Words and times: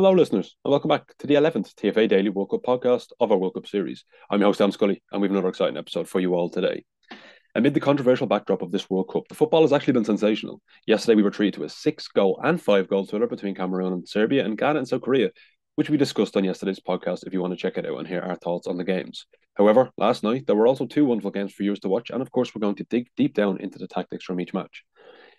Hello, 0.00 0.12
listeners, 0.12 0.56
and 0.64 0.70
welcome 0.70 0.88
back 0.88 1.14
to 1.18 1.26
the 1.26 1.34
11th 1.34 1.74
TFA 1.74 2.08
Daily 2.08 2.30
World 2.30 2.48
Cup 2.48 2.62
podcast 2.62 3.08
of 3.20 3.30
our 3.30 3.36
World 3.36 3.52
Cup 3.52 3.66
series. 3.66 4.06
I'm 4.30 4.40
your 4.40 4.48
host, 4.48 4.56
Sam 4.56 4.72
Scully, 4.72 5.02
and 5.12 5.20
we 5.20 5.28
have 5.28 5.32
another 5.32 5.50
exciting 5.50 5.76
episode 5.76 6.08
for 6.08 6.20
you 6.20 6.34
all 6.34 6.48
today. 6.48 6.86
Amid 7.54 7.74
the 7.74 7.80
controversial 7.80 8.26
backdrop 8.26 8.62
of 8.62 8.70
this 8.70 8.88
World 8.88 9.10
Cup, 9.12 9.24
the 9.28 9.34
football 9.34 9.60
has 9.60 9.74
actually 9.74 9.92
been 9.92 10.06
sensational. 10.06 10.62
Yesterday, 10.86 11.16
we 11.16 11.22
were 11.22 11.30
treated 11.30 11.52
to 11.58 11.64
a 11.64 11.68
six 11.68 12.08
goal 12.08 12.40
and 12.42 12.58
five 12.62 12.88
goal 12.88 13.04
thriller 13.04 13.26
between 13.26 13.54
Cameroon 13.54 13.92
and 13.92 14.08
Serbia 14.08 14.42
and 14.42 14.56
Ghana 14.56 14.78
and 14.78 14.88
South 14.88 15.02
Korea, 15.02 15.32
which 15.74 15.90
we 15.90 15.98
discussed 15.98 16.34
on 16.34 16.44
yesterday's 16.44 16.80
podcast 16.80 17.26
if 17.26 17.34
you 17.34 17.42
want 17.42 17.52
to 17.52 17.60
check 17.60 17.76
it 17.76 17.84
out 17.84 17.98
and 17.98 18.08
hear 18.08 18.22
our 18.22 18.36
thoughts 18.36 18.66
on 18.66 18.78
the 18.78 18.84
games. 18.84 19.26
However, 19.52 19.90
last 19.98 20.22
night, 20.22 20.46
there 20.46 20.56
were 20.56 20.66
also 20.66 20.86
two 20.86 21.04
wonderful 21.04 21.30
games 21.30 21.52
for 21.52 21.62
viewers 21.62 21.80
to 21.80 21.90
watch, 21.90 22.08
and 22.08 22.22
of 22.22 22.30
course, 22.30 22.54
we're 22.54 22.60
going 22.60 22.76
to 22.76 22.84
dig 22.84 23.08
deep 23.18 23.34
down 23.34 23.60
into 23.60 23.78
the 23.78 23.86
tactics 23.86 24.24
from 24.24 24.40
each 24.40 24.54
match. 24.54 24.82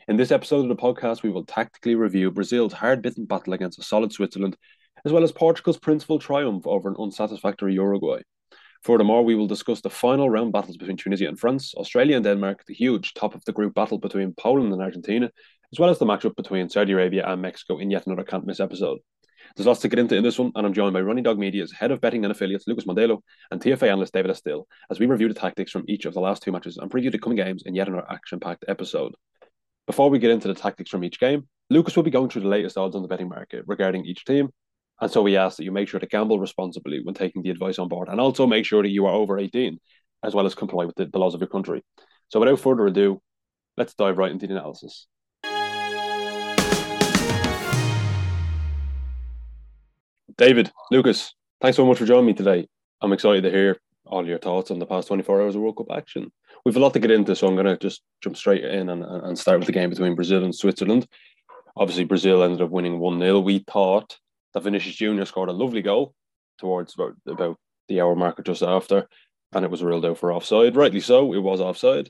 In 0.07 0.17
this 0.17 0.31
episode 0.31 0.61
of 0.61 0.67
the 0.67 0.75
podcast, 0.75 1.21
we 1.21 1.29
will 1.29 1.45
tactically 1.45 1.93
review 1.93 2.31
Brazil's 2.31 2.73
hard 2.73 3.03
bitten 3.03 3.25
battle 3.25 3.53
against 3.53 3.77
a 3.77 3.83
solid 3.83 4.11
Switzerland, 4.11 4.57
as 5.05 5.11
well 5.11 5.23
as 5.23 5.31
Portugal's 5.31 5.77
principal 5.77 6.17
triumph 6.17 6.65
over 6.65 6.89
an 6.89 6.95
unsatisfactory 6.97 7.75
Uruguay. 7.75 8.21
Furthermore, 8.81 9.23
we 9.23 9.35
will 9.35 9.45
discuss 9.45 9.79
the 9.79 9.91
final 9.91 10.27
round 10.27 10.53
battles 10.53 10.77
between 10.77 10.97
Tunisia 10.97 11.27
and 11.27 11.39
France, 11.39 11.75
Australia 11.75 12.15
and 12.15 12.23
Denmark, 12.23 12.63
the 12.65 12.73
huge 12.73 13.13
top 13.13 13.35
of 13.35 13.45
the 13.45 13.53
group 13.53 13.75
battle 13.75 13.99
between 13.99 14.33
Poland 14.33 14.73
and 14.73 14.81
Argentina, 14.81 15.29
as 15.71 15.79
well 15.79 15.91
as 15.91 15.99
the 15.99 16.05
matchup 16.05 16.35
between 16.35 16.67
Saudi 16.67 16.93
Arabia 16.93 17.23
and 17.27 17.39
Mexico 17.39 17.77
in 17.77 17.91
yet 17.91 18.07
another 18.07 18.23
can't 18.23 18.47
miss 18.47 18.59
episode. 18.59 18.97
There's 19.55 19.67
lots 19.67 19.81
to 19.81 19.87
get 19.87 19.99
into 19.99 20.15
in 20.15 20.23
this 20.23 20.39
one, 20.39 20.51
and 20.55 20.65
I'm 20.65 20.73
joined 20.73 20.93
by 20.93 21.01
Running 21.01 21.25
Dog 21.25 21.37
Media's 21.37 21.71
head 21.71 21.91
of 21.91 22.01
betting 22.01 22.25
and 22.25 22.31
affiliates, 22.31 22.65
Lucas 22.65 22.85
Mondelo, 22.85 23.19
and 23.51 23.61
TFA 23.61 23.89
analyst 23.89 24.13
David 24.13 24.31
Estill, 24.31 24.67
as 24.89 24.99
we 24.99 25.05
review 25.05 25.27
the 25.27 25.39
tactics 25.39 25.71
from 25.71 25.85
each 25.87 26.05
of 26.05 26.15
the 26.15 26.21
last 26.21 26.41
two 26.41 26.51
matches 26.51 26.77
and 26.77 26.89
preview 26.89 27.11
the 27.11 27.19
coming 27.19 27.35
games 27.35 27.61
in 27.67 27.75
yet 27.75 27.87
another 27.87 28.09
action 28.09 28.39
packed 28.39 28.65
episode. 28.67 29.13
Before 29.91 30.09
we 30.09 30.19
get 30.19 30.31
into 30.31 30.47
the 30.47 30.53
tactics 30.53 30.89
from 30.89 31.03
each 31.03 31.19
game, 31.19 31.49
Lucas 31.69 31.97
will 31.97 32.03
be 32.03 32.11
going 32.11 32.29
through 32.29 32.43
the 32.43 32.47
latest 32.47 32.77
odds 32.77 32.95
on 32.95 33.01
the 33.01 33.09
betting 33.09 33.27
market 33.27 33.65
regarding 33.67 34.05
each 34.05 34.23
team. 34.23 34.47
And 35.01 35.11
so 35.11 35.21
we 35.21 35.35
ask 35.35 35.57
that 35.57 35.65
you 35.65 35.71
make 35.73 35.89
sure 35.89 35.99
to 35.99 36.05
gamble 36.05 36.39
responsibly 36.39 37.03
when 37.03 37.13
taking 37.13 37.41
the 37.41 37.49
advice 37.49 37.77
on 37.77 37.89
board 37.89 38.07
and 38.07 38.17
also 38.17 38.47
make 38.47 38.63
sure 38.63 38.81
that 38.81 38.87
you 38.87 39.05
are 39.05 39.13
over 39.13 39.37
18, 39.37 39.77
as 40.23 40.33
well 40.33 40.45
as 40.45 40.55
comply 40.55 40.85
with 40.85 40.95
the, 40.95 41.07
the 41.07 41.19
laws 41.19 41.33
of 41.33 41.41
your 41.41 41.49
country. 41.49 41.83
So 42.29 42.39
without 42.39 42.61
further 42.61 42.87
ado, 42.87 43.21
let's 43.75 43.93
dive 43.93 44.17
right 44.17 44.31
into 44.31 44.47
the 44.47 44.53
analysis. 44.53 45.07
David, 50.37 50.71
Lucas, 50.89 51.33
thanks 51.59 51.75
so 51.75 51.85
much 51.85 51.97
for 51.97 52.05
joining 52.05 52.27
me 52.27 52.33
today. 52.33 52.69
I'm 53.01 53.11
excited 53.11 53.43
to 53.43 53.51
hear 53.51 53.77
all 54.05 54.25
your 54.25 54.39
thoughts 54.39 54.71
on 54.71 54.79
the 54.79 54.85
past 54.85 55.09
24 55.09 55.41
hours 55.41 55.55
of 55.55 55.61
World 55.61 55.75
Cup 55.75 55.91
action. 55.91 56.31
We've 56.65 56.75
a 56.75 56.79
lot 56.79 56.93
to 56.93 56.99
get 56.99 57.11
into, 57.11 57.35
so 57.35 57.47
I'm 57.47 57.55
going 57.55 57.65
to 57.65 57.77
just 57.77 58.01
jump 58.21 58.37
straight 58.37 58.63
in 58.63 58.89
and, 58.89 59.03
and 59.03 59.37
start 59.37 59.59
with 59.59 59.65
the 59.65 59.73
game 59.73 59.89
between 59.89 60.15
Brazil 60.15 60.43
and 60.43 60.53
Switzerland. 60.53 61.07
Obviously, 61.75 62.03
Brazil 62.03 62.43
ended 62.43 62.61
up 62.61 62.69
winning 62.69 62.99
1 62.99 63.19
0. 63.19 63.39
We 63.39 63.65
thought 63.67 64.17
that 64.53 64.63
Vinicius 64.63 64.95
Jr. 64.95 65.23
scored 65.25 65.49
a 65.49 65.53
lovely 65.53 65.81
goal 65.81 66.13
towards 66.59 66.93
about, 66.93 67.15
about 67.27 67.57
the 67.87 68.01
hour 68.01 68.15
marker 68.15 68.43
just 68.43 68.61
after, 68.61 69.07
and 69.53 69.65
it 69.65 69.71
was 69.71 69.83
ruled 69.83 70.05
out 70.05 70.17
for 70.17 70.31
offside. 70.31 70.75
Rightly 70.75 70.99
so, 70.99 71.33
it 71.33 71.39
was 71.39 71.61
offside. 71.61 72.09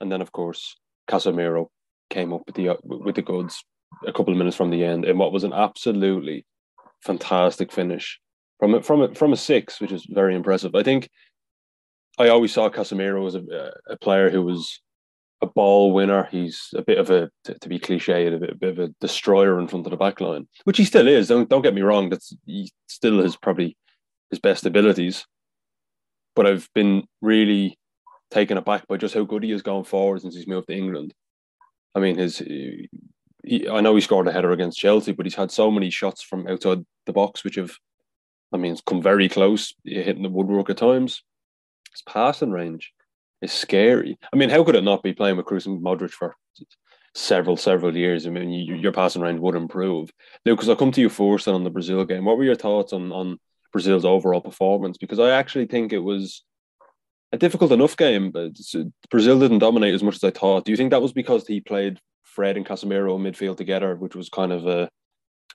And 0.00 0.10
then, 0.10 0.20
of 0.20 0.32
course, 0.32 0.76
Casemiro 1.08 1.68
came 2.10 2.32
up 2.32 2.42
with 2.46 2.56
the 2.56 2.76
with 2.84 3.14
the 3.14 3.22
goods 3.22 3.64
a 4.06 4.12
couple 4.12 4.32
of 4.32 4.38
minutes 4.38 4.56
from 4.56 4.70
the 4.70 4.84
end 4.84 5.04
in 5.04 5.18
what 5.18 5.32
was 5.32 5.44
an 5.44 5.52
absolutely 5.52 6.44
fantastic 7.02 7.72
finish 7.72 8.20
from 8.58 8.82
from 8.82 9.14
from 9.14 9.32
a 9.32 9.36
six, 9.36 9.80
which 9.80 9.92
is 9.92 10.06
very 10.08 10.34
impressive. 10.34 10.74
I 10.74 10.82
think 10.82 11.08
I 12.18 12.28
always 12.28 12.52
saw 12.52 12.68
Casemiro 12.68 13.26
as 13.26 13.34
a, 13.34 13.72
a 13.88 13.96
player 13.96 14.30
who 14.30 14.42
was 14.42 14.80
a 15.40 15.46
ball 15.46 15.92
winner. 15.92 16.28
He's 16.30 16.68
a 16.76 16.82
bit 16.82 16.98
of 16.98 17.10
a, 17.10 17.30
to, 17.44 17.58
to 17.58 17.68
be 17.68 17.78
cliche, 17.78 18.26
a 18.26 18.38
bit, 18.38 18.50
a 18.50 18.54
bit, 18.54 18.70
of 18.70 18.78
a 18.78 18.94
destroyer 19.00 19.58
in 19.58 19.66
front 19.66 19.86
of 19.86 19.90
the 19.90 19.96
back 19.96 20.20
line, 20.20 20.46
which 20.64 20.78
he 20.78 20.84
still 20.84 21.08
is. 21.08 21.28
Don't 21.28 21.48
don't 21.48 21.62
get 21.62 21.74
me 21.74 21.82
wrong. 21.82 22.10
That's 22.10 22.34
he 22.46 22.70
still 22.86 23.22
has 23.22 23.36
probably 23.36 23.76
his 24.30 24.38
best 24.38 24.66
abilities. 24.66 25.26
But 26.34 26.46
I've 26.46 26.68
been 26.74 27.04
really 27.20 27.78
taken 28.30 28.56
aback 28.56 28.86
by 28.86 28.96
just 28.96 29.14
how 29.14 29.24
good 29.24 29.42
he 29.42 29.50
has 29.50 29.62
gone 29.62 29.84
forward 29.84 30.22
since 30.22 30.34
he's 30.34 30.46
moved 30.46 30.68
to 30.68 30.76
England. 30.76 31.12
I 31.94 32.00
mean, 32.00 32.16
his 32.16 32.38
he, 32.38 33.68
I 33.68 33.80
know 33.80 33.94
he 33.94 34.00
scored 34.00 34.28
a 34.28 34.32
header 34.32 34.52
against 34.52 34.78
Chelsea, 34.78 35.12
but 35.12 35.26
he's 35.26 35.34
had 35.34 35.50
so 35.50 35.70
many 35.70 35.90
shots 35.90 36.22
from 36.22 36.46
outside 36.46 36.84
the 37.06 37.12
box, 37.12 37.44
which 37.44 37.56
have, 37.56 37.72
I 38.52 38.56
mean, 38.56 38.72
it's 38.72 38.80
come 38.80 39.02
very 39.02 39.28
close, 39.28 39.74
hitting 39.84 40.22
the 40.22 40.28
woodwork 40.28 40.70
at 40.70 40.76
times. 40.76 41.22
His 41.92 42.02
passing 42.02 42.50
range 42.50 42.92
is 43.40 43.52
scary. 43.52 44.18
I 44.32 44.36
mean, 44.36 44.50
how 44.50 44.64
could 44.64 44.76
it 44.76 44.84
not 44.84 45.02
be 45.02 45.12
playing 45.12 45.36
with 45.36 45.46
Kroos 45.46 45.66
and 45.66 45.82
Modric 45.82 46.10
for 46.10 46.34
several, 47.14 47.56
several 47.56 47.96
years? 47.96 48.26
I 48.26 48.30
mean, 48.30 48.50
you, 48.50 48.76
your 48.76 48.92
passing 48.92 49.22
range 49.22 49.40
would 49.40 49.54
improve. 49.54 50.10
Lucas, 50.44 50.68
I'll 50.68 50.76
come 50.76 50.92
to 50.92 51.00
you 51.00 51.08
first 51.08 51.48
on 51.48 51.64
the 51.64 51.70
Brazil 51.70 52.04
game. 52.04 52.24
What 52.24 52.38
were 52.38 52.44
your 52.44 52.54
thoughts 52.54 52.92
on, 52.92 53.12
on 53.12 53.38
Brazil's 53.72 54.04
overall 54.04 54.40
performance? 54.40 54.96
Because 54.98 55.18
I 55.18 55.30
actually 55.30 55.66
think 55.66 55.92
it 55.92 55.98
was 55.98 56.42
a 57.32 57.38
difficult 57.38 57.72
enough 57.72 57.96
game, 57.96 58.30
but 58.30 58.52
uh, 58.74 58.84
Brazil 59.10 59.40
didn't 59.40 59.58
dominate 59.58 59.94
as 59.94 60.02
much 60.02 60.16
as 60.16 60.24
I 60.24 60.30
thought. 60.30 60.64
Do 60.64 60.70
you 60.70 60.76
think 60.76 60.90
that 60.90 61.02
was 61.02 61.12
because 61.12 61.46
he 61.46 61.60
played 61.60 61.98
Fred 62.22 62.56
and 62.56 62.66
Casemiro 62.66 63.16
in 63.16 63.22
midfield 63.22 63.56
together, 63.56 63.96
which 63.96 64.14
was 64.14 64.28
kind 64.28 64.52
of 64.52 64.66
a, 64.66 64.88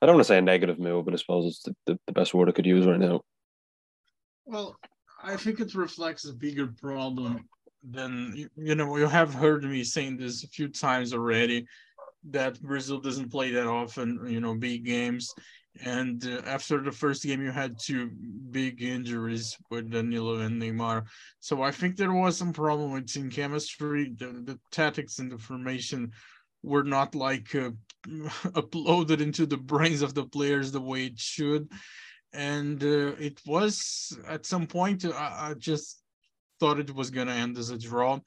I 0.01 0.05
don't 0.05 0.15
want 0.15 0.25
to 0.25 0.27
say 0.27 0.37
a 0.37 0.41
negative 0.41 0.79
move, 0.79 1.05
but 1.05 1.13
I 1.13 1.17
suppose 1.17 1.45
it's 1.45 1.63
the, 1.63 1.75
the, 1.85 1.99
the 2.07 2.13
best 2.13 2.33
word 2.33 2.49
I 2.49 2.51
could 2.51 2.65
use 2.65 2.85
right 2.85 2.99
now. 2.99 3.21
Well, 4.45 4.77
I 5.27 5.35
think 5.35 5.59
it 5.59 5.75
reflects 5.75 6.25
a 6.25 6.33
bigger 6.33 6.67
problem 6.67 7.49
than 7.83 8.47
you 8.55 8.75
know. 8.75 8.95
You 8.95 9.07
have 9.07 9.33
heard 9.33 9.65
me 9.65 9.83
saying 9.83 10.17
this 10.17 10.45
a 10.45 10.47
few 10.47 10.69
times 10.69 11.13
already 11.13 11.67
that 12.29 12.61
Brazil 12.61 12.99
doesn't 12.99 13.29
play 13.29 13.51
that 13.51 13.67
often, 13.67 14.25
you 14.25 14.39
know, 14.39 14.55
big 14.55 14.85
games. 14.85 15.33
And 15.83 16.25
uh, 16.25 16.41
after 16.45 16.81
the 16.81 16.93
first 16.93 17.23
game, 17.23 17.41
you 17.41 17.51
had 17.51 17.77
two 17.77 18.09
big 18.51 18.81
injuries 18.81 19.57
with 19.69 19.91
Danilo 19.91 20.39
and 20.39 20.61
Neymar. 20.61 21.03
So 21.41 21.61
I 21.61 21.71
think 21.71 21.97
there 21.97 22.13
was 22.13 22.37
some 22.37 22.53
problem 22.53 22.93
with 22.93 23.11
team 23.11 23.29
chemistry. 23.29 24.13
The, 24.17 24.27
the 24.45 24.59
tactics 24.71 25.19
and 25.19 25.29
the 25.29 25.37
formation 25.37 26.11
were 26.63 26.85
not 26.85 27.15
like 27.15 27.53
uh, 27.53 27.71
uploaded 28.07 29.19
into 29.19 29.45
the 29.45 29.57
brains 29.57 30.01
of 30.01 30.13
the 30.13 30.25
players 30.25 30.71
the 30.71 30.81
way 30.81 31.07
it 31.07 31.19
should 31.19 31.69
and 32.33 32.83
uh, 32.83 33.13
it 33.19 33.41
was 33.45 34.17
at 34.27 34.45
some 34.45 34.67
point 34.67 35.05
I, 35.05 35.49
I, 35.49 35.53
just 35.53 36.01
thought 36.59 36.79
it 36.79 36.93
was 36.93 37.09
going 37.09 37.27
to 37.27 37.33
end 37.33 37.57
as 37.57 37.69
a 37.69 37.77
draw 37.77 38.19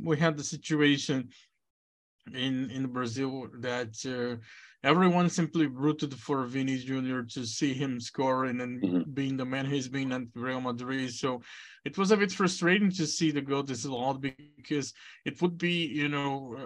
we 0.00 0.18
had 0.18 0.36
the 0.36 0.44
situation 0.44 1.28
in 2.34 2.70
in 2.70 2.86
brazil 2.86 3.48
that 3.60 3.94
uh, 4.06 4.40
everyone 4.84 5.30
simply 5.30 5.66
rooted 5.66 6.14
for 6.14 6.44
Vini 6.44 6.76
Jr. 6.76 7.20
to 7.20 7.44
see 7.46 7.72
him 7.72 8.00
scoring 8.00 8.60
and 8.60 8.82
mm-hmm. 8.82 9.10
being 9.12 9.36
the 9.36 9.44
man 9.44 9.66
he's 9.66 9.88
been 9.88 10.12
at 10.12 10.22
Real 10.34 10.60
Madrid. 10.60 11.12
So 11.12 11.42
it 11.84 11.96
was 11.96 12.10
a 12.10 12.16
bit 12.16 12.32
frustrating 12.32 12.90
to 12.92 13.06
see 13.06 13.30
the 13.30 13.40
goal 13.40 13.62
this 13.62 13.84
loud 13.84 14.20
because 14.20 14.92
it 15.24 15.40
would 15.40 15.56
be, 15.56 15.86
you 15.86 16.08
know, 16.08 16.56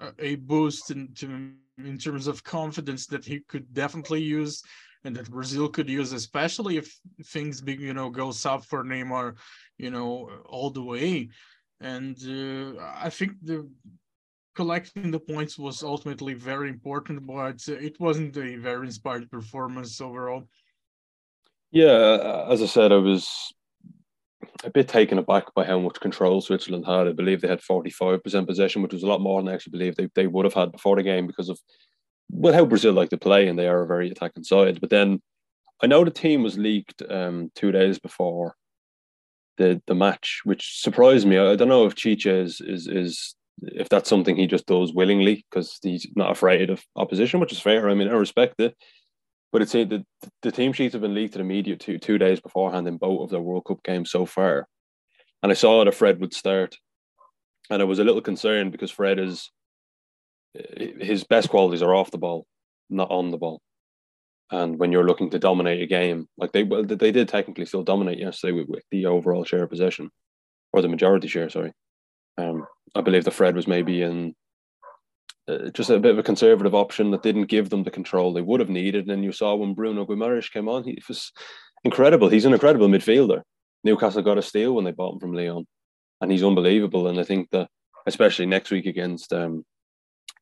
uh, 0.00 0.12
a 0.18 0.36
boost 0.36 0.90
in, 0.90 1.12
to, 1.16 1.52
in 1.78 1.98
terms 1.98 2.26
of 2.26 2.44
confidence 2.44 3.06
that 3.08 3.24
he 3.24 3.40
could 3.40 3.72
definitely 3.74 4.22
use 4.22 4.62
and 5.06 5.16
that 5.16 5.30
Brazil 5.30 5.68
could 5.68 5.88
use, 5.88 6.12
especially 6.12 6.76
if 6.76 6.98
things 7.26 7.60
big, 7.60 7.80
you 7.80 7.94
know, 7.94 8.10
go 8.10 8.32
south 8.32 8.66
for 8.66 8.82
Neymar, 8.84 9.36
you 9.78 9.90
know, 9.90 10.28
all 10.46 10.70
the 10.70 10.82
way. 10.82 11.28
And 11.80 12.16
uh, 12.26 12.82
I 12.96 13.10
think 13.10 13.32
the 13.42 13.68
collecting 14.56 15.10
the 15.10 15.20
points 15.20 15.58
was 15.58 15.82
ultimately 15.82 16.34
very 16.34 16.68
important, 16.68 17.26
but 17.26 17.60
it 17.68 18.00
wasn't 18.00 18.36
a 18.36 18.56
very 18.56 18.86
inspired 18.86 19.30
performance 19.30 20.00
overall. 20.00 20.48
Yeah, 21.70 22.46
as 22.48 22.62
I 22.62 22.66
said, 22.66 22.90
I 22.90 22.96
was 22.96 23.52
a 24.64 24.70
bit 24.70 24.88
taken 24.88 25.18
aback 25.18 25.52
by 25.54 25.64
how 25.64 25.78
much 25.78 26.00
control 26.00 26.40
Switzerland 26.40 26.86
had. 26.86 27.06
I 27.06 27.12
believe 27.12 27.40
they 27.40 27.48
had 27.48 27.60
45% 27.60 28.46
possession, 28.46 28.82
which 28.82 28.94
was 28.94 29.02
a 29.02 29.06
lot 29.06 29.20
more 29.20 29.40
than 29.40 29.50
I 29.50 29.54
actually 29.54 29.72
believe 29.72 29.94
they, 29.94 30.08
they 30.14 30.26
would 30.26 30.46
have 30.46 30.54
had 30.54 30.72
before 30.72 30.96
the 30.96 31.02
game 31.02 31.26
because 31.26 31.48
of 31.48 31.60
well 32.30 32.52
how 32.52 32.64
Brazil 32.64 32.92
like 32.92 33.10
to 33.10 33.18
play 33.18 33.48
and 33.48 33.58
they 33.58 33.68
are 33.68 33.82
a 33.82 33.86
very 33.86 34.10
attacking 34.10 34.44
side. 34.44 34.80
But 34.80 34.90
then 34.90 35.20
I 35.82 35.86
know 35.86 36.04
the 36.04 36.10
team 36.10 36.42
was 36.42 36.58
leaked 36.58 37.02
um, 37.08 37.50
two 37.54 37.72
days 37.72 37.98
before 37.98 38.54
the 39.58 39.80
the 39.86 39.94
match, 39.94 40.40
which 40.44 40.80
surprised 40.80 41.26
me. 41.26 41.38
I 41.38 41.56
don't 41.56 41.68
know 41.68 41.86
if 41.86 41.94
Tite 41.94 42.26
is 42.26 42.60
is 42.60 42.86
is 42.86 43.34
if 43.62 43.88
that's 43.88 44.08
something 44.08 44.36
he 44.36 44.46
just 44.46 44.66
does 44.66 44.92
willingly 44.92 45.44
because 45.50 45.78
he's 45.82 46.06
not 46.14 46.30
afraid 46.30 46.70
of 46.70 46.82
opposition, 46.94 47.40
which 47.40 47.52
is 47.52 47.60
fair. 47.60 47.88
I 47.88 47.94
mean, 47.94 48.08
I 48.08 48.12
respect 48.12 48.60
it. 48.60 48.76
But 49.52 49.62
it's 49.62 49.72
the 49.72 50.04
the 50.42 50.52
team 50.52 50.72
sheets 50.72 50.92
have 50.92 51.02
been 51.02 51.14
leaked 51.14 51.32
to 51.32 51.38
the 51.38 51.44
media 51.44 51.76
two 51.76 51.98
two 51.98 52.18
days 52.18 52.40
beforehand 52.40 52.86
in 52.88 52.98
both 52.98 53.22
of 53.22 53.30
their 53.30 53.40
World 53.40 53.64
Cup 53.66 53.82
games 53.82 54.10
so 54.10 54.26
far, 54.26 54.68
and 55.42 55.50
I 55.50 55.54
saw 55.54 55.84
that 55.84 55.94
Fred 55.94 56.20
would 56.20 56.34
start, 56.34 56.76
and 57.70 57.80
I 57.80 57.84
was 57.84 57.98
a 57.98 58.04
little 58.04 58.20
concerned 58.20 58.72
because 58.72 58.90
Fred 58.90 59.18
is 59.18 59.50
his 61.00 61.24
best 61.24 61.48
qualities 61.48 61.82
are 61.82 61.94
off 61.94 62.10
the 62.10 62.18
ball, 62.18 62.46
not 62.90 63.10
on 63.10 63.30
the 63.30 63.38
ball. 63.38 63.60
And 64.50 64.78
when 64.78 64.92
you're 64.92 65.06
looking 65.06 65.30
to 65.30 65.38
dominate 65.38 65.82
a 65.82 65.86
game, 65.86 66.28
like 66.36 66.52
they 66.52 66.62
well, 66.62 66.84
they 66.84 67.10
did 67.10 67.28
technically 67.28 67.66
still 67.66 67.82
dominate 67.82 68.18
yesterday 68.18 68.52
with, 68.52 68.68
with 68.68 68.84
the 68.90 69.06
overall 69.06 69.44
share 69.44 69.64
of 69.64 69.70
possession, 69.70 70.10
or 70.72 70.82
the 70.82 70.88
majority 70.88 71.26
share. 71.26 71.50
Sorry, 71.50 71.72
um, 72.38 72.64
I 72.94 73.00
believe 73.00 73.24
the 73.24 73.32
Fred 73.32 73.56
was 73.56 73.66
maybe 73.66 74.02
in 74.02 74.34
uh, 75.48 75.70
just 75.70 75.90
a 75.90 75.98
bit 75.98 76.12
of 76.12 76.18
a 76.18 76.22
conservative 76.22 76.74
option 76.74 77.10
that 77.10 77.24
didn't 77.24 77.46
give 77.46 77.70
them 77.70 77.82
the 77.82 77.90
control 77.90 78.32
they 78.32 78.42
would 78.42 78.60
have 78.60 78.68
needed. 78.68 79.02
And 79.02 79.10
then 79.10 79.22
you 79.24 79.32
saw 79.32 79.56
when 79.56 79.74
Bruno 79.74 80.06
Guimaraes 80.06 80.52
came 80.52 80.68
on, 80.68 80.84
he 80.84 80.98
was 81.08 81.32
incredible. 81.82 82.28
He's 82.28 82.44
an 82.44 82.52
incredible 82.52 82.88
midfielder. 82.88 83.42
Newcastle 83.82 84.22
got 84.22 84.38
a 84.38 84.42
steal 84.42 84.74
when 84.74 84.84
they 84.84 84.92
bought 84.92 85.14
him 85.14 85.20
from 85.20 85.32
Lyon, 85.32 85.66
and 86.20 86.30
he's 86.30 86.44
unbelievable. 86.44 87.08
And 87.08 87.18
I 87.18 87.24
think 87.24 87.50
that 87.50 87.68
especially 88.06 88.46
next 88.46 88.70
week 88.70 88.86
against 88.86 89.32
um, 89.32 89.64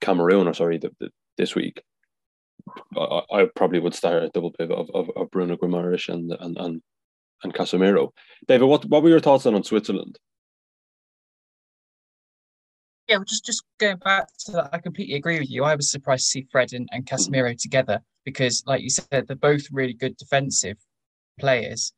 Cameroon, 0.05 0.47
or 0.47 0.55
sorry, 0.55 0.79
the, 0.79 0.91
the, 1.01 1.11
this 1.39 1.55
week, 1.55 1.83
I, 2.97 3.23
I, 3.33 3.47
probably 3.56 3.79
would 3.79 3.95
start 3.95 4.23
a 4.23 4.29
double 4.31 4.53
pivot 4.53 4.77
of, 4.77 4.91
of, 4.95 5.11
of 5.17 5.31
Bruno 5.31 5.56
Guimaraes 5.56 6.09
and 6.09 6.33
and 6.41 6.56
and 6.59 6.83
and 7.43 7.55
Casemiro. 7.55 8.11
David, 8.47 8.67
what 8.67 8.85
what 8.87 9.03
were 9.03 9.09
your 9.09 9.21
thoughts 9.21 9.47
on, 9.47 9.55
on 9.55 9.65
Switzerland? 9.65 10.19
Yeah, 13.09 13.17
well, 13.17 13.25
just 13.25 13.45
just 13.45 13.65
going 13.79 13.99
back 13.99 14.29
to 14.47 14.53
that, 14.53 14.71
I 14.73 14.79
completely 14.79 15.17
agree 15.17 15.39
with 15.39 15.51
you. 15.51 15.65
I 15.65 15.75
was 15.75 15.91
surprised 15.91 16.25
to 16.27 16.31
see 16.31 16.47
Fred 16.51 16.73
and, 16.73 16.89
and 16.93 17.05
Casemiro 17.05 17.56
together 17.61 18.01
because, 18.25 18.62
like 18.67 18.83
you 18.83 18.91
said, 18.91 19.27
they're 19.27 19.37
both 19.37 19.62
really 19.71 19.93
good 19.93 20.17
defensive 20.17 20.79
players. 21.39 21.93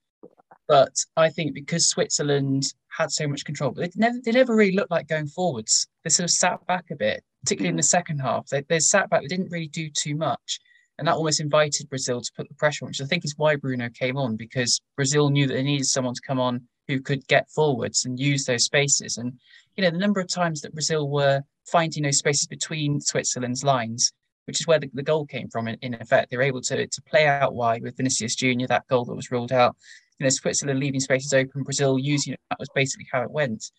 But 0.69 0.97
I 1.17 1.29
think 1.29 1.55
because 1.55 1.89
Switzerland 1.89 2.65
had 2.89 3.13
so 3.13 3.29
much 3.29 3.45
control, 3.45 3.71
but 3.71 3.93
they 3.93 4.01
never 4.01 4.19
they 4.25 4.33
never 4.33 4.57
really 4.57 4.75
looked 4.75 4.91
like 4.91 5.07
going 5.07 5.29
forwards. 5.29 5.87
They 6.03 6.11
sort 6.11 6.25
of 6.25 6.31
sat 6.31 6.67
back 6.67 6.87
a 6.91 6.97
bit, 6.97 7.23
particularly 7.47 7.71
in 7.71 7.77
the 7.77 7.83
mm. 7.83 7.87
second 7.87 8.19
half. 8.19 8.49
They, 8.49 8.63
they 8.69 8.81
sat 8.81 9.09
back, 9.09 9.23
they 9.23 9.29
didn't 9.29 9.53
really 9.53 9.69
do 9.69 9.89
too 9.89 10.17
much. 10.17 10.59
And 10.99 11.07
that 11.07 11.15
almost 11.15 11.41
invited 11.41 11.89
Brazil 11.89 12.21
to 12.21 12.33
put 12.37 12.49
the 12.49 12.55
pressure 12.55 12.85
on, 12.85 12.89
which 12.89 13.01
I 13.01 13.05
think 13.05 13.25
is 13.25 13.35
why 13.37 13.55
Bruno 13.55 13.89
came 13.91 14.17
on, 14.17 14.35
because 14.37 14.81
Brazil 14.97 15.31
knew 15.31 15.47
that 15.47 15.55
they 15.55 15.63
needed 15.63 15.87
someone 15.87 16.15
to 16.15 16.21
come 16.27 16.41
on 16.41 16.63
who 16.89 17.01
could 17.01 17.27
get 17.29 17.51
forwards 17.51 18.05
and 18.05 18.19
use 18.19 18.45
those 18.45 18.65
spaces. 18.65 19.19
And, 19.19 19.35
you 19.77 19.85
know, 19.85 19.91
the 19.91 19.99
number 19.99 20.21
of 20.21 20.29
times 20.29 20.61
that 20.63 20.73
Brazil 20.73 21.09
were 21.09 21.43
finding 21.71 22.03
those 22.03 22.19
spaces 22.19 22.47
between 22.47 23.01
Switzerland's 23.01 23.63
lines, 23.63 24.13
which 24.47 24.61
is 24.61 24.67
where 24.67 24.79
the, 24.79 24.91
the 24.95 25.03
goal 25.03 25.27
came 25.27 25.49
from, 25.49 25.69
in, 25.69 25.77
in 25.83 25.95
effect. 25.95 26.31
They 26.31 26.37
were 26.37 26.43
able 26.43 26.63
to, 26.63 26.87
to 26.87 27.03
play 27.03 27.27
out 27.27 27.55
wide 27.55 27.83
with 27.83 27.97
Vinicius 27.97 28.35
Jr., 28.35 28.67
that 28.69 28.89
goal 28.89 29.05
that 29.05 29.15
was 29.15 29.31
ruled 29.31 29.53
out. 29.53 29.77
You 30.19 30.25
know, 30.25 30.31
Switzerland 30.31 30.81
leaving 30.81 31.01
spaces 31.01 31.35
open, 31.35 31.63
Brazil 31.63 31.99
using 31.99 32.33
it. 32.33 32.41
That 32.49 32.59
was 32.59 32.71
basically 32.75 33.07
how 33.13 33.23
it 33.23 33.31
went. 33.31 33.71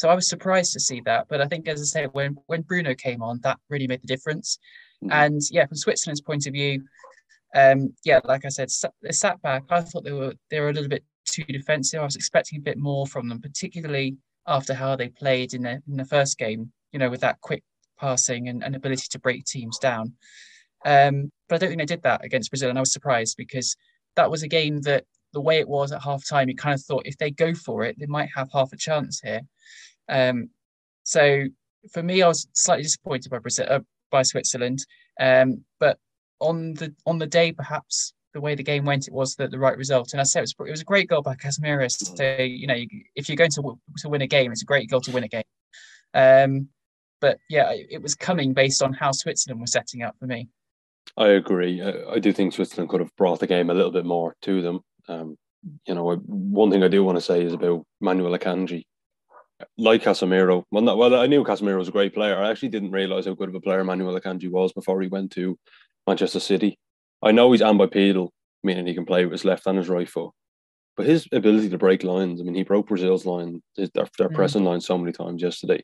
So 0.00 0.08
I 0.08 0.14
was 0.14 0.30
surprised 0.30 0.72
to 0.72 0.80
see 0.80 1.02
that. 1.04 1.26
But 1.28 1.42
I 1.42 1.46
think, 1.46 1.68
as 1.68 1.82
I 1.82 1.84
said, 1.84 2.08
when, 2.12 2.34
when 2.46 2.62
Bruno 2.62 2.94
came 2.94 3.22
on, 3.22 3.38
that 3.42 3.58
really 3.68 3.86
made 3.86 4.00
the 4.00 4.06
difference. 4.06 4.58
Mm-hmm. 5.04 5.12
And 5.12 5.42
yeah, 5.50 5.66
from 5.66 5.76
Switzerland's 5.76 6.22
point 6.22 6.46
of 6.46 6.54
view, 6.54 6.82
um, 7.54 7.92
yeah, 8.02 8.20
like 8.24 8.46
I 8.46 8.48
said, 8.48 8.70
they 9.02 9.12
sat 9.12 9.42
back. 9.42 9.64
I 9.68 9.82
thought 9.82 10.04
they 10.04 10.12
were 10.12 10.32
they 10.50 10.58
were 10.58 10.70
a 10.70 10.72
little 10.72 10.88
bit 10.88 11.04
too 11.26 11.44
defensive. 11.44 12.00
I 12.00 12.04
was 12.04 12.16
expecting 12.16 12.58
a 12.58 12.62
bit 12.62 12.78
more 12.78 13.06
from 13.06 13.28
them, 13.28 13.42
particularly 13.42 14.16
after 14.46 14.72
how 14.72 14.96
they 14.96 15.10
played 15.10 15.52
in 15.52 15.64
the 15.64 15.82
in 15.86 15.98
the 15.98 16.06
first 16.06 16.38
game. 16.38 16.72
You 16.92 16.98
know, 16.98 17.10
with 17.10 17.20
that 17.20 17.38
quick 17.42 17.62
passing 17.98 18.48
and, 18.48 18.64
and 18.64 18.74
ability 18.74 19.08
to 19.10 19.18
break 19.18 19.44
teams 19.44 19.76
down. 19.76 20.14
Um, 20.86 21.30
but 21.46 21.56
I 21.56 21.58
don't 21.58 21.68
think 21.68 21.80
they 21.80 21.94
did 21.94 22.04
that 22.04 22.24
against 22.24 22.50
Brazil, 22.50 22.70
and 22.70 22.78
I 22.78 22.80
was 22.80 22.94
surprised 22.94 23.36
because 23.36 23.76
that 24.16 24.30
was 24.30 24.42
a 24.42 24.48
game 24.48 24.80
that 24.82 25.04
the 25.34 25.42
way 25.42 25.58
it 25.58 25.68
was 25.68 25.92
at 25.92 26.02
half 26.02 26.26
time, 26.26 26.48
you 26.48 26.56
kind 26.56 26.74
of 26.74 26.82
thought 26.82 27.02
if 27.04 27.18
they 27.18 27.30
go 27.30 27.54
for 27.54 27.84
it, 27.84 27.96
they 27.98 28.06
might 28.06 28.30
have 28.34 28.48
half 28.50 28.72
a 28.72 28.78
chance 28.78 29.20
here. 29.20 29.42
Um, 30.10 30.50
so 31.04 31.44
for 31.92 32.02
me, 32.02 32.22
I 32.22 32.28
was 32.28 32.46
slightly 32.52 32.82
disappointed 32.82 33.30
by 33.30 33.38
uh, 33.64 33.80
by 34.10 34.22
Switzerland. 34.22 34.84
Um, 35.18 35.64
but 35.78 35.98
on 36.40 36.74
the 36.74 36.94
on 37.06 37.18
the 37.18 37.26
day, 37.26 37.52
perhaps 37.52 38.12
the 38.32 38.40
way 38.40 38.54
the 38.54 38.62
game 38.62 38.84
went, 38.84 39.08
it 39.08 39.14
was 39.14 39.34
the, 39.34 39.48
the 39.48 39.58
right 39.58 39.76
result. 39.76 40.12
And 40.12 40.20
I 40.20 40.24
said 40.24 40.40
it 40.40 40.42
was, 40.42 40.54
it 40.68 40.70
was 40.70 40.80
a 40.82 40.84
great 40.84 41.08
goal 41.08 41.22
by 41.22 41.34
Casemiro. 41.34 41.90
So 41.90 42.42
you 42.42 42.66
know, 42.66 42.76
if 43.14 43.28
you're 43.28 43.36
going 43.36 43.50
to 43.52 43.78
to 43.98 44.08
win 44.08 44.22
a 44.22 44.26
game, 44.26 44.52
it's 44.52 44.62
a 44.62 44.66
great 44.66 44.90
goal 44.90 45.00
to 45.02 45.12
win 45.12 45.24
a 45.24 45.28
game. 45.28 45.42
Um, 46.12 46.68
but 47.20 47.38
yeah, 47.48 47.72
it 47.72 48.02
was 48.02 48.14
coming 48.14 48.54
based 48.54 48.82
on 48.82 48.92
how 48.92 49.12
Switzerland 49.12 49.60
was 49.60 49.72
setting 49.72 50.02
up 50.02 50.16
for 50.18 50.26
me. 50.26 50.48
I 51.16 51.28
agree. 51.28 51.82
I, 51.82 52.14
I 52.14 52.18
do 52.18 52.32
think 52.32 52.52
Switzerland 52.52 52.88
could 52.88 53.00
have 53.00 53.14
brought 53.16 53.40
the 53.40 53.46
game 53.46 53.70
a 53.70 53.74
little 53.74 53.90
bit 53.90 54.04
more 54.04 54.36
to 54.42 54.62
them. 54.62 54.80
Um, 55.08 55.36
you 55.86 55.94
know, 55.94 56.14
one 56.14 56.70
thing 56.70 56.82
I 56.82 56.88
do 56.88 57.04
want 57.04 57.18
to 57.18 57.22
say 57.22 57.42
is 57.42 57.52
about 57.52 57.84
Manuel 58.00 58.38
Akanji 58.38 58.84
like 59.78 60.02
Casemiro. 60.02 60.64
Well, 60.70 60.82
not, 60.82 60.98
well, 60.98 61.14
I 61.14 61.26
knew 61.26 61.44
Casemiro 61.44 61.78
was 61.78 61.88
a 61.88 61.92
great 61.92 62.14
player. 62.14 62.36
I 62.36 62.50
actually 62.50 62.68
didn't 62.70 62.92
realize 62.92 63.26
how 63.26 63.34
good 63.34 63.48
of 63.48 63.54
a 63.54 63.60
player 63.60 63.84
Manuel 63.84 64.18
Akanji 64.18 64.50
was 64.50 64.72
before 64.72 65.00
he 65.00 65.08
went 65.08 65.32
to 65.32 65.58
Manchester 66.06 66.40
City. 66.40 66.78
I 67.22 67.32
know 67.32 67.52
he's 67.52 67.60
ambipedal, 67.60 68.30
meaning 68.62 68.86
he 68.86 68.94
can 68.94 69.06
play 69.06 69.24
with 69.24 69.32
his 69.32 69.44
left 69.44 69.66
and 69.66 69.78
his 69.78 69.88
right 69.88 70.08
foot. 70.08 70.32
But 70.96 71.06
his 71.06 71.26
ability 71.32 71.70
to 71.70 71.78
break 71.78 72.02
lines, 72.02 72.40
I 72.40 72.44
mean, 72.44 72.54
he 72.54 72.62
broke 72.62 72.88
Brazil's 72.88 73.26
line, 73.26 73.62
his, 73.76 73.90
their, 73.94 74.06
their 74.18 74.28
mm. 74.28 74.34
pressing 74.34 74.64
line 74.64 74.80
so 74.80 74.98
many 74.98 75.12
times 75.12 75.42
yesterday. 75.42 75.82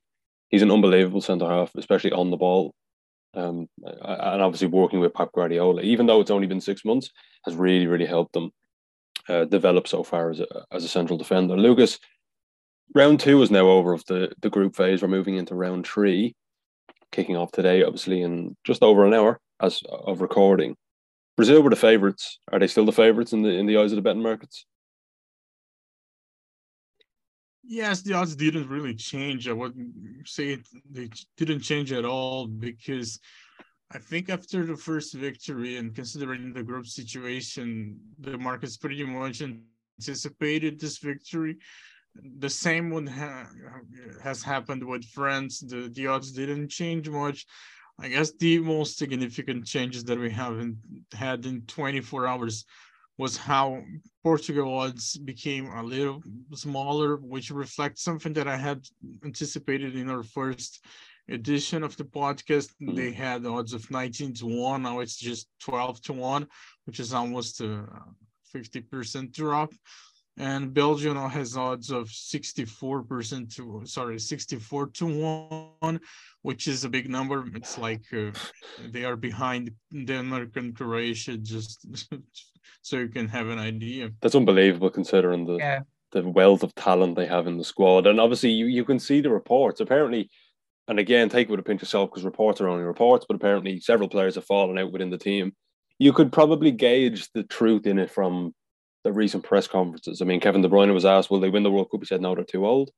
He's 0.49 0.63
an 0.63 0.71
unbelievable 0.71 1.21
centre 1.21 1.49
half, 1.49 1.71
especially 1.77 2.13
on 2.13 2.31
the 2.31 2.37
ball. 2.37 2.75
Um, 3.35 3.69
and 3.85 4.43
obviously 4.43 4.69
working 4.69 5.01
with 5.01 5.13
Pep 5.13 5.31
Guardiola, 5.35 5.83
even 5.83 6.07
though 6.07 6.21
it's 6.21 6.31
only 6.31 6.47
been 6.47 6.61
six 6.61 6.85
months, 6.85 7.11
has 7.45 7.55
really, 7.55 7.87
really 7.87 8.07
helped 8.07 8.33
them 8.33 8.51
uh, 9.29 9.45
develop 9.45 9.89
so 9.89 10.03
far 10.03 10.31
as 10.31 10.41
a, 10.41 10.47
as 10.73 10.85
a 10.85 10.89
central 10.89 11.19
defender. 11.19 11.57
Lucas, 11.57 11.99
round 12.97 13.21
two 13.21 13.43
is 13.43 13.51
now 13.51 13.69
over 13.69 13.93
of 13.93 14.05
the, 14.07 14.33
the 14.41 14.51
group 14.51 14.75
phase. 14.75 15.03
We're 15.03 15.09
moving 15.09 15.37
into 15.37 15.55
round 15.55 15.87
three, 15.87 16.35
kicking 17.13 17.37
off 17.37 17.53
today, 17.53 17.85
obviously, 17.85 18.23
in 18.23 18.57
just 18.65 18.83
over 18.83 19.05
an 19.05 19.13
hour 19.13 19.39
as 19.61 19.83
of 19.89 20.23
recording. 20.23 20.77
Brazil 21.37 21.63
were 21.63 21.71
the 21.71 21.77
favourites. 21.77 22.41
Are 22.51 22.59
they 22.59 22.67
still 22.67 22.87
the 22.87 22.93
favourites 22.93 23.35
in 23.35 23.43
the 23.43 23.51
in 23.51 23.67
the 23.67 23.77
eyes 23.77 23.93
of 23.93 23.97
the 23.97 24.03
betting 24.03 24.23
markets? 24.23 24.65
Yes, 27.63 28.01
the 28.01 28.15
odds 28.15 28.35
didn't 28.35 28.69
really 28.69 28.95
change. 28.95 29.47
I 29.47 29.53
wouldn't 29.53 29.93
say 30.27 30.59
they 30.91 31.11
didn't 31.37 31.61
change 31.61 31.93
at 31.93 32.07
all 32.07 32.47
because 32.47 33.21
I 33.93 33.99
think 33.99 34.31
after 34.31 34.65
the 34.65 34.77
first 34.77 35.15
victory 35.15 35.77
and 35.77 35.95
considering 35.95 36.55
the 36.55 36.63
group 36.63 36.87
situation, 36.87 37.99
the 38.19 38.39
markets 38.39 38.79
pretty 38.79 39.05
much 39.05 39.43
anticipated 39.43 40.81
this 40.81 40.99
victory 40.99 41.59
the 42.39 42.51
same 42.51 42.91
would 42.91 43.09
ha- 43.09 43.49
has 44.23 44.43
happened 44.43 44.85
with 44.85 45.05
France. 45.05 45.61
The 45.61 45.89
the 45.93 46.07
odds 46.07 46.33
didn't 46.33 46.69
change 46.69 47.09
much. 47.09 47.47
I 47.99 48.09
guess 48.09 48.33
the 48.33 48.59
most 48.59 48.99
significant 48.99 49.65
changes 49.65 50.05
that 50.05 50.19
we 50.19 50.31
haven't 50.31 50.77
had 51.15 51.47
in 51.47 51.63
24 51.63 52.27
hours 52.27 52.67
was 53.19 53.39
how 53.39 53.83
Portugal 54.23 54.79
odds 54.79 55.17
became 55.17 55.67
a 55.71 55.83
little 55.83 56.23
smaller, 56.53 57.17
which 57.17 57.51
reflects 57.51 58.03
something 58.03 58.35
that 58.35 58.47
I 58.47 58.59
had 58.59 58.85
anticipated 59.25 59.97
in 59.97 60.11
our 60.11 60.23
first 60.23 60.85
edition 61.31 61.83
of 61.83 61.97
the 61.97 62.05
podcast. 62.05 62.71
They 62.81 63.13
had 63.13 63.47
odds 63.47 63.73
of 63.73 63.91
19 63.91 64.35
to 64.35 64.47
1. 64.47 64.83
Now 64.83 65.01
it's 65.01 65.17
just 65.17 65.49
12 65.61 66.03
to 66.03 66.13
1, 66.13 66.47
which 66.85 67.01
is 67.01 67.15
almost 67.15 67.63
a 67.63 67.87
50% 68.55 69.33
drop 69.33 69.73
and 70.39 70.75
Belgium 70.75 71.15
now 71.15 71.29
has 71.29 71.57
odds 71.57 71.91
of 71.91 72.09
64% 72.09 73.55
to 73.57 73.83
sorry 73.87 74.19
64 74.19 74.89
to 74.89 75.69
1 75.81 76.01
which 76.43 76.69
is 76.69 76.85
a 76.85 76.89
big 76.89 77.11
number. 77.11 77.45
It's 77.55 77.77
like 77.77 78.05
uh, 78.13 78.31
they 78.93 79.05
are 79.05 79.17
behind 79.17 79.73
Denmark 80.05 80.57
and 80.57 80.77
Croatia 80.77 81.37
just 81.39 81.85
so 82.83 82.99
you 82.99 83.09
can 83.09 83.27
have 83.29 83.49
an 83.49 83.59
idea. 83.59 84.11
That's 84.21 84.37
unbelievable 84.37 84.91
considering 84.91 85.47
the 85.47 85.57
yeah. 85.57 85.81
the 86.13 86.29
wealth 86.29 86.63
of 86.63 86.75
talent 86.75 87.17
they 87.17 87.27
have 87.27 87.47
in 87.47 87.59
the 87.59 87.65
squad. 87.65 88.07
And 88.07 88.21
obviously 88.21 88.51
you, 88.51 88.67
you 88.67 88.85
can 88.85 89.01
see 89.01 89.21
the 89.21 89.31
reports. 89.31 89.81
Apparently 89.81 90.31
and 90.89 91.01
again 91.01 91.29
take 91.29 91.49
it 91.49 91.51
with 91.51 91.61
a 91.61 91.65
pinch 91.65 91.83
of 91.83 91.89
salt 91.89 92.11
because 92.11 92.25
reports 92.25 92.61
are 92.61 92.69
only 92.69 92.85
reports 92.85 93.27
but 93.29 93.35
apparently 93.35 93.81
several 93.81 94.09
players 94.09 94.37
have 94.37 94.45
fallen 94.45 94.79
out 94.79 94.93
within 94.93 95.11
the 95.11 95.19
team. 95.19 95.53
You 95.99 96.13
could 96.13 96.31
probably 96.31 96.71
gauge 96.71 97.29
the 97.33 97.43
truth 97.43 97.87
in 97.87 97.99
it 97.99 98.11
from 98.11 98.55
the 99.07 99.13
recent 99.13 99.45
press 99.45 99.69
conferences. 99.69 100.21
I 100.21 100.25
mean, 100.25 100.41
Kevin 100.41 100.63
De 100.63 100.69
Bruyne 100.69 100.93
was 100.93 101.05
asked, 101.05 101.31
"Will 101.31 101.39
they 101.39 101.49
win 101.49 101.63
the 101.63 101.71
World 101.71 101.93
Cup?" 101.93 102.01
He 102.01 102.07
said, 102.07 102.21
"No, 102.21 102.35
they're 102.35 102.43
too 102.43 102.67
old." 102.67 102.91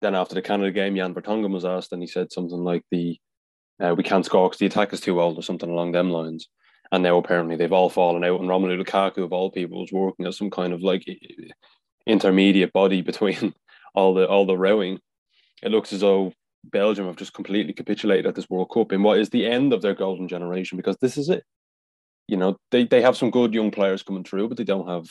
Then 0.00 0.14
after 0.14 0.34
the 0.34 0.40
Canada 0.40 0.72
game, 0.72 0.96
Jan 0.96 1.14
Vertonghen 1.14 1.52
was 1.52 1.66
asked, 1.66 1.92
and 1.92 2.02
he 2.02 2.08
said 2.08 2.32
something 2.32 2.64
like, 2.64 2.82
"The 2.90 3.18
uh, 3.78 3.94
we 3.94 4.02
can't 4.02 4.24
score 4.24 4.48
because 4.48 4.58
the 4.58 4.66
attack 4.66 4.94
is 4.94 5.02
too 5.02 5.20
old," 5.20 5.38
or 5.38 5.42
something 5.42 5.68
along 5.68 5.92
them 5.92 6.10
lines. 6.10 6.48
And 6.90 7.02
now 7.02 7.18
apparently 7.18 7.56
they've 7.56 7.72
all 7.72 7.90
fallen 7.90 8.24
out, 8.24 8.40
and 8.40 8.48
Romelu 8.48 8.82
Lukaku, 8.82 9.22
of 9.22 9.34
all 9.34 9.50
people, 9.50 9.80
was 9.80 9.92
working 9.92 10.26
as 10.26 10.38
some 10.38 10.50
kind 10.50 10.72
of 10.72 10.80
like 10.80 11.04
intermediate 12.06 12.72
body 12.72 13.02
between 13.02 13.52
all 13.94 14.14
the 14.14 14.26
all 14.26 14.46
the 14.46 14.56
rowing. 14.56 14.98
It 15.62 15.72
looks 15.72 15.92
as 15.92 16.00
though 16.00 16.32
Belgium 16.64 17.06
have 17.06 17.16
just 17.16 17.34
completely 17.34 17.74
capitulated 17.74 18.26
at 18.26 18.34
this 18.34 18.48
World 18.48 18.70
Cup 18.72 18.92
in 18.92 19.02
what 19.02 19.18
is 19.18 19.28
the 19.28 19.44
end 19.44 19.74
of 19.74 19.82
their 19.82 19.94
golden 19.94 20.26
generation 20.26 20.78
because 20.78 20.96
this 21.02 21.18
is 21.18 21.28
it. 21.28 21.44
You 22.28 22.38
know, 22.38 22.56
they, 22.70 22.84
they 22.86 23.02
have 23.02 23.18
some 23.18 23.30
good 23.30 23.52
young 23.52 23.70
players 23.70 24.02
coming 24.02 24.24
through, 24.24 24.48
but 24.48 24.56
they 24.56 24.64
don't 24.64 24.88
have 24.88 25.04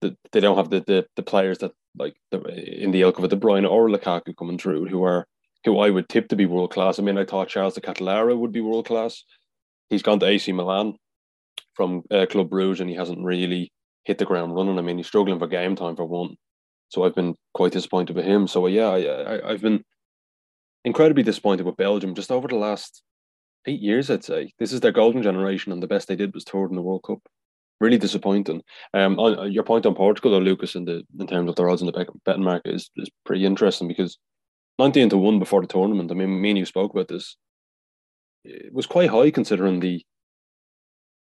the, 0.00 0.16
they 0.32 0.40
don't 0.40 0.56
have 0.56 0.70
the, 0.70 0.80
the 0.86 1.06
the 1.16 1.22
players 1.22 1.58
that 1.58 1.72
like 1.96 2.16
the, 2.30 2.40
in 2.82 2.90
the 2.90 3.02
ilk 3.02 3.18
of 3.18 3.28
De 3.28 3.36
Bruyne 3.36 3.68
or 3.68 3.88
Lukaku 3.88 4.36
coming 4.36 4.58
through 4.58 4.86
who 4.86 5.02
are 5.04 5.26
who 5.64 5.78
I 5.78 5.90
would 5.90 6.08
tip 6.08 6.28
to 6.28 6.36
be 6.36 6.46
world 6.46 6.72
class. 6.72 6.98
I 6.98 7.02
mean, 7.02 7.18
I 7.18 7.24
thought 7.24 7.48
Charles 7.48 7.74
de 7.74 7.80
Ketelaere 7.80 8.36
would 8.36 8.52
be 8.52 8.60
world 8.60 8.86
class. 8.86 9.24
He's 9.90 10.02
gone 10.02 10.20
to 10.20 10.26
AC 10.26 10.52
Milan 10.52 10.94
from 11.74 12.02
uh, 12.10 12.26
Club 12.26 12.50
Brugge 12.50 12.80
and 12.80 12.88
he 12.88 12.96
hasn't 12.96 13.24
really 13.24 13.72
hit 14.04 14.18
the 14.18 14.24
ground 14.24 14.54
running. 14.54 14.78
I 14.78 14.82
mean, 14.82 14.98
he's 14.98 15.06
struggling 15.06 15.38
for 15.38 15.46
game 15.46 15.76
time 15.76 15.96
for 15.96 16.04
one. 16.04 16.36
So 16.90 17.04
I've 17.04 17.14
been 17.14 17.34
quite 17.54 17.72
disappointed 17.72 18.16
with 18.16 18.24
him. 18.24 18.46
So 18.46 18.66
yeah, 18.66 18.88
I, 18.88 19.00
I, 19.00 19.50
I've 19.50 19.60
been 19.60 19.84
incredibly 20.84 21.22
disappointed 21.22 21.66
with 21.66 21.76
Belgium 21.76 22.14
just 22.14 22.30
over 22.30 22.48
the 22.48 22.56
last 22.56 23.02
eight 23.66 23.80
years, 23.80 24.10
I'd 24.10 24.24
say. 24.24 24.52
This 24.58 24.72
is 24.72 24.80
their 24.80 24.92
golden 24.92 25.22
generation, 25.22 25.72
and 25.72 25.82
the 25.82 25.86
best 25.86 26.08
they 26.08 26.16
did 26.16 26.34
was 26.34 26.44
third 26.44 26.70
in 26.70 26.76
the 26.76 26.82
World 26.82 27.04
Cup. 27.06 27.20
Really 27.80 27.98
disappointing. 27.98 28.62
Um, 28.92 29.18
on, 29.18 29.52
your 29.52 29.62
point 29.62 29.86
on 29.86 29.94
Portugal, 29.94 30.32
though, 30.32 30.38
Lucas, 30.38 30.74
in 30.74 30.84
the 30.84 31.04
in 31.18 31.26
terms 31.26 31.48
of 31.48 31.56
the 31.56 31.62
odds 31.62 31.80
in 31.80 31.86
the 31.86 32.06
betting 32.24 32.42
market 32.42 32.74
is, 32.74 32.90
is 32.96 33.10
pretty 33.24 33.44
interesting 33.44 33.86
because 33.86 34.18
19 34.78 35.10
to 35.10 35.16
1 35.16 35.38
before 35.38 35.60
the 35.60 35.66
tournament. 35.66 36.10
I 36.10 36.14
mean, 36.14 36.40
me 36.40 36.50
and 36.50 36.58
you 36.58 36.64
spoke 36.64 36.92
about 36.92 37.08
this. 37.08 37.36
It 38.44 38.72
was 38.72 38.86
quite 38.86 39.10
high 39.10 39.30
considering 39.30 39.80
the 39.80 40.04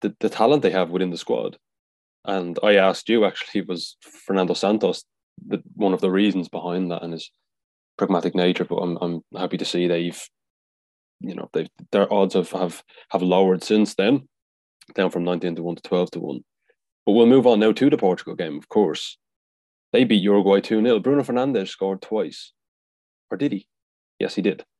the, 0.02 0.14
the 0.20 0.28
talent 0.28 0.62
they 0.62 0.70
have 0.70 0.90
within 0.90 1.10
the 1.10 1.16
squad. 1.16 1.56
And 2.24 2.58
I 2.62 2.76
asked 2.76 3.08
you 3.08 3.24
actually, 3.24 3.62
was 3.62 3.96
Fernando 4.00 4.54
Santos 4.54 5.04
the, 5.44 5.62
one 5.74 5.92
of 5.92 6.00
the 6.00 6.10
reasons 6.10 6.48
behind 6.48 6.90
that 6.90 7.02
and 7.02 7.12
his 7.12 7.30
pragmatic 7.96 8.34
nature? 8.34 8.64
But 8.64 8.78
I'm, 8.78 8.98
I'm 9.00 9.22
happy 9.36 9.56
to 9.56 9.64
see 9.64 9.86
they've, 9.86 10.20
you 11.20 11.34
know, 11.34 11.48
they 11.52 11.68
their 11.90 12.12
odds 12.12 12.34
have, 12.34 12.50
have 12.50 12.82
have 13.10 13.22
lowered 13.22 13.64
since 13.64 13.94
then, 13.94 14.28
down 14.94 15.10
from 15.10 15.24
19 15.24 15.56
to 15.56 15.62
1 15.62 15.76
to 15.76 15.82
12 15.82 16.10
to 16.12 16.20
1. 16.20 16.44
But 17.06 17.12
we'll 17.12 17.26
move 17.26 17.46
on 17.46 17.60
now 17.60 17.72
to 17.72 17.90
the 17.90 17.96
Portugal 17.96 18.34
game, 18.34 18.56
of 18.56 18.68
course. 18.68 19.18
They 19.92 20.04
beat 20.04 20.22
Uruguay 20.22 20.60
2 20.60 20.82
0. 20.82 20.98
Bruno 21.00 21.22
Fernandes 21.22 21.68
scored 21.68 22.00
twice. 22.00 22.52
Or 23.30 23.36
did 23.36 23.52
he? 23.52 23.66
Yes, 24.18 24.34
he 24.34 24.42
did. 24.42 24.64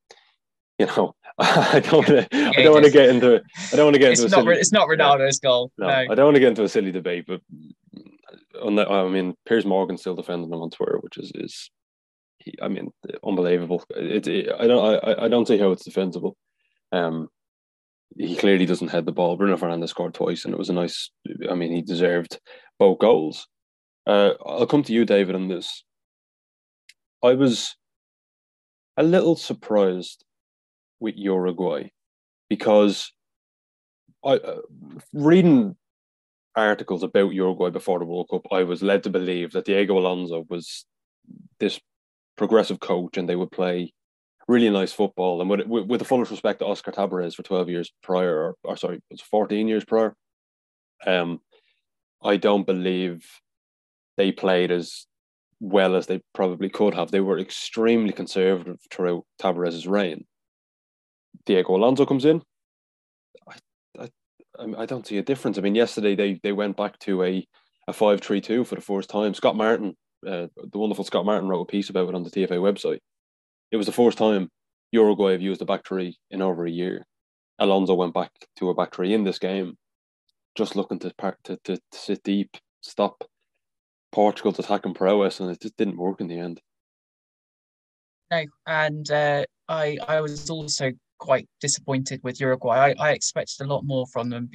You 0.79 0.87
know, 0.87 1.15
I 1.39 1.81
don't 1.81 1.93
want 1.93 2.07
to. 2.07 2.29
I 2.33 2.63
don't 2.63 2.73
want 2.73 2.87
to 2.87 2.91
get 2.91 3.11
into. 3.11 3.35
It. 3.35 3.45
I 3.73 3.77
don't 3.77 3.85
want 3.85 3.95
to 3.95 4.01
get 4.01 4.13
it's 4.13 4.23
into. 4.23 4.35
Not, 4.35 4.45
silly, 4.45 4.57
it's 4.57 4.73
not 4.73 4.89
Ronaldo's 4.89 5.39
yeah. 5.41 5.49
goal. 5.49 5.71
No, 5.79 5.87
no, 5.87 5.93
I 5.93 6.15
don't 6.15 6.25
want 6.25 6.35
to 6.35 6.41
get 6.41 6.49
into 6.49 6.65
a 6.65 6.69
silly 6.69 6.91
debate, 6.91 7.27
but 7.29 7.41
on 8.61 8.75
the, 8.75 8.89
I 8.89 9.09
mean, 9.09 9.35
Piers 9.47 9.67
Morgan 9.67 9.99
still 9.99 10.17
defending 10.17 10.51
him 10.51 10.61
on 10.61 10.71
Twitter, 10.71 10.99
which 11.01 11.19
is 11.19 11.31
is, 11.35 11.71
he, 12.39 12.55
I 12.61 12.69
mean, 12.69 12.91
unbelievable. 13.23 13.85
It, 13.91 14.27
it, 14.27 14.53
I 14.59 14.67
don't 14.67 15.05
I, 15.05 15.25
I 15.25 15.29
don't 15.29 15.47
see 15.47 15.59
how 15.59 15.71
it's 15.71 15.85
defensible. 15.85 16.37
Um, 16.91 17.29
he 18.17 18.37
clearly 18.37 18.67
doesn't 18.67 18.89
head 18.89 19.07
the 19.07 19.13
ball. 19.13 19.37
Bruno 19.37 19.57
Fernandes 19.57 19.91
scored 19.91 20.15
twice, 20.15 20.45
and 20.45 20.55
it 20.55 20.59
was 20.59 20.71
a 20.71 20.75
nice. 20.75 21.11
I 21.51 21.55
mean, 21.55 21.73
he 21.73 21.83
deserved 21.83 22.39
both 22.79 22.99
goals. 22.99 23.47
Uh, 24.07 24.33
I'll 24.45 24.67
come 24.67 24.83
to 24.85 24.93
you, 24.93 25.05
David, 25.05 25.35
on 25.35 25.49
this. 25.49 25.85
I 27.23 27.35
was 27.35 27.77
a 28.97 29.03
little 29.03 29.37
surprised 29.37 30.25
with 31.01 31.15
Uruguay 31.17 31.91
because 32.49 33.13
I 34.25 34.35
uh, 34.35 34.61
reading 35.13 35.77
articles 36.55 37.03
about 37.03 37.33
Uruguay 37.33 37.71
before 37.71 37.99
the 37.99 38.05
World 38.05 38.29
Cup, 38.31 38.47
I 38.53 38.63
was 38.63 38.83
led 38.83 39.03
to 39.05 39.11
believe 39.11 39.53
that 39.53 39.65
Diego 39.65 39.99
Alonso 39.99 40.45
was 40.49 40.85
this 41.59 41.81
progressive 42.37 42.81
coach 42.81 43.17
and 43.17 43.29
they 43.29 43.37
would 43.37 43.51
play 43.51 43.93
really 44.53 44.71
nice 44.71 44.93
football. 44.93 45.41
And 45.41 45.51
with, 45.51 45.67
with, 45.67 45.87
with 45.87 45.99
the 45.99 46.05
fullest 46.05 46.31
respect 46.31 46.61
to 46.61 46.67
Oscar 46.67 46.93
Tabarez 46.93 47.35
for 47.35 47.43
12 47.43 47.69
years 47.69 47.93
prior, 48.03 48.37
or, 48.37 48.55
or 48.65 48.77
sorry, 48.77 48.97
it 48.97 49.03
was 49.11 49.21
14 49.21 49.69
years 49.69 49.85
prior, 49.85 50.15
um, 51.07 51.41
I 52.23 52.37
don't 52.37 52.67
believe 52.67 53.27
they 54.17 54.33
played 54.33 54.71
as 54.71 55.07
well 55.61 55.97
as 55.97 56.07
they 56.07 56.21
probably 56.35 56.69
could 56.69 56.95
have. 56.95 57.11
They 57.11 57.21
were 57.21 57.39
extremely 57.39 58.13
conservative 58.13 58.79
throughout 58.91 59.25
Tabarez's 59.41 59.87
reign. 59.87 60.25
Diego 61.47 61.77
Alonso 61.77 62.05
comes 62.05 62.25
in. 62.25 62.43
I, 63.49 64.09
I, 64.59 64.83
I 64.83 64.87
don't 64.87 65.07
see 65.07 65.19
a 65.19 65.23
difference. 65.23 65.59
I 65.59 65.63
mean, 65.63 65.75
yesterday 65.75 66.15
they 66.15 66.41
they 66.43 66.53
went 66.53 66.77
back 66.77 66.99
to 67.01 67.23
a 67.23 67.47
a 67.89 67.93
five 67.93 68.21
three 68.21 68.41
two 68.41 68.65
for 68.65 68.75
the 68.75 68.81
first 68.81 69.09
time. 69.09 69.35
Scott 69.35 69.57
Martin, 69.57 69.97
uh, 70.27 70.47
the 70.57 70.79
wonderful 70.79 71.05
Scott 71.05 71.25
Martin, 71.25 71.49
wrote 71.49 71.63
a 71.63 71.67
piece 71.67 71.91
about 71.91 72.09
it 72.09 72.15
on 72.15 72.23
the 72.23 72.31
TFA 72.31 72.59
website. 72.59 73.01
It 73.73 73.79
was 73.79 73.87
the 73.87 73.93
first 73.93 74.19
time 74.19 74.51
Uruguay 74.93 75.33
have 75.33 75.41
used 75.41 75.63
a 75.63 75.65
back 75.65 75.87
three 75.87 76.19
in 76.31 76.43
over 76.43 76.67
a 76.67 76.71
year. 76.71 77.07
Alonso 77.59 77.95
went 77.95 78.13
back 78.13 78.31
to 78.59 78.69
a 78.69 78.75
back 78.75 78.95
three 78.95 79.15
in 79.15 79.25
this 79.25 79.39
game, 79.39 79.77
just 80.55 80.77
looking 80.77 80.99
to 81.01 81.11
to, 81.45 81.59
to, 81.65 81.77
to 81.77 81.81
sit 81.91 82.23
deep, 82.23 82.57
stop 82.83 83.25
Portugal's 84.13 84.59
attacking 84.59 84.93
prowess, 84.93 85.41
and 85.41 85.51
it 85.51 85.61
just 85.61 85.77
didn't 85.79 85.97
work 85.97 86.21
in 86.21 86.29
the 86.29 86.39
end. 86.39 86.61
No, 88.31 88.45
and 88.67 89.11
uh, 89.11 89.45
I 89.69 89.97
I 90.07 90.21
was 90.21 90.51
also 90.51 90.93
quite 91.19 91.49
disappointed 91.61 92.21
with 92.23 92.41
Uruguay. 92.41 92.95
I, 92.99 93.09
I 93.09 93.13
expected 93.13 93.65
a 93.65 93.73
lot 93.73 93.85
more 93.85 94.07
from 94.13 94.29
them. 94.29 94.51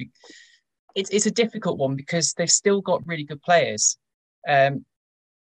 It's 0.94 1.10
it's 1.10 1.26
a 1.26 1.32
difficult 1.32 1.78
one 1.78 1.96
because 1.96 2.34
they've 2.34 2.50
still 2.50 2.80
got 2.80 3.06
really 3.06 3.24
good 3.24 3.42
players, 3.42 3.98
um, 4.48 4.84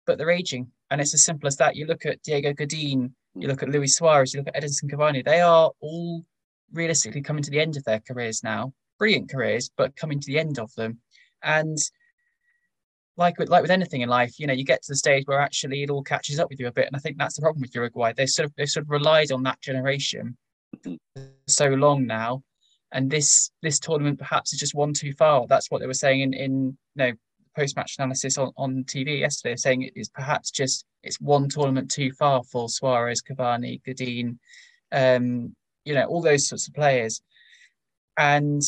but 0.08 0.18
they're 0.18 0.32
aging, 0.32 0.72
and 0.90 1.00
it's 1.00 1.14
as 1.14 1.24
simple 1.24 1.48
as 1.48 1.58
that. 1.58 1.76
You 1.76 1.86
look 1.86 2.08
at 2.08 2.24
Diego 2.24 2.54
Godin, 2.54 3.14
you 3.40 3.48
look 3.48 3.64
at 3.64 3.70
Luis 3.70 3.96
Suarez, 3.96 4.34
you 4.34 4.40
look 4.40 4.48
at 4.54 4.62
Edinson 4.62 4.90
Cavani. 4.90 5.24
They 5.24 5.42
are 5.42 5.72
all 5.80 6.26
realistically 6.74 7.22
coming 7.22 7.44
to 7.44 7.52
the 7.52 7.60
end 7.60 7.78
of 7.78 7.84
their 7.84 8.00
careers 8.00 8.44
now. 8.44 8.74
Brilliant 9.00 9.30
careers, 9.30 9.70
but 9.78 9.96
coming 9.96 10.20
to 10.20 10.28
the 10.28 10.40
end 10.40 10.60
of 10.60 10.74
them, 10.76 11.00
and 11.44 11.78
like 13.16 13.38
with 13.38 13.50
like 13.50 13.62
with 13.62 13.72
anything 13.72 14.02
in 14.02 14.10
life, 14.10 14.40
you 14.40 14.48
know, 14.48 14.54
you 14.54 14.64
get 14.64 14.82
to 14.84 14.92
the 14.92 14.96
stage 14.96 15.24
where 15.26 15.40
actually 15.40 15.84
it 15.84 15.90
all 15.90 16.04
catches 16.04 16.40
up 16.40 16.50
with 16.50 16.60
you 16.60 16.68
a 16.68 16.72
bit. 16.72 16.88
And 16.88 16.96
I 16.96 17.00
think 17.00 17.18
that's 17.18 17.36
the 17.36 17.42
problem 17.42 17.62
with 17.62 17.76
Uruguay. 17.76 18.14
They 18.14 18.26
sort 18.26 18.48
of 18.48 18.54
they 18.56 18.66
sort 18.66 18.86
of 18.86 18.90
relied 18.90 19.32
on 19.32 19.44
that 19.44 19.62
generation 19.62 20.38
so 21.48 21.68
long 21.68 22.06
now. 22.06 22.44
And 22.92 23.10
this 23.12 23.52
this 23.62 23.80
tournament 23.80 24.20
perhaps 24.20 24.54
is 24.54 24.60
just 24.60 24.76
one 24.76 24.94
too 24.94 25.14
far. 25.14 25.46
That's 25.48 25.70
what 25.70 25.82
they 25.82 25.88
were 25.88 25.94
saying 25.94 26.22
in, 26.22 26.34
in 26.34 26.52
you 26.54 26.78
know 26.96 27.12
post 27.58 27.76
match 27.76 27.96
analysis 27.98 28.38
on, 28.38 28.52
on 28.58 28.84
TV 28.86 29.20
yesterday, 29.20 29.56
saying 29.56 29.82
it 29.82 29.94
is 29.96 30.10
perhaps 30.10 30.52
just 30.52 30.86
it's 31.04 31.20
one 31.20 31.50
tournament 31.50 31.92
too 31.92 32.12
far 32.14 32.44
for 32.44 32.70
Suarez, 32.70 33.22
Cavani, 33.22 33.82
Godin, 33.86 34.40
um, 34.92 35.56
you 35.86 35.94
know, 35.94 36.06
all 36.06 36.22
those 36.22 36.48
sorts 36.48 36.68
of 36.68 36.74
players. 36.74 37.22
And 38.18 38.62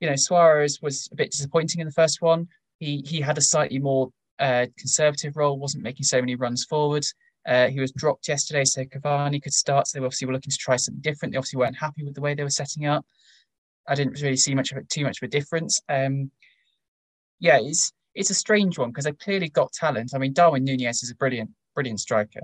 you 0.00 0.08
know, 0.10 0.16
Suarez 0.16 0.80
was 0.82 1.08
a 1.12 1.16
bit 1.16 1.30
disappointing 1.30 1.80
in 1.80 1.86
the 1.86 1.92
first 1.92 2.20
one 2.20 2.48
he 2.78 3.02
he 3.06 3.20
had 3.20 3.38
a 3.38 3.42
slightly 3.42 3.78
more 3.78 4.10
uh, 4.38 4.66
conservative 4.78 5.36
role, 5.36 5.58
wasn't 5.58 5.82
making 5.82 6.04
so 6.04 6.20
many 6.20 6.34
runs 6.34 6.64
forward. 6.64 7.04
Uh, 7.46 7.68
he 7.68 7.80
was 7.80 7.92
dropped 7.92 8.28
yesterday, 8.28 8.64
so 8.64 8.84
Cavani 8.84 9.42
could 9.42 9.52
start. 9.52 9.86
So 9.86 9.98
they 9.98 10.04
obviously 10.04 10.26
were 10.26 10.32
looking 10.32 10.50
to 10.50 10.58
try 10.58 10.76
something 10.76 11.00
different. 11.00 11.32
They 11.32 11.38
obviously 11.38 11.58
weren't 11.58 11.76
happy 11.76 12.04
with 12.04 12.14
the 12.14 12.20
way 12.20 12.34
they 12.34 12.42
were 12.42 12.50
setting 12.50 12.86
up. 12.86 13.06
I 13.88 13.94
didn't 13.94 14.20
really 14.20 14.36
see 14.36 14.54
much 14.54 14.72
of 14.72 14.78
it, 14.78 14.88
too 14.88 15.04
much 15.04 15.22
of 15.22 15.28
a 15.28 15.30
difference. 15.30 15.80
Um, 15.88 16.32
yeah, 17.38 17.58
it's 17.60 17.92
it's 18.16 18.30
a 18.30 18.34
strange 18.34 18.78
one 18.78 18.90
because 18.90 19.04
they've 19.04 19.18
clearly 19.18 19.48
got 19.48 19.72
talent. 19.72 20.12
I 20.14 20.18
mean, 20.18 20.32
Darwin 20.32 20.64
Nunez 20.64 21.02
is 21.02 21.10
a 21.10 21.14
brilliant, 21.14 21.50
brilliant 21.74 22.00
striker. 22.00 22.40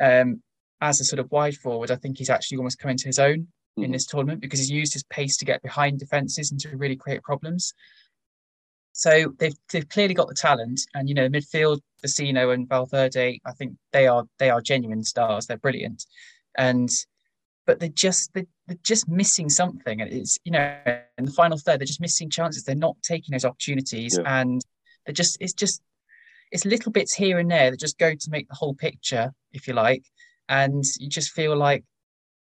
Um, 0.00 0.42
as 0.80 1.00
a 1.00 1.04
sort 1.04 1.20
of 1.20 1.30
wide 1.30 1.56
forward, 1.56 1.90
I 1.90 1.96
think 1.96 2.18
he's 2.18 2.30
actually 2.30 2.58
almost 2.58 2.78
come 2.78 2.90
into 2.90 3.06
his 3.06 3.18
own 3.18 3.40
mm-hmm. 3.40 3.84
in 3.84 3.92
this 3.92 4.06
tournament 4.06 4.40
because 4.40 4.58
he's 4.58 4.70
used 4.70 4.94
his 4.94 5.04
pace 5.04 5.36
to 5.36 5.44
get 5.44 5.62
behind 5.62 5.98
defenses 5.98 6.50
and 6.50 6.58
to 6.60 6.76
really 6.76 6.96
create 6.96 7.22
problems. 7.22 7.74
So 8.92 9.32
they've, 9.38 9.54
they've 9.70 9.88
clearly 9.88 10.14
got 10.14 10.28
the 10.28 10.34
talent, 10.34 10.80
and 10.94 11.08
you 11.08 11.14
know 11.14 11.28
midfield, 11.28 11.80
Vecino 12.04 12.52
and 12.52 12.68
Valverde, 12.68 13.40
I 13.44 13.52
think 13.52 13.76
they 13.92 14.08
are 14.08 14.24
they 14.38 14.50
are 14.50 14.60
genuine 14.60 15.04
stars. 15.04 15.46
They're 15.46 15.56
brilliant, 15.56 16.04
and 16.56 16.90
but 17.64 17.78
they're 17.78 17.90
just 17.90 18.34
they're, 18.34 18.46
they're 18.66 18.78
just 18.82 19.08
missing 19.08 19.50
something, 19.50 20.00
and 20.00 20.12
it's 20.12 20.38
you 20.42 20.50
know 20.50 20.76
in 21.16 21.26
the 21.26 21.30
final 21.30 21.58
third 21.58 21.78
they're 21.78 21.86
just 21.86 22.00
missing 22.00 22.28
chances. 22.28 22.64
They're 22.64 22.74
not 22.74 22.96
taking 23.04 23.32
those 23.32 23.44
opportunities, 23.44 24.18
yeah. 24.18 24.40
and 24.40 24.62
they're 25.08 25.14
just 25.14 25.38
it's 25.40 25.54
just 25.54 25.80
it's 26.52 26.66
little 26.66 26.92
bits 26.92 27.14
here 27.14 27.38
and 27.38 27.50
there 27.50 27.70
that 27.70 27.80
just 27.80 27.98
go 27.98 28.12
to 28.12 28.30
make 28.30 28.48
the 28.48 28.54
whole 28.54 28.74
picture, 28.74 29.32
if 29.52 29.66
you 29.66 29.72
like, 29.72 30.04
and 30.48 30.84
you 30.98 31.08
just 31.08 31.30
feel 31.32 31.56
like 31.56 31.82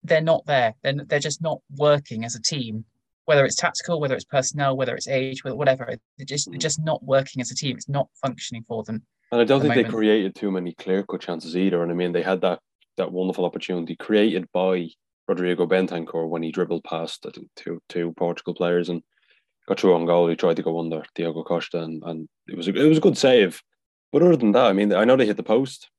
they're 0.03 0.23
not 0.23 0.47
there. 0.47 0.75
They're, 0.83 0.95
they're 1.07 1.19
just 1.19 1.43
not 1.43 1.61
working 1.77 2.25
as 2.25 2.35
a 2.35 2.41
team 2.41 2.87
whether 3.27 3.45
it's 3.45 3.57
tactical, 3.57 4.01
whether 4.01 4.15
it's 4.15 4.25
personnel, 4.25 4.77
whether 4.77 4.95
it's 4.95 5.09
age, 5.09 5.45
whatever. 5.45 5.93
They're 6.17 6.25
just 6.25 6.49
they're 6.49 6.59
just 6.59 6.83
not 6.83 7.03
working 7.05 7.43
as 7.43 7.51
a 7.51 7.55
team. 7.55 7.77
It's 7.77 7.89
not 7.89 8.09
functioning 8.23 8.65
for 8.67 8.85
them. 8.85 9.03
And 9.33 9.41
I 9.41 9.45
don't 9.45 9.61
think 9.61 9.71
moment. 9.75 9.89
they 9.89 9.93
created 9.93 10.35
too 10.35 10.51
many 10.51 10.73
clear 10.73 11.03
cut 11.03 11.21
chances 11.21 11.57
either. 11.57 11.83
And 11.83 11.91
I 11.91 11.95
mean, 11.95 12.13
they 12.13 12.23
had 12.23 12.41
that 12.43 12.61
that 12.97 13.13
wonderful 13.13 13.45
opportunity 13.45 13.97
created 13.97 14.47
by 14.53 14.89
Rodrigo 15.29 15.67
Bentancur 15.67 16.29
when 16.29 16.43
he 16.43 16.53
dribbled 16.53 16.85
past 16.85 17.27
I 17.27 17.31
think 17.31 17.49
two 17.57 17.81
two 17.89 18.15
Portugal 18.17 18.55
players 18.55 18.89
and 18.89 19.03
got 19.67 19.81
through 19.81 19.95
on 19.95 20.07
goal. 20.07 20.29
He 20.29 20.37
tried 20.37 20.57
to 20.57 20.63
go 20.63 20.79
under 20.79 21.03
Diogo 21.15 21.43
Costa 21.43 21.83
and, 21.83 22.03
and 22.05 22.29
it 22.47 22.57
was 22.57 22.69
a, 22.69 22.75
it 22.75 22.89
was 22.89 22.99
a 22.99 23.03
good 23.03 23.19
save. 23.19 23.63
But 24.13 24.23
other 24.23 24.37
than 24.37 24.53
that, 24.53 24.67
I 24.67 24.73
mean, 24.73 24.93
I 24.93 25.05
know 25.05 25.17
they 25.17 25.27
hit 25.27 25.37
the 25.37 25.43
post, 25.43 25.91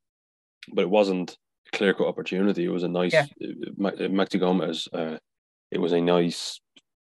but 0.73 0.81
it 0.81 0.89
wasn't 0.89 1.37
a 1.71 1.77
clear 1.77 1.93
cut 1.93 2.07
opportunity. 2.07 2.65
It 2.65 2.71
was 2.71 2.83
a 2.83 2.87
nice 2.87 3.13
yeah. 3.13 3.25
Maxi 3.79 4.39
Gomez. 4.39 4.87
Uh, 4.91 5.17
it 5.71 5.79
was 5.79 5.91
a 5.91 6.01
nice 6.01 6.59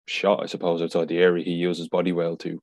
shot, 0.08 0.42
I 0.42 0.46
suppose, 0.46 0.82
outside 0.82 1.10
the 1.10 1.20
area. 1.20 1.44
He 1.44 1.52
used 1.52 1.80
his 1.80 1.90
body 1.90 2.12
well 2.12 2.38
to 2.38 2.60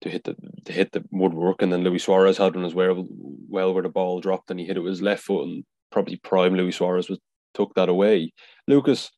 to 0.00 0.08
hit 0.08 0.24
the 0.24 0.34
to 0.64 0.72
hit 0.72 0.92
the 0.92 1.04
woodwork, 1.10 1.62
and 1.62 1.72
then 1.72 1.84
Luis 1.84 2.04
Suarez 2.04 2.38
had 2.38 2.54
one 2.54 2.64
as 2.64 2.74
well, 2.74 3.06
well 3.48 3.74
where 3.74 3.82
the 3.82 3.90
ball 3.90 4.20
dropped 4.20 4.50
and 4.50 4.58
he 4.58 4.66
hit 4.66 4.78
it 4.78 4.80
with 4.80 4.92
his 4.92 5.02
left 5.02 5.24
foot, 5.24 5.46
and 5.46 5.64
probably 5.92 6.16
prime 6.16 6.54
Luis 6.54 6.76
Suarez 6.76 7.08
was 7.08 7.18
took 7.52 7.74
that 7.74 7.88
away. 7.88 8.32
Lucas, 8.66 9.10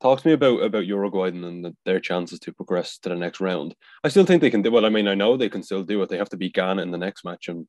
talk 0.00 0.20
to 0.20 0.28
me 0.28 0.34
about 0.34 0.62
about 0.62 0.86
Uruguay 0.86 1.28
and 1.28 1.64
the, 1.64 1.76
their 1.84 2.00
chances 2.00 2.38
to 2.40 2.52
progress 2.52 2.98
to 2.98 3.08
the 3.08 3.16
next 3.16 3.40
round. 3.40 3.74
I 4.02 4.08
still 4.08 4.24
think 4.24 4.40
they 4.40 4.50
can 4.50 4.62
do 4.62 4.70
well. 4.70 4.86
I 4.86 4.90
mean, 4.90 5.08
I 5.08 5.14
know 5.14 5.36
they 5.36 5.48
can 5.48 5.62
still 5.62 5.82
do 5.82 6.02
it. 6.02 6.08
They 6.08 6.18
have 6.18 6.30
to 6.30 6.36
beat 6.36 6.54
Ghana 6.54 6.82
in 6.82 6.90
the 6.90 6.98
next 6.98 7.24
match 7.24 7.48
and 7.48 7.66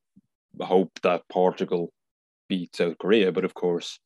hope 0.59 0.91
that 1.03 1.23
Portugal 1.29 1.91
beat 2.49 2.75
South 2.75 2.97
Korea. 2.97 3.31
But 3.31 3.45
of 3.45 3.53
course, 3.53 3.99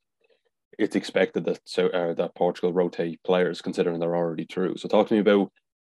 it's 0.78 0.96
expected 0.96 1.46
that 1.46 1.60
so 1.66 1.88
uh, 1.88 2.14
that 2.14 2.36
Portugal 2.36 2.74
rotate 2.74 3.22
players 3.24 3.62
considering 3.62 4.00
they're 4.00 4.16
already 4.16 4.46
through. 4.46 4.78
So 4.78 4.88
talk 4.88 5.08
to 5.08 5.14
me 5.14 5.20
about 5.20 5.52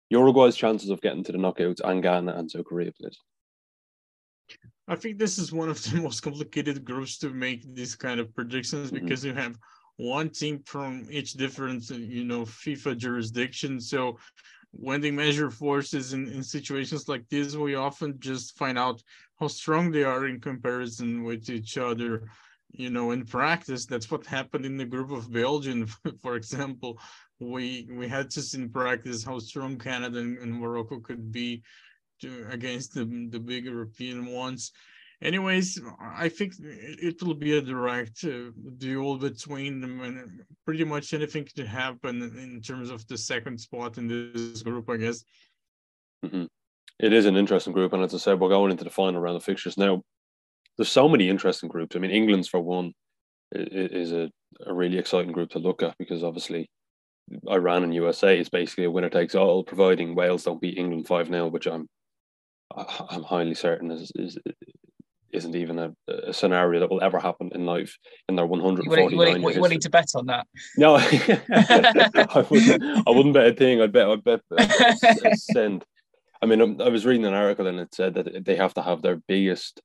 Uruguay's 0.10 0.56
chances 0.56 0.89
of 0.89 1.01
getting 1.01 1.24
to 1.24 1.32
the 1.32 1.38
knockouts 1.38 1.82
and 1.84 2.03
Ghana 2.03 2.34
and 2.34 2.50
South 2.50 2.65
Korea, 2.65 2.92
please. 2.92 3.18
I 4.88 4.96
think 4.96 5.18
this 5.18 5.38
is 5.38 5.53
one 5.53 5.70
of 5.70 5.82
the 5.84 6.01
most 6.01 6.22
complicated 6.22 6.84
groups 6.84 7.18
to 7.20 7.30
make 7.30 7.63
these 7.74 7.96
kind 7.96 8.20
of 8.20 8.34
predictions 8.36 8.92
mm-hmm. 8.92 9.06
because 9.06 9.24
you 9.24 9.34
have 9.34 9.58
one 9.97 10.29
team 10.29 10.62
from 10.65 11.07
each 11.09 11.33
different, 11.33 11.89
you 11.89 12.23
know, 12.23 12.41
FIFA 12.41 12.97
jurisdiction. 12.97 13.79
So 13.79 14.17
when 14.71 15.01
they 15.01 15.12
measure 15.12 15.51
forces 15.51 16.13
in, 16.13 16.27
in 16.27 16.43
situations 16.43 17.07
like 17.07 17.27
this, 17.29 17.55
we 17.55 17.75
often 17.75 18.19
just 18.19 18.57
find 18.57 18.77
out 18.77 19.01
how 19.39 19.47
strong 19.47 19.91
they 19.91 20.03
are 20.03 20.27
in 20.27 20.39
comparison 20.39 21.23
with 21.23 21.50
each 21.50 21.77
other. 21.77 22.23
You 22.71 22.89
know, 22.89 23.12
in 23.12 23.23
practice, 23.25 23.85
that's 23.85 24.09
what 24.09 24.25
happened 24.25 24.65
in 24.65 24.77
the 24.77 24.85
group 24.85 25.12
of 25.12 25.31
Belgium, 25.31 25.85
for 26.21 26.35
example. 26.35 27.00
We 27.39 27.88
we 27.91 28.07
had 28.07 28.33
see 28.33 28.57
in 28.57 28.69
practice 28.69 29.23
how 29.23 29.38
strong 29.39 29.77
Canada 29.77 30.19
and, 30.19 30.39
and 30.39 30.53
Morocco 30.53 31.00
could 31.00 31.31
be 31.31 31.62
to, 32.21 32.47
against 32.50 32.95
the, 32.95 33.05
the 33.29 33.39
big 33.39 33.65
European 33.65 34.25
ones 34.25 34.71
anyways, 35.24 35.82
I 36.00 36.30
think 36.30 36.53
it 36.60 37.22
will 37.24 37.34
be 37.34 37.58
a 37.58 37.62
direct 37.62 38.24
uh, 38.24 38.51
duel 38.77 39.18
between 39.18 39.82
them, 39.82 40.01
and 40.01 40.42
pretty 40.65 40.84
much 40.84 41.13
anything 41.13 41.48
to 41.56 41.65
happen 41.65 42.22
in 42.22 42.62
terms 42.62 42.89
of 42.89 43.08
the 43.08 43.18
second 43.18 43.60
spot 43.60 43.98
in 43.98 44.08
this 44.08 44.62
group, 44.62 44.89
I 44.89 44.98
guess. 44.98 45.24
Mm-hmm. 46.25 46.46
It 47.00 47.13
is 47.13 47.25
an 47.25 47.36
interesting 47.36 47.74
group, 47.74 47.94
and 47.94 48.03
as 48.03 48.13
I 48.13 48.18
said, 48.18 48.39
we're 48.39 48.50
going 48.50 48.72
into 48.72 48.84
the 48.84 48.89
final 48.89 49.20
round 49.20 49.38
of 49.38 49.44
fixtures 49.44 49.77
now. 49.77 50.01
There's 50.77 50.92
so 50.92 51.10
many 51.10 51.30
interesting 51.30 51.70
groups. 51.70 51.96
I 51.96 52.00
mean, 52.00 52.12
England's 52.12 52.48
for 52.48 52.60
one 52.60 52.94
is 53.51 54.12
a, 54.12 54.30
a 54.65 54.74
really 54.74 54.98
exciting 54.98 55.32
group 55.32 55.51
to 55.51 55.60
look 55.60 55.84
at 55.84 55.96
because 56.00 56.24
obviously 56.24 56.70
Iran 57.48 57.84
and 57.84 57.94
USA 57.94 58.38
is 58.38 58.50
basically 58.50 58.86
a 58.86 58.92
winner 58.92 59.10
takes 59.10 59.36
all, 59.36 59.63
providing 59.63 60.15
Wales 60.15 60.44
don't 60.44 60.62
beat 60.62 60.77
England 60.77 61.08
five 61.08 61.27
0 61.27 61.48
which 61.50 61.68
I'm 61.68 61.88
I'm 62.75 63.24
highly 63.24 63.53
certain 63.53 63.92
is, 63.92 64.12
is 64.15 64.38
isn't 65.34 65.56
even 65.56 65.80
a, 65.80 65.94
a, 66.08 66.34
scenario 66.34 66.80
that 66.80 66.90
will 66.90 67.02
ever 67.02 67.20
happen 67.20 67.52
in 67.54 67.66
life 67.66 67.98
in 68.30 68.36
their 68.36 68.46
149 68.46 69.12
you 69.12 69.42
want, 69.42 69.56
you 69.56 69.62
want 69.62 69.82
to 69.82 69.90
bet 69.90 70.12
on 70.16 70.28
that? 70.28 70.48
No, 70.78 70.96
I, 70.98 72.46
wouldn't, 72.50 73.08
I 73.08 73.12
wouldn't 73.12 73.34
bet 73.34 73.48
a 73.48 73.54
thing. 73.54 73.82
I'd 73.82 73.92
bet, 73.92 74.08
I'd 74.08 74.24
bet 74.24 74.42
a 74.52 75.36
cent. 75.36 75.84
I 76.42 76.46
mean, 76.46 76.82
I 76.82 76.90
was 76.90 77.06
reading 77.06 77.25
an 77.25 77.34
article 77.34 77.68
and 77.68 77.80
it 77.80 77.94
said 77.94 78.13
that 78.16 78.46
they 78.46 78.56
have 78.56 78.74
to 78.75 78.82
have 78.82 79.02
their 79.02 79.16
biggest. 79.16 79.82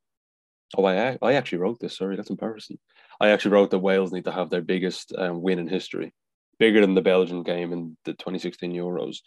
Oh, 0.77 0.85
I, 0.85 1.17
I 1.23 1.35
actually 1.35 1.59
wrote 1.59 1.81
this. 1.81 1.97
Sorry, 1.97 2.17
that's 2.17 2.31
embarrassing. 2.31 2.79
I 3.21 3.31
actually 3.31 3.53
wrote 3.53 3.71
that 3.71 3.79
Wales 3.79 4.13
need 4.13 4.25
to 4.25 4.33
have 4.33 4.51
their 4.51 4.61
biggest 4.61 5.13
um, 5.17 5.41
win 5.41 5.59
in 5.59 5.69
history, 5.69 6.13
bigger 6.59 6.81
than 6.81 6.95
the 6.95 7.01
Belgian 7.01 7.43
game 7.43 7.73
in 7.73 7.97
the 8.05 8.13
2016 8.13 8.73
Euros. 8.73 9.19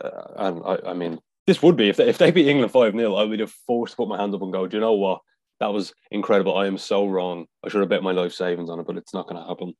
Uh, 0.00 0.10
and 0.36 0.62
I, 0.64 0.90
I 0.90 0.92
mean, 0.94 1.18
this 1.46 1.62
would 1.62 1.76
be 1.76 1.88
if 1.88 1.96
they, 1.96 2.08
if 2.08 2.18
they 2.18 2.30
beat 2.30 2.48
England 2.48 2.72
5 2.72 2.92
0, 2.92 3.14
I 3.14 3.24
would 3.24 3.40
have 3.40 3.50
forced 3.66 3.92
to 3.92 3.96
put 3.96 4.08
my 4.08 4.18
hand 4.18 4.34
up 4.34 4.42
and 4.42 4.52
go, 4.52 4.66
do 4.66 4.76
you 4.76 4.80
know 4.80 4.92
what? 4.92 5.20
That 5.62 5.72
was 5.72 5.94
incredible. 6.10 6.58
I 6.58 6.66
am 6.66 6.76
so 6.76 7.06
wrong. 7.06 7.46
I 7.64 7.68
should 7.68 7.82
have 7.82 7.88
bet 7.88 8.02
my 8.02 8.10
life 8.10 8.32
savings 8.32 8.68
on 8.68 8.80
it, 8.80 8.86
but 8.86 8.96
it's 8.96 9.14
not 9.14 9.28
going 9.28 9.40
to 9.40 9.46
happen. 9.46 9.74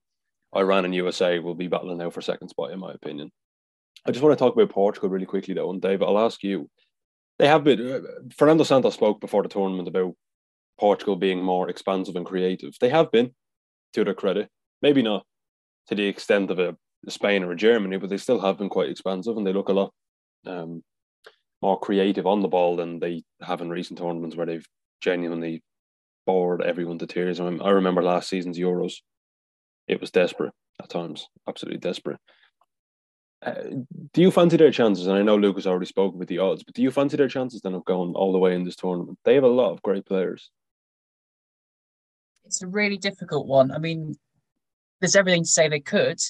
Iran 0.55 0.85
and 0.85 0.95
USA 0.95 1.41
will 1.41 1.57
be 1.57 1.67
battling 1.67 1.99
now 1.99 2.09
for 2.09 2.21
second 2.21 2.51
spot, 2.51 2.71
in 2.71 2.79
my 2.79 2.93
opinion. 2.93 3.33
I 4.07 4.13
just 4.13 4.23
want 4.23 4.39
to 4.39 4.41
talk 4.41 4.55
about 4.55 4.71
Portugal 4.71 5.09
really 5.09 5.27
quickly, 5.27 5.55
though. 5.55 5.73
And 5.73 5.83
Dave, 5.83 6.01
I'll 6.01 6.21
ask 6.21 6.45
you. 6.45 6.71
They 7.41 7.49
have 7.49 7.65
been. 7.65 7.81
Uh, 7.81 8.01
Fernando 8.37 8.63
Santos 8.63 8.95
spoke 8.95 9.21
before 9.21 9.43
the 9.43 9.49
tournament 9.49 9.89
about 9.89 10.15
Portugal 10.79 11.17
being 11.17 11.43
more 11.43 11.69
expansive 11.69 12.15
and 12.15 12.25
creative. 12.25 12.75
They 12.81 12.91
have 12.91 13.11
been, 13.11 13.33
to 13.95 14.05
their 14.05 14.15
credit. 14.15 14.51
Maybe 14.83 15.03
not 15.03 15.27
to 15.89 15.97
the 15.97 16.07
extent 16.07 16.53
of 16.53 16.61
a, 16.61 16.77
Spain 17.09 17.43
or 17.43 17.51
a 17.51 17.57
Germany, 17.57 17.97
but 17.97 18.09
they 18.09 18.19
still 18.19 18.39
have 18.39 18.59
been 18.59 18.69
quite 18.69 18.89
expansive, 18.89 19.37
and 19.37 19.45
they 19.45 19.53
look 19.53 19.69
a 19.69 19.73
lot 19.73 19.93
um, 20.47 20.85
more 21.61 21.81
creative 21.81 22.29
on 22.29 22.41
the 22.41 22.47
ball 22.47 22.77
than 22.77 23.01
they 23.01 23.25
have 23.41 23.61
in 23.61 23.69
recent 23.69 23.99
tournaments 23.99 24.37
where 24.37 24.47
they've 24.47 24.69
genuinely 25.01 25.61
bored 26.27 26.63
everyone 26.63 26.99
to 26.99 27.07
tears. 27.07 27.41
I, 27.41 27.47
I 27.47 27.71
remember 27.71 28.03
last 28.03 28.29
season's 28.29 28.59
Euros; 28.59 28.95
it 29.89 30.01
was 30.01 30.11
desperate 30.11 30.53
at 30.81 30.89
times, 30.89 31.29
absolutely 31.49 31.79
desperate. 31.79 32.19
Uh, 33.45 33.55
do 34.13 34.21
you 34.21 34.31
fancy 34.31 34.57
their 34.57 34.71
chances? 34.71 35.07
And 35.07 35.17
I 35.17 35.23
know 35.23 35.37
Lucas 35.37 35.67
already 35.67 35.87
spoke 35.87 36.15
with 36.15 36.29
the 36.29 36.39
odds, 36.39 36.63
but 36.63 36.75
do 36.75 36.83
you 36.83 36.91
fancy 36.91 37.17
their 37.17 37.29
chances 37.29 37.61
then 37.61 37.75
of 37.75 37.85
going 37.85 38.15
all 38.15 38.33
the 38.33 38.39
way 38.39 38.55
in 38.55 38.65
this 38.65 38.77
tournament? 38.77 39.19
They 39.25 39.35
have 39.35 39.43
a 39.43 39.49
lot 39.49 39.73
of 39.73 39.83
great 39.83 40.07
players. 40.07 40.51
It's 42.45 42.63
a 42.63 42.69
really 42.69 42.99
difficult 42.99 43.47
one. 43.47 43.73
I 43.73 43.79
mean, 43.79 44.15
there's 45.01 45.17
everything 45.17 45.43
to 45.43 45.49
say 45.49 45.69
they 45.69 45.81
could, 45.81 46.21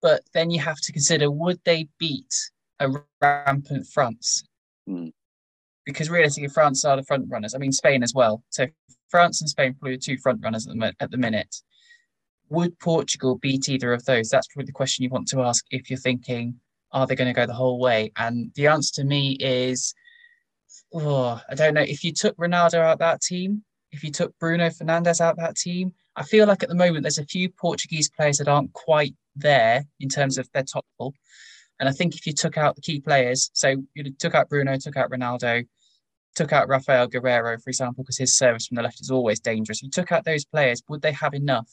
but 0.00 0.22
then 0.32 0.50
you 0.50 0.60
have 0.60 0.80
to 0.82 0.92
consider 0.92 1.30
would 1.30 1.60
they 1.64 1.88
beat 1.98 2.34
a 2.78 2.88
rampant 3.20 3.86
France? 3.88 4.44
Mm 4.88 5.12
because 5.84 6.10
realistically, 6.10 6.48
France 6.48 6.84
are 6.84 6.96
the 6.96 7.02
front 7.02 7.26
runners. 7.28 7.54
I 7.54 7.58
mean, 7.58 7.72
Spain 7.72 8.02
as 8.02 8.14
well. 8.14 8.42
So 8.50 8.66
France 9.10 9.40
and 9.40 9.50
Spain 9.50 9.74
probably 9.74 9.96
the 9.96 10.02
two 10.02 10.18
front 10.18 10.40
runners 10.42 10.66
at 10.66 10.76
the, 10.76 10.94
at 11.00 11.10
the 11.10 11.16
minute. 11.16 11.56
Would 12.48 12.78
Portugal 12.78 13.38
beat 13.38 13.68
either 13.68 13.92
of 13.92 14.04
those? 14.04 14.28
That's 14.28 14.46
probably 14.48 14.66
the 14.66 14.72
question 14.72 15.02
you 15.02 15.10
want 15.10 15.28
to 15.28 15.42
ask 15.42 15.64
if 15.70 15.90
you're 15.90 15.98
thinking, 15.98 16.60
are 16.92 17.06
they 17.06 17.14
going 17.14 17.32
to 17.32 17.38
go 17.38 17.46
the 17.46 17.54
whole 17.54 17.78
way? 17.78 18.12
And 18.16 18.52
the 18.54 18.66
answer 18.66 19.00
to 19.00 19.04
me 19.06 19.36
is, 19.40 19.94
oh, 20.92 21.40
I 21.50 21.54
don't 21.54 21.74
know. 21.74 21.82
If 21.82 22.04
you 22.04 22.12
took 22.12 22.36
Ronaldo 22.36 22.74
out 22.74 22.98
that 22.98 23.22
team, 23.22 23.64
if 23.90 24.04
you 24.04 24.10
took 24.10 24.38
Bruno 24.38 24.68
Fernandes 24.68 25.20
out 25.20 25.36
that 25.36 25.56
team, 25.56 25.94
I 26.16 26.22
feel 26.24 26.46
like 26.46 26.62
at 26.62 26.68
the 26.68 26.74
moment 26.74 27.02
there's 27.02 27.18
a 27.18 27.24
few 27.24 27.48
Portuguese 27.48 28.10
players 28.10 28.38
that 28.38 28.48
aren't 28.48 28.72
quite 28.72 29.14
there 29.34 29.84
in 30.00 30.08
terms 30.08 30.36
of 30.38 30.48
their 30.52 30.62
top 30.62 30.84
level. 30.98 31.14
And 31.82 31.88
I 31.88 31.92
think 31.92 32.14
if 32.14 32.28
you 32.28 32.32
took 32.32 32.56
out 32.56 32.76
the 32.76 32.80
key 32.80 33.00
players, 33.00 33.50
so 33.54 33.74
you 33.94 34.12
took 34.12 34.36
out 34.36 34.48
Bruno, 34.48 34.76
took 34.76 34.96
out 34.96 35.10
Ronaldo, 35.10 35.66
took 36.36 36.52
out 36.52 36.68
Raphael 36.68 37.08
Guerreiro, 37.08 37.60
for 37.60 37.70
example, 37.70 38.04
because 38.04 38.18
his 38.18 38.36
service 38.36 38.68
from 38.68 38.76
the 38.76 38.84
left 38.84 39.00
is 39.00 39.10
always 39.10 39.40
dangerous. 39.40 39.82
You 39.82 39.90
took 39.90 40.12
out 40.12 40.24
those 40.24 40.44
players, 40.44 40.80
would 40.88 41.02
they 41.02 41.10
have 41.10 41.34
enough? 41.34 41.68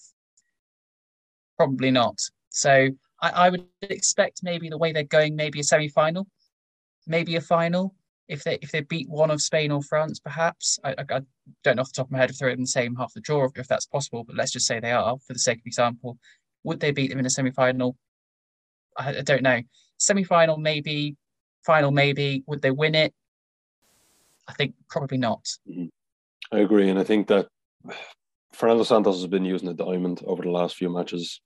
Probably 1.57 1.91
not. 1.91 2.17
So 2.49 2.89
I, 3.21 3.29
I 3.29 3.49
would 3.51 3.67
expect 3.83 4.39
maybe 4.41 4.67
the 4.67 4.79
way 4.79 4.93
they're 4.93 5.03
going, 5.03 5.35
maybe 5.35 5.59
a 5.59 5.63
semi-final, 5.63 6.25
maybe 7.05 7.35
a 7.35 7.41
final. 7.41 7.93
If 8.27 8.43
they 8.43 8.57
if 8.63 8.71
they 8.71 8.81
beat 8.81 9.07
one 9.09 9.29
of 9.29 9.43
Spain 9.43 9.69
or 9.69 9.83
France, 9.83 10.19
perhaps 10.19 10.79
I, 10.83 10.93
I, 10.93 11.17
I 11.17 11.21
don't 11.63 11.75
know 11.75 11.81
off 11.81 11.93
the 11.93 11.97
top 11.97 12.07
of 12.07 12.11
my 12.11 12.17
head 12.17 12.31
if 12.31 12.39
they're 12.39 12.49
in 12.49 12.61
the 12.61 12.65
same 12.65 12.95
half 12.95 13.13
the 13.13 13.21
draw 13.21 13.47
if 13.55 13.67
that's 13.67 13.85
possible. 13.85 14.23
But 14.23 14.37
let's 14.37 14.53
just 14.53 14.65
say 14.65 14.79
they 14.79 14.91
are, 14.91 15.17
for 15.19 15.33
the 15.33 15.39
sake 15.39 15.59
of 15.59 15.67
example. 15.67 16.17
Would 16.63 16.79
they 16.79 16.89
beat 16.89 17.11
them 17.11 17.19
in 17.19 17.27
a 17.27 17.29
semi-final? 17.29 17.95
I, 18.97 19.17
I 19.17 19.21
don't 19.21 19.43
know 19.43 19.61
semi-final 19.99 20.57
maybe, 20.57 21.15
final 21.65 21.91
maybe. 21.91 22.43
Would 22.47 22.61
they 22.61 22.71
win 22.71 22.95
it? 22.95 23.13
I 24.47 24.53
think 24.53 24.73
probably 24.89 25.19
not. 25.19 25.45
Mm-hmm. 25.69 25.85
I 26.51 26.59
agree, 26.59 26.89
and 26.89 26.97
I 26.97 27.03
think 27.03 27.27
that 27.27 27.47
Fernando 28.53 28.83
Santos 28.83 29.17
has 29.17 29.27
been 29.27 29.45
using 29.45 29.67
the 29.67 29.75
diamond 29.75 30.21
over 30.25 30.41
the 30.41 30.49
last 30.49 30.75
few 30.75 30.89
matches. 30.89 31.41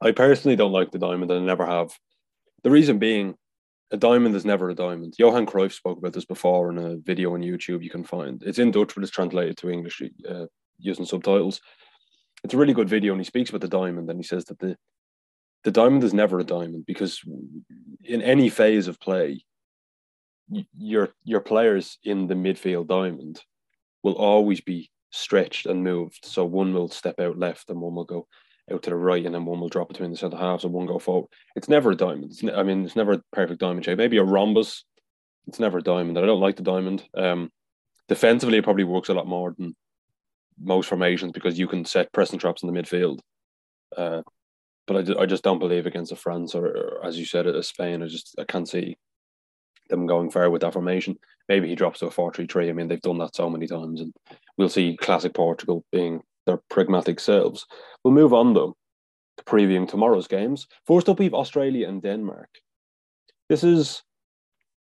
I 0.00 0.10
personally 0.10 0.56
don't 0.56 0.72
like 0.72 0.90
the 0.90 0.98
diamond, 0.98 1.30
and 1.30 1.44
I 1.44 1.46
never 1.46 1.64
have. 1.64 1.96
The 2.64 2.70
reason 2.70 2.98
being, 2.98 3.36
a 3.92 3.96
diamond 3.96 4.34
is 4.34 4.44
never 4.44 4.68
a 4.68 4.74
diamond. 4.74 5.14
Johan 5.18 5.46
Cruyff 5.46 5.72
spoke 5.72 5.98
about 5.98 6.12
this 6.12 6.24
before 6.24 6.70
in 6.70 6.78
a 6.78 6.96
video 6.96 7.34
on 7.34 7.42
YouTube. 7.42 7.84
You 7.84 7.90
can 7.90 8.04
find 8.04 8.42
it's 8.42 8.58
in 8.58 8.72
Dutch, 8.72 8.94
but 8.94 9.04
it's 9.04 9.12
translated 9.12 9.56
to 9.58 9.70
English 9.70 10.02
uh, 10.28 10.46
using 10.78 11.04
subtitles. 11.04 11.60
It's 12.42 12.54
a 12.54 12.56
really 12.56 12.74
good 12.74 12.88
video, 12.88 13.12
and 13.12 13.20
he 13.20 13.24
speaks 13.24 13.50
about 13.50 13.60
the 13.60 13.68
diamond, 13.68 14.10
and 14.10 14.18
he 14.18 14.24
says 14.24 14.44
that 14.46 14.58
the 14.58 14.76
the 15.68 15.82
diamond 15.82 16.02
is 16.02 16.14
never 16.14 16.40
a 16.40 16.44
diamond 16.44 16.86
because 16.86 17.20
in 18.02 18.22
any 18.22 18.48
phase 18.48 18.88
of 18.88 18.98
play, 18.98 19.44
your 20.74 21.10
your 21.24 21.40
players 21.40 21.98
in 22.02 22.26
the 22.26 22.34
midfield 22.34 22.88
diamond 22.88 23.42
will 24.02 24.14
always 24.14 24.62
be 24.62 24.90
stretched 25.10 25.66
and 25.66 25.84
moved. 25.84 26.20
So 26.24 26.46
one 26.46 26.72
will 26.72 26.88
step 26.88 27.20
out 27.20 27.38
left 27.38 27.68
and 27.68 27.82
one 27.82 27.94
will 27.94 28.06
go 28.06 28.26
out 28.72 28.82
to 28.84 28.88
the 28.88 28.96
right, 28.96 29.26
and 29.26 29.34
then 29.34 29.44
one 29.44 29.60
will 29.60 29.68
drop 29.68 29.88
between 29.88 30.10
the 30.10 30.16
centre 30.16 30.38
halves 30.38 30.64
and 30.64 30.72
one 30.72 30.86
go 30.86 30.98
forward. 30.98 31.28
It's 31.54 31.68
never 31.68 31.90
a 31.90 31.94
diamond. 31.94 32.32
Ne- 32.42 32.54
I 32.54 32.62
mean, 32.62 32.86
it's 32.86 32.96
never 32.96 33.12
a 33.12 33.22
perfect 33.34 33.60
diamond 33.60 33.84
shape. 33.84 33.98
Maybe 33.98 34.16
a 34.16 34.24
rhombus. 34.24 34.86
It's 35.48 35.60
never 35.60 35.78
a 35.78 35.82
diamond. 35.82 36.16
I 36.16 36.22
don't 36.22 36.40
like 36.40 36.56
the 36.56 36.62
diamond. 36.62 37.04
Um, 37.14 37.50
defensively, 38.08 38.56
it 38.56 38.64
probably 38.64 38.84
works 38.84 39.10
a 39.10 39.14
lot 39.14 39.26
more 39.26 39.54
than 39.58 39.76
most 40.58 40.88
formations 40.88 41.32
because 41.32 41.58
you 41.58 41.68
can 41.68 41.84
set 41.84 42.10
pressing 42.14 42.38
traps 42.38 42.62
in 42.62 42.72
the 42.72 42.80
midfield. 42.80 43.18
Uh, 43.94 44.22
but 44.88 45.08
I, 45.18 45.22
I 45.22 45.26
just 45.26 45.44
don't 45.44 45.58
believe 45.60 45.86
against 45.86 46.10
a 46.10 46.16
France 46.16 46.54
or, 46.54 46.66
or, 46.66 47.06
as 47.06 47.18
you 47.18 47.26
said, 47.26 47.46
a 47.46 47.62
Spain. 47.62 48.02
I 48.02 48.06
just 48.06 48.34
I 48.38 48.44
can't 48.44 48.68
see 48.68 48.96
them 49.88 50.06
going 50.06 50.30
far 50.30 50.50
with 50.50 50.62
that 50.62 50.72
formation. 50.72 51.18
Maybe 51.48 51.68
he 51.68 51.74
drops 51.74 52.00
to 52.00 52.06
a 52.06 52.10
4 52.10 52.32
3 52.32 52.46
3. 52.46 52.68
I 52.68 52.72
mean, 52.72 52.88
they've 52.88 53.00
done 53.00 53.18
that 53.18 53.36
so 53.36 53.48
many 53.48 53.66
times, 53.66 54.00
and 54.00 54.12
we'll 54.56 54.68
see 54.68 54.96
classic 54.96 55.34
Portugal 55.34 55.84
being 55.92 56.22
their 56.46 56.60
pragmatic 56.70 57.20
selves. 57.20 57.66
We'll 58.02 58.14
move 58.14 58.32
on, 58.34 58.54
though, 58.54 58.76
to 59.36 59.44
previewing 59.44 59.88
tomorrow's 59.88 60.26
games. 60.26 60.66
First 60.86 61.08
up, 61.08 61.18
we 61.18 61.26
have 61.26 61.34
Australia 61.34 61.88
and 61.88 62.02
Denmark. 62.02 62.48
This 63.48 63.62
is 63.62 64.02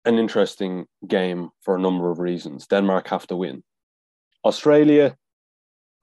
an 0.05 0.17
interesting 0.19 0.85
game 1.07 1.49
for 1.61 1.75
a 1.75 1.79
number 1.79 2.11
of 2.11 2.19
reasons. 2.19 2.67
Denmark 2.67 3.07
have 3.07 3.27
to 3.27 3.35
win. 3.35 3.63
Australia, 4.43 5.15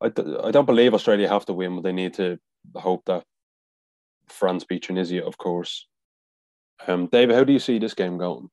I, 0.00 0.06
I 0.06 0.50
don't 0.50 0.66
believe 0.66 0.94
Australia 0.94 1.28
have 1.28 1.44
to 1.46 1.52
win, 1.52 1.74
but 1.74 1.82
they 1.82 1.92
need 1.92 2.14
to 2.14 2.38
hope 2.74 3.04
that 3.06 3.24
France 4.30 4.64
beat 4.64 4.82
Tunisia, 4.82 5.24
of 5.24 5.38
course. 5.38 5.86
Um, 6.86 7.06
David, 7.06 7.36
how 7.36 7.44
do 7.44 7.52
you 7.52 7.58
see 7.58 7.78
this 7.78 7.94
game 7.94 8.18
going? 8.18 8.48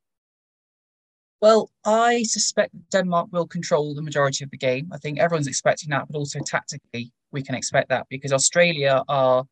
Well, 1.40 1.70
I 1.86 2.24
suspect 2.24 2.74
Denmark 2.92 3.30
will 3.32 3.48
control 3.48 3.94
the 3.94 4.02
majority 4.02 4.44
of 4.44 4.50
the 4.50 4.58
game. 4.58 4.90
I 4.92 4.98
think 4.98 5.20
everyone's 5.20 5.48
expecting 5.48 5.90
that, 5.92 6.08
but 6.10 6.18
also 6.18 6.40
tactically, 6.40 7.12
we 7.32 7.44
can 7.44 7.56
expect 7.56 7.90
that 7.90 8.08
because 8.10 8.34
Australia 8.34 9.04
are 9.08 9.46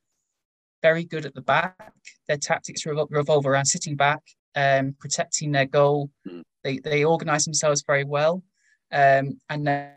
very 0.81 1.03
good 1.03 1.25
at 1.25 1.35
the 1.35 1.41
back. 1.41 1.93
Their 2.27 2.37
tactics 2.37 2.85
revolve 2.85 3.45
around 3.45 3.65
sitting 3.65 3.95
back, 3.95 4.21
um, 4.55 4.95
protecting 4.99 5.51
their 5.51 5.65
goal. 5.65 6.09
Mm. 6.27 6.41
They, 6.63 6.79
they 6.79 7.05
organize 7.05 7.45
themselves 7.45 7.83
very 7.85 8.03
well. 8.03 8.43
Um, 8.91 9.39
and 9.49 9.67
then 9.67 9.91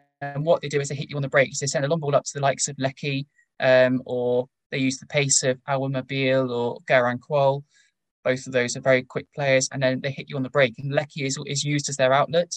what 0.45 0.61
they 0.61 0.69
do 0.69 0.81
is 0.81 0.89
they 0.89 0.95
hit 0.95 1.09
you 1.09 1.17
on 1.17 1.23
the 1.23 1.29
breaks. 1.29 1.61
They 1.61 1.67
send 1.67 1.85
a 1.85 1.89
long 1.89 2.01
ball 2.01 2.15
up 2.15 2.25
to 2.25 2.33
the 2.35 2.41
likes 2.41 2.69
of 2.69 2.77
Leckie, 2.79 3.27
um, 3.61 4.03
or 4.05 4.47
they 4.71 4.79
use 4.79 4.99
the 4.99 5.07
pace 5.07 5.43
of 5.43 5.59
Awer 5.69 5.91
Mabil 5.91 6.51
or 6.51 6.81
Garang 6.89 7.19
Kuol. 7.19 7.65
Both 8.25 8.47
of 8.47 8.53
those 8.53 8.77
are 8.77 8.81
very 8.81 9.03
quick 9.03 9.27
players, 9.35 9.69
and 9.73 9.83
then 9.83 10.01
they 10.01 10.11
hit 10.11 10.29
you 10.29 10.37
on 10.37 10.43
the 10.43 10.51
break. 10.51 10.75
And 10.79 10.93
Leckie 10.93 11.25
is, 11.25 11.39
is 11.47 11.65
used 11.65 11.89
as 11.89 11.97
their 11.97 12.13
outlet. 12.13 12.53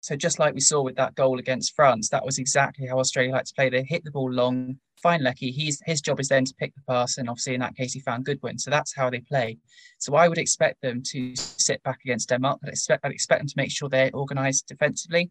So 0.00 0.16
just 0.16 0.38
like 0.38 0.54
we 0.54 0.60
saw 0.60 0.82
with 0.82 0.96
that 0.96 1.14
goal 1.14 1.38
against 1.38 1.76
France, 1.76 2.08
that 2.08 2.24
was 2.24 2.38
exactly 2.38 2.86
how 2.86 2.98
Australia 2.98 3.32
like 3.32 3.44
to 3.44 3.54
play. 3.54 3.68
They 3.68 3.82
hit 3.82 4.02
the 4.02 4.10
ball 4.10 4.32
long, 4.32 4.78
find 5.02 5.22
Leckie. 5.22 5.50
He's 5.50 5.80
his 5.84 6.00
job 6.00 6.18
is 6.20 6.28
then 6.28 6.46
to 6.46 6.54
pick 6.58 6.74
the 6.74 6.80
pass, 6.88 7.18
and 7.18 7.28
obviously 7.28 7.54
in 7.54 7.60
that 7.60 7.76
case 7.76 7.92
he 7.92 8.00
found 8.00 8.24
Goodwin. 8.24 8.58
So 8.58 8.70
that's 8.70 8.94
how 8.94 9.10
they 9.10 9.20
play. 9.20 9.58
So 9.98 10.14
I 10.14 10.28
would 10.28 10.38
expect 10.38 10.80
them 10.80 11.02
to 11.10 11.36
sit 11.36 11.82
back 11.82 12.00
against 12.02 12.30
Denmark. 12.30 12.60
I'd 12.64 12.70
expect 12.70 13.04
I'd 13.04 13.12
expect 13.12 13.40
them 13.40 13.48
to 13.48 13.54
make 13.58 13.70
sure 13.70 13.90
they're 13.90 14.10
organised 14.14 14.68
defensively. 14.68 15.30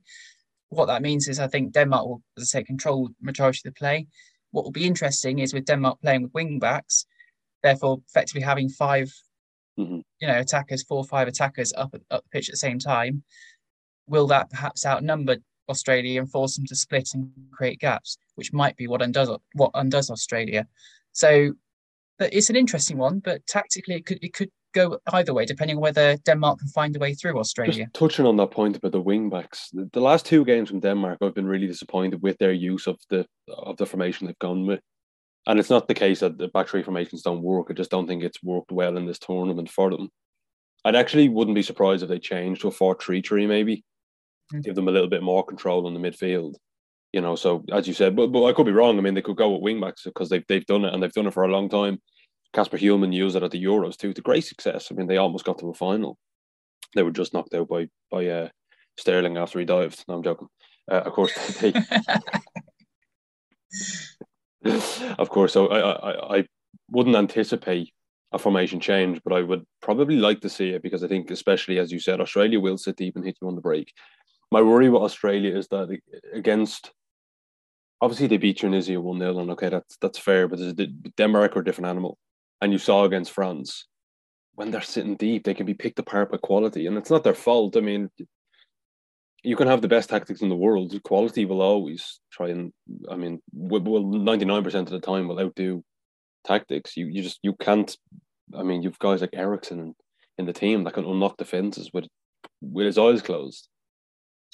What 0.69 0.85
that 0.85 1.01
means 1.01 1.27
is 1.27 1.39
I 1.39 1.47
think 1.47 1.73
Denmark 1.73 2.05
will, 2.05 2.21
as 2.37 2.43
I 2.43 2.59
say, 2.59 2.63
control 2.63 3.09
majority 3.19 3.61
of 3.65 3.73
the 3.73 3.79
play. 3.79 4.07
What 4.51 4.65
will 4.65 4.71
be 4.71 4.87
interesting 4.87 5.39
is 5.39 5.53
with 5.53 5.65
Denmark 5.65 5.99
playing 6.01 6.23
with 6.23 6.33
wing 6.33 6.59
backs, 6.59 7.05
therefore 7.63 8.01
effectively 8.07 8.41
having 8.41 8.69
5 8.69 9.13
mm-hmm. 9.79 9.99
you 10.19 10.27
know, 10.27 10.39
attackers, 10.39 10.83
four 10.83 10.97
or 10.97 11.05
five 11.05 11.27
attackers 11.27 11.73
up, 11.77 11.93
up 12.11 12.23
the 12.23 12.29
pitch 12.29 12.49
at 12.49 12.53
the 12.53 12.57
same 12.57 12.79
time 12.79 13.23
will 14.09 14.27
that 14.27 14.49
perhaps 14.49 14.85
outnumber 14.85 15.37
Australia 15.69 16.19
and 16.19 16.29
force 16.29 16.55
them 16.55 16.65
to 16.65 16.75
split 16.75 17.09
and 17.13 17.29
create 17.51 17.79
gaps, 17.79 18.17
which 18.35 18.51
might 18.51 18.75
be 18.75 18.87
what 18.87 19.01
undoes 19.01 19.29
what 19.53 19.71
undoes 19.75 20.09
Australia. 20.09 20.67
So, 21.11 21.53
but 22.17 22.33
it's 22.33 22.49
an 22.49 22.55
interesting 22.55 22.97
one. 22.97 23.19
But 23.19 23.45
tactically, 23.47 23.95
it 23.95 24.05
could 24.05 24.19
it 24.21 24.33
could 24.33 24.49
go 24.73 24.99
either 25.13 25.33
way, 25.33 25.45
depending 25.45 25.77
on 25.77 25.81
whether 25.81 26.17
Denmark 26.17 26.59
can 26.59 26.67
find 26.69 26.95
a 26.95 26.99
way 26.99 27.13
through 27.13 27.39
Australia. 27.39 27.85
Just 27.85 27.93
touching 27.93 28.25
on 28.25 28.37
that 28.37 28.51
point 28.51 28.77
about 28.77 28.91
the 28.91 29.01
wing 29.01 29.29
backs, 29.29 29.69
the, 29.73 29.99
last 29.99 30.25
two 30.25 30.45
games 30.45 30.69
from 30.69 30.79
Denmark, 30.79 31.19
I've 31.21 31.35
been 31.35 31.47
really 31.47 31.67
disappointed 31.67 32.21
with 32.21 32.37
their 32.37 32.51
use 32.51 32.87
of 32.87 32.97
the 33.09 33.25
of 33.49 33.77
the 33.77 33.85
formation 33.85 34.27
they've 34.27 34.39
gone 34.39 34.65
with. 34.65 34.81
And 35.47 35.59
it's 35.59 35.69
not 35.69 35.87
the 35.87 35.93
case 35.93 36.19
that 36.19 36.37
the 36.37 36.47
back 36.49 36.67
three 36.67 36.83
formations 36.83 37.21
don't 37.21 37.41
work. 37.41 37.67
I 37.69 37.73
just 37.73 37.91
don't 37.91 38.07
think 38.07 38.23
it's 38.23 38.43
worked 38.43 38.71
well 38.71 38.97
in 38.97 39.05
this 39.05 39.19
tournament 39.19 39.69
for 39.69 39.89
them. 39.89 40.09
I'd 40.85 40.95
actually 40.95 41.29
wouldn't 41.29 41.55
be 41.55 41.63
surprised 41.63 42.03
if 42.03 42.09
they 42.09 42.19
changed 42.19 42.61
to 42.61 42.67
a 42.67 42.71
4 42.71 42.97
3 42.99 43.21
3 43.21 43.47
maybe 43.47 43.83
mm. 44.53 44.63
give 44.63 44.75
them 44.75 44.87
a 44.87 44.91
little 44.91 45.09
bit 45.09 45.23
more 45.23 45.43
control 45.43 45.87
in 45.87 45.93
the 45.93 45.99
midfield. 45.99 46.55
You 47.13 47.21
know, 47.21 47.35
so 47.35 47.65
as 47.71 47.87
you 47.87 47.93
said, 47.93 48.15
but, 48.15 48.27
but 48.27 48.45
I 48.45 48.53
could 48.53 48.67
be 48.67 48.71
wrong. 48.71 48.97
I 48.97 49.01
mean, 49.01 49.15
they 49.15 49.23
could 49.23 49.37
go 49.37 49.49
with 49.49 49.63
wingbacks 49.63 50.03
because 50.03 50.29
they've 50.29 50.45
they've 50.47 50.65
done 50.65 50.85
it 50.85 50.93
and 50.93 51.01
they've 51.01 51.11
done 51.11 51.25
it 51.25 51.33
for 51.33 51.43
a 51.43 51.47
long 51.47 51.67
time. 51.67 51.99
Kasper 52.53 52.77
Hjulmand 52.77 53.13
used 53.13 53.35
it 53.35 53.43
at 53.43 53.51
the 53.51 53.63
Euros 53.63 53.97
too 53.97 54.13
to 54.13 54.21
great 54.21 54.45
success. 54.45 54.87
I 54.91 54.95
mean, 54.95 55.07
they 55.07 55.17
almost 55.17 55.45
got 55.45 55.59
to 55.59 55.69
a 55.69 55.73
final. 55.73 56.17
They 56.95 57.03
were 57.03 57.11
just 57.11 57.33
knocked 57.33 57.53
out 57.53 57.69
by 57.69 57.87
by 58.09 58.27
uh, 58.27 58.49
Sterling 58.97 59.37
after 59.37 59.59
he 59.59 59.65
dived. 59.65 60.03
No, 60.07 60.15
I'm 60.15 60.23
joking. 60.23 60.47
Uh, 60.91 61.01
of 61.01 61.13
course, 61.13 61.33
they. 61.59 61.73
of 65.17 65.29
course, 65.29 65.53
so 65.53 65.67
I, 65.67 66.11
I 66.11 66.37
I 66.37 66.45
wouldn't 66.91 67.15
anticipate 67.15 67.91
a 68.31 68.39
formation 68.39 68.79
change, 68.79 69.21
but 69.23 69.33
I 69.33 69.41
would 69.41 69.65
probably 69.81 70.17
like 70.17 70.41
to 70.41 70.49
see 70.49 70.69
it 70.69 70.83
because 70.83 71.03
I 71.03 71.07
think, 71.07 71.31
especially 71.31 71.79
as 71.79 71.91
you 71.91 71.99
said, 71.99 72.21
Australia 72.21 72.59
will 72.59 72.77
sit 72.77 72.95
deep 72.95 73.15
and 73.15 73.25
hit 73.25 73.37
you 73.41 73.47
on 73.47 73.55
the 73.55 73.61
break 73.61 73.91
my 74.51 74.61
worry 74.61 74.89
with 74.89 75.01
Australia 75.01 75.55
is 75.55 75.67
that 75.67 75.95
against 76.33 76.91
obviously 78.01 78.27
they 78.27 78.37
beat 78.37 78.57
Tunisia 78.57 78.99
1 78.99 79.19
0, 79.19 79.39
and 79.39 79.51
okay, 79.51 79.69
that's 79.69 79.97
that's 80.01 80.19
fair, 80.19 80.47
but 80.47 80.59
Denmark 81.17 81.55
are 81.55 81.59
a 81.59 81.63
different 81.63 81.89
animal. 81.89 82.17
And 82.61 82.71
you 82.71 82.77
saw 82.77 83.05
against 83.05 83.31
France, 83.31 83.85
when 84.55 84.71
they're 84.71 84.81
sitting 84.81 85.15
deep, 85.15 85.43
they 85.43 85.53
can 85.53 85.65
be 85.65 85.73
picked 85.73 85.99
apart 85.99 86.31
by 86.31 86.37
quality, 86.37 86.85
and 86.85 86.97
it's 86.97 87.09
not 87.09 87.23
their 87.23 87.33
fault. 87.33 87.77
I 87.77 87.79
mean, 87.79 88.09
you 89.43 89.55
can 89.55 89.67
have 89.67 89.81
the 89.81 89.87
best 89.87 90.09
tactics 90.09 90.41
in 90.41 90.49
the 90.49 90.55
world, 90.55 90.93
quality 91.03 91.45
will 91.45 91.61
always 91.61 92.19
try 92.31 92.49
and, 92.49 92.73
I 93.09 93.15
mean, 93.15 93.41
will 93.53 94.03
99% 94.03 94.75
of 94.75 94.89
the 94.89 94.99
time 94.99 95.27
will 95.27 95.39
outdo 95.39 95.83
tactics. 96.45 96.97
You 96.97 97.07
you 97.07 97.21
just 97.21 97.39
you 97.41 97.53
can't. 97.53 97.95
I 98.57 98.63
mean, 98.63 98.81
you've 98.81 98.99
guys 98.99 99.21
like 99.21 99.33
Eriksen 99.33 99.93
in, 100.37 100.45
the 100.45 100.53
team 100.53 100.83
that 100.83 100.93
can 100.93 101.05
unlock 101.05 101.37
defenses 101.37 101.91
with 101.93 102.07
with 102.61 102.85
his 102.85 102.97
eyes 102.97 103.21
closed. 103.21 103.67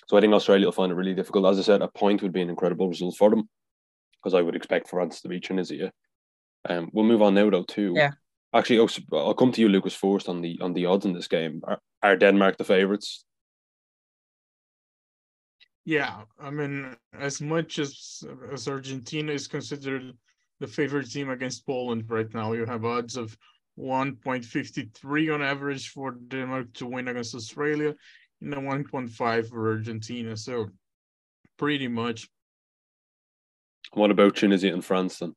So 0.08 0.18
I 0.18 0.22
think 0.22 0.34
Australia 0.34 0.68
will 0.68 0.72
find 0.72 0.92
it 0.92 0.96
really 0.96 1.14
difficult. 1.14 1.46
As 1.46 1.60
I 1.60 1.64
said, 1.64 1.82
a 1.82 1.88
point 1.88 2.22
would 2.22 2.34
be 2.34 2.42
an 2.42 2.50
incredible 2.50 2.90
result 2.90 3.16
for 3.18 3.30
them 3.30 3.48
because 4.18 4.34
I 4.34 4.42
would 4.42 4.56
expect 4.56 4.90
France 4.90 5.22
to 5.22 5.30
beat 5.30 5.44
Tunisia. 5.44 5.92
Um, 6.68 6.90
we'll 6.94 7.06
move 7.06 7.22
on 7.22 7.36
now 7.36 7.50
though 7.50 7.64
too. 7.64 7.94
Yeah. 7.96 8.12
Actually, 8.54 8.88
I'll 9.12 9.34
come 9.34 9.52
to 9.52 9.62
you, 9.62 9.68
Lucas, 9.68 9.94
first 9.94 10.30
on 10.30 10.42
the 10.42 10.58
on 10.62 10.74
the 10.74 10.86
odds 10.86 11.06
in 11.06 11.14
this 11.14 11.28
game. 11.28 11.62
Are, 11.66 11.80
are 12.02 12.16
Denmark 12.16 12.58
the 12.58 12.64
favourites? 12.64 13.26
Yeah, 15.84 16.22
I 16.40 16.50
mean, 16.50 16.96
as 17.20 17.42
much 17.42 17.80
as 17.80 18.24
as 18.52 18.68
Argentina 18.68 19.32
is 19.32 19.48
considered 19.48 20.14
the 20.60 20.68
favorite 20.68 21.12
team 21.12 21.30
against 21.30 21.66
Poland 21.66 22.06
right 22.10 22.34
now, 22.34 22.54
you 22.54 22.66
have 22.66 22.86
odds 22.86 23.18
of 23.18 23.38
1.53 23.78 25.34
on 25.34 25.42
average 25.42 25.90
for 25.90 26.12
Denmark 26.12 26.74
to 26.74 26.86
win 26.86 27.10
against 27.10 27.36
Australia 27.36 27.94
and 28.42 28.54
the 28.54 28.58
1.5 28.58 29.50
for 29.50 29.70
Argentina. 29.70 30.36
So 30.38 30.70
pretty 31.58 31.88
much. 31.88 32.30
What 33.94 34.12
about 34.12 34.36
Tunisia 34.36 34.74
and 34.74 34.84
France 34.84 35.20
then? 35.20 35.36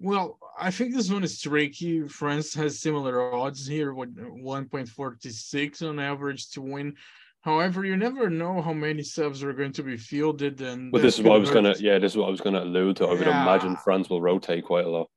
Well, 0.00 0.38
I 0.58 0.70
think 0.70 0.94
this 0.94 1.10
one 1.10 1.24
is 1.24 1.40
tricky. 1.40 2.06
France 2.06 2.54
has 2.54 2.80
similar 2.80 3.34
odds 3.34 3.66
here 3.66 3.94
with 3.94 4.16
1.46 4.16 5.88
on 5.88 5.98
average 5.98 6.50
to 6.50 6.60
win. 6.62 6.94
However, 7.40 7.84
you 7.84 7.96
never 7.96 8.30
know 8.30 8.60
how 8.62 8.72
many 8.72 9.02
subs 9.02 9.42
are 9.42 9.52
going 9.52 9.72
to 9.72 9.82
be 9.82 9.96
fielded. 9.96 10.60
And 10.60 10.92
but 10.92 11.02
this 11.02 11.18
is 11.18 11.24
what 11.24 11.36
I 11.36 11.38
was 11.38 11.50
gonna, 11.50 11.74
yeah, 11.78 11.98
this 11.98 12.12
is 12.12 12.18
what 12.18 12.26
I 12.26 12.30
was 12.30 12.40
gonna 12.40 12.62
allude 12.62 12.96
to. 12.96 13.06
I 13.06 13.12
would 13.12 13.22
imagine 13.22 13.76
France 13.76 14.08
will 14.08 14.20
rotate 14.20 14.64
quite 14.64 14.84
a 14.84 14.88
lot 14.88 15.08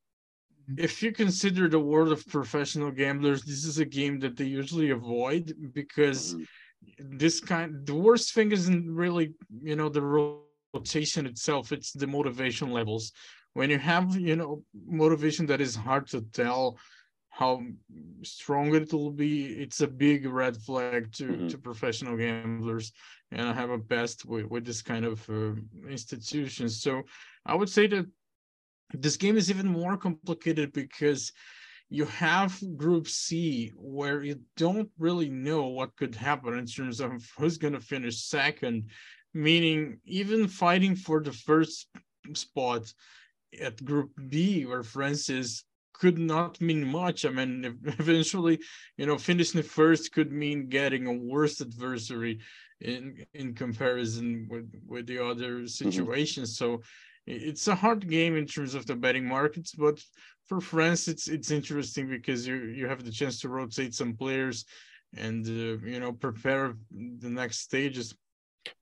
if 0.78 1.02
you 1.02 1.12
consider 1.12 1.67
the 1.67 1.80
world 1.80 2.12
of 2.12 2.28
professional 2.28 2.91
gamblers, 2.91 3.44
this 3.44 3.65
is 3.65 3.80
a 3.80 3.86
game 3.86 4.20
that 4.20 4.38
they 4.38 4.46
usually 4.46 4.91
avoid 4.91 5.54
because 5.74 6.36
mm-hmm. 6.36 7.17
this 7.17 7.39
kind 7.39 7.86
the 7.86 7.96
worst 7.96 8.34
thing 8.34 8.52
isn't 8.52 8.94
really 8.94 9.34
you 9.62 9.76
know 9.76 9.89
the 9.89 10.02
rotation 10.74 11.26
itself; 11.26 11.72
it's 11.72 11.91
the 11.91 12.08
motivation 12.08 12.72
levels. 12.72 13.12
When 13.54 13.70
you 13.70 13.80
have 13.80 14.16
you 14.16 14.36
know 14.36 14.64
motivation 14.88 15.46
that 15.48 15.62
is 15.62 15.76
hard 15.76 16.08
to 16.08 16.22
tell 16.22 16.78
how 17.30 17.62
strong 18.24 18.76
it 18.76 18.92
will 18.92 19.12
be, 19.12 19.46
it's 19.46 19.82
a 19.82 19.88
big 19.88 20.26
red 20.26 20.58
flag 20.58 21.12
to 21.14 21.24
mm-hmm. 21.26 21.48
to 21.48 21.58
professional 21.58 22.18
gamblers. 22.18 22.92
And 23.32 23.48
I 23.48 23.54
have 23.54 23.70
a 23.70 23.78
best 23.78 24.26
with, 24.26 24.46
with 24.46 24.66
this 24.66 24.82
kind 24.82 25.06
of 25.06 25.30
uh, 25.30 25.54
institutions. 25.90 26.82
So 26.82 27.04
I 27.46 27.56
would 27.56 27.70
say 27.70 27.88
that 27.88 28.06
this 28.94 29.16
game 29.16 29.38
is 29.38 29.50
even 29.50 29.68
more 29.68 29.96
complicated 29.96 30.74
because 30.74 31.32
you 31.90 32.06
have 32.06 32.62
group 32.78 33.08
C 33.08 33.72
where 33.76 34.24
you 34.24 34.40
don't 34.56 34.90
really 34.98 35.30
know 35.30 35.68
what 35.68 35.96
could 35.96 36.16
happen 36.16 36.58
in 36.58 36.66
terms 36.66 37.00
of 37.00 37.12
who's 37.38 37.58
going 37.58 37.74
to 37.74 37.82
finish 37.82 38.24
second, 38.24 38.90
meaning 39.34 40.00
even 40.06 40.48
fighting 40.48 40.96
for 40.96 41.22
the 41.22 41.34
first 41.34 41.88
spot 42.34 42.94
at 43.60 43.84
group 43.84 44.12
B 44.30 44.66
where 44.66 44.84
France 44.84 45.30
is 45.30 45.64
could 45.94 46.18
not 46.18 46.60
mean 46.60 46.84
much. 46.86 47.26
I 47.26 47.30
mean, 47.30 47.78
eventually, 48.00 48.60
you 48.98 49.06
know, 49.06 49.18
finishing 49.18 49.62
first 49.62 50.12
could 50.12 50.32
mean 50.32 50.68
getting 50.68 51.06
a 51.06 51.14
worse 51.14 51.62
adversary 51.62 52.40
in 52.80 53.24
in 53.34 53.54
comparison 53.54 54.48
with 54.50 54.72
with 54.88 55.08
the 55.08 55.24
other 55.24 55.52
mm-hmm. 55.58 55.68
situations. 55.68 56.58
Mm-hmm. 56.58 56.76
So 56.76 56.82
it's 57.28 57.68
a 57.68 57.76
hard 57.76 58.10
game 58.10 58.36
in 58.36 58.48
terms 58.48 58.74
of 58.74 58.86
the 58.88 58.96
betting 58.96 59.28
markets, 59.28 59.74
but 59.74 60.02
for 60.48 60.60
France, 60.60 61.08
it's 61.08 61.28
it's 61.28 61.52
interesting 61.52 62.10
because 62.10 62.48
you 62.48 62.56
you 62.80 62.88
have 62.88 63.04
the 63.04 63.12
chance 63.12 63.40
to 63.42 63.50
rotate 63.50 63.94
some 63.94 64.14
players 64.16 64.66
and 65.16 65.46
uh, 65.46 65.78
you 65.86 66.00
know 66.00 66.14
prepare 66.14 66.74
the 66.92 67.30
next 67.30 67.60
stages. 67.60 68.16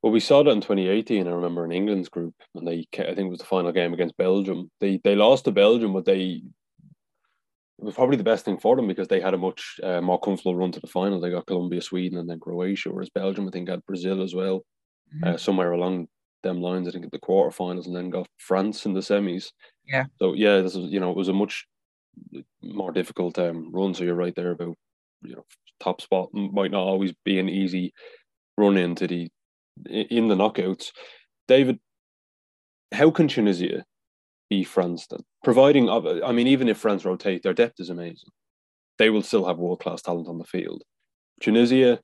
Well, 0.02 0.12
we 0.12 0.20
saw 0.20 0.44
that 0.44 0.52
in 0.52 0.62
2018. 0.62 1.28
I 1.28 1.32
remember 1.32 1.66
in 1.66 1.72
England's 1.72 2.10
group, 2.10 2.34
and 2.56 2.68
they 2.68 2.88
I 2.94 3.14
think 3.14 3.20
it 3.20 3.30
was 3.30 3.40
the 3.40 3.46
final 3.46 3.72
game 3.72 3.94
against 3.94 4.18
Belgium. 4.18 4.70
They 4.80 5.00
they 5.04 5.16
lost 5.16 5.46
to 5.46 5.52
Belgium, 5.52 5.94
but 5.94 6.06
they 6.06 6.42
it 7.80 7.86
was 7.86 7.96
probably 7.96 8.18
the 8.18 8.24
best 8.24 8.44
thing 8.44 8.58
for 8.58 8.76
them 8.76 8.88
because 8.88 9.08
they 9.08 9.22
had 9.22 9.34
a 9.34 9.38
much 9.38 9.80
uh, 9.84 10.02
more 10.02 10.20
comfortable 10.20 10.56
run 10.56 10.72
to 10.74 10.82
the 10.82 10.88
final. 10.88 11.20
They 11.20 11.30
got 11.30 11.46
Colombia, 11.46 11.82
Sweden, 11.82 12.18
and 12.18 12.30
then 12.30 12.40
Croatia, 12.40 12.92
whereas 12.92 13.10
Belgium 13.10 13.48
I 13.48 13.52
think 13.52 13.70
had 13.70 13.86
Brazil 13.86 14.22
as 14.22 14.36
well, 14.36 14.66
mm-hmm. 15.16 15.36
uh, 15.36 15.38
somewhere 15.38 15.72
along 15.72 16.08
them 16.44 16.62
lines. 16.62 16.88
I 16.88 16.92
think 16.92 17.06
at 17.06 17.12
the 17.12 17.20
quarterfinals, 17.20 17.86
and 17.86 17.96
then 17.96 18.10
got 18.10 18.28
France 18.38 18.86
in 18.86 18.94
the 18.94 19.00
semis. 19.00 19.52
Yeah. 19.86 20.06
So 20.18 20.34
yeah, 20.34 20.62
this 20.62 20.76
is 20.76 20.92
you 20.92 21.00
know 21.00 21.12
it 21.12 21.18
was 21.18 21.30
a 21.30 21.34
much 21.34 21.66
more 22.62 22.92
difficult 22.92 23.40
um, 23.40 23.72
run. 23.72 23.94
So 23.94 24.04
you're 24.04 24.16
right 24.16 24.36
there 24.36 24.52
about 24.52 24.76
you 25.22 25.36
know 25.36 25.46
top 25.80 26.02
spot 26.02 26.30
might 26.34 26.72
not 26.72 26.84
always 26.84 27.14
be 27.24 27.40
an 27.40 27.48
easy 27.48 27.94
run 28.58 28.76
into 28.76 29.08
the 29.08 29.30
in 29.88 30.28
the 30.28 30.36
knockouts. 30.36 30.92
David, 31.48 31.80
how 32.92 33.12
can 33.12 33.28
Tunisia 33.28 33.86
be 34.50 34.64
France 34.64 35.08
then? 35.08 35.22
Providing, 35.44 35.90
I 35.90 36.32
mean, 36.32 36.48
even 36.48 36.68
if 36.70 36.78
France 36.78 37.06
rotate, 37.06 37.44
their 37.44 37.54
depth 37.54 37.80
is 37.80 37.90
amazing. 37.90 38.30
They 38.98 39.10
will 39.10 39.22
still 39.22 39.46
have 39.46 39.58
world 39.58 39.80
class 39.80 40.02
talent 40.02 40.28
on 40.28 40.38
the 40.38 40.44
field. 40.44 40.84
Tunisia 41.42 42.00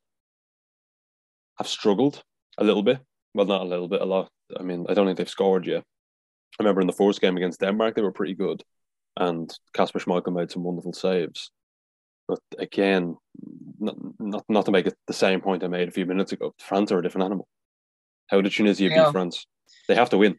have 1.58 1.68
struggled 1.68 2.24
a 2.58 2.64
little 2.64 2.84
bit. 2.84 3.00
Well, 3.34 3.46
not 3.46 3.62
a 3.62 3.66
little 3.66 3.90
bit, 3.90 4.02
a 4.02 4.06
lot. 4.06 4.30
I 4.58 4.64
mean, 4.64 4.86
I 4.88 4.94
don't 4.94 5.06
think 5.06 5.18
they've 5.18 5.30
scored 5.30 5.68
yet. 5.68 5.84
I 6.58 6.64
remember 6.64 6.82
in 6.82 6.88
the 6.88 6.94
first 6.94 7.20
game 7.20 7.36
against 7.36 7.60
Denmark, 7.60 7.96
they 7.96 8.02
were 8.02 8.14
pretty 8.14 8.34
good, 8.34 8.64
and 9.18 9.52
Kasper 9.74 10.00
Schmeichel 10.00 10.34
made 10.34 10.52
some 10.52 10.64
wonderful 10.64 10.94
saves. 10.94 11.52
But 12.28 12.40
again, 12.58 13.18
not, 13.78 13.96
not 14.20 14.46
not 14.48 14.66
to 14.66 14.72
make 14.72 14.88
it 14.88 14.96
the 15.06 15.14
same 15.14 15.42
point 15.42 15.64
I 15.64 15.68
made 15.68 15.90
a 15.90 15.92
few 15.92 16.06
minutes 16.06 16.32
ago. 16.32 16.54
France 16.60 16.92
are 16.92 17.00
a 17.00 17.04
different 17.04 17.26
animal. 17.26 17.48
How 18.28 18.42
did 18.42 18.52
Tunisia 18.52 18.90
beat 18.90 19.12
France? 19.12 19.46
They 19.88 19.96
have 19.96 20.10
to 20.12 20.18
win. 20.18 20.38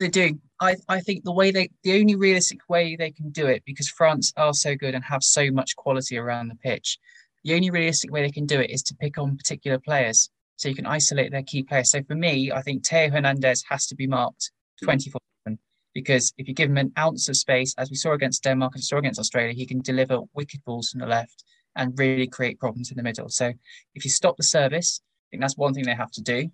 They 0.00 0.08
do. 0.08 0.40
I, 0.60 0.76
I 0.88 1.00
think 1.00 1.24
the 1.24 1.32
way 1.32 1.50
they 1.50 1.70
the 1.82 1.98
only 1.98 2.16
realistic 2.16 2.60
way 2.68 2.96
they 2.96 3.10
can 3.10 3.30
do 3.30 3.46
it 3.46 3.62
because 3.64 3.88
France 3.88 4.32
are 4.36 4.54
so 4.54 4.74
good 4.74 4.94
and 4.94 5.04
have 5.04 5.22
so 5.22 5.50
much 5.50 5.76
quality 5.76 6.18
around 6.18 6.48
the 6.48 6.56
pitch. 6.56 6.98
The 7.44 7.54
only 7.54 7.70
realistic 7.70 8.12
way 8.12 8.22
they 8.22 8.30
can 8.30 8.46
do 8.46 8.60
it 8.60 8.70
is 8.70 8.82
to 8.84 8.94
pick 8.94 9.18
on 9.18 9.36
particular 9.36 9.78
players. 9.78 10.30
So 10.56 10.68
you 10.68 10.74
can 10.74 10.86
isolate 10.86 11.32
their 11.32 11.42
key 11.42 11.64
players. 11.64 11.90
So 11.90 12.02
for 12.04 12.14
me, 12.14 12.52
I 12.52 12.62
think 12.62 12.86
Theo 12.86 13.10
Hernandez 13.10 13.64
has 13.68 13.86
to 13.86 13.96
be 13.96 14.06
marked 14.06 14.52
hmm. 14.80 14.86
24 14.86 15.20
7 15.44 15.58
because 15.94 16.32
if 16.38 16.46
you 16.46 16.54
give 16.54 16.70
him 16.70 16.78
an 16.78 16.92
ounce 16.98 17.28
of 17.28 17.36
space, 17.36 17.74
as 17.78 17.90
we 17.90 17.96
saw 17.96 18.12
against 18.12 18.44
Denmark 18.44 18.74
and 18.74 18.84
saw 18.84 18.98
against 18.98 19.20
Australia, 19.20 19.52
he 19.52 19.66
can 19.66 19.80
deliver 19.80 20.20
wicked 20.34 20.64
balls 20.64 20.90
from 20.90 21.00
the 21.00 21.06
left 21.06 21.44
and 21.76 21.98
really 21.98 22.26
create 22.26 22.60
problems 22.60 22.90
in 22.90 22.96
the 22.96 23.02
middle. 23.02 23.28
So 23.28 23.52
if 23.94 24.04
you 24.04 24.10
stop 24.10 24.36
the 24.36 24.42
service, 24.42 25.00
I 25.02 25.24
think 25.30 25.42
that's 25.42 25.56
one 25.56 25.74
thing 25.74 25.84
they 25.84 25.94
have 25.94 26.10
to 26.12 26.22
do. 26.22 26.50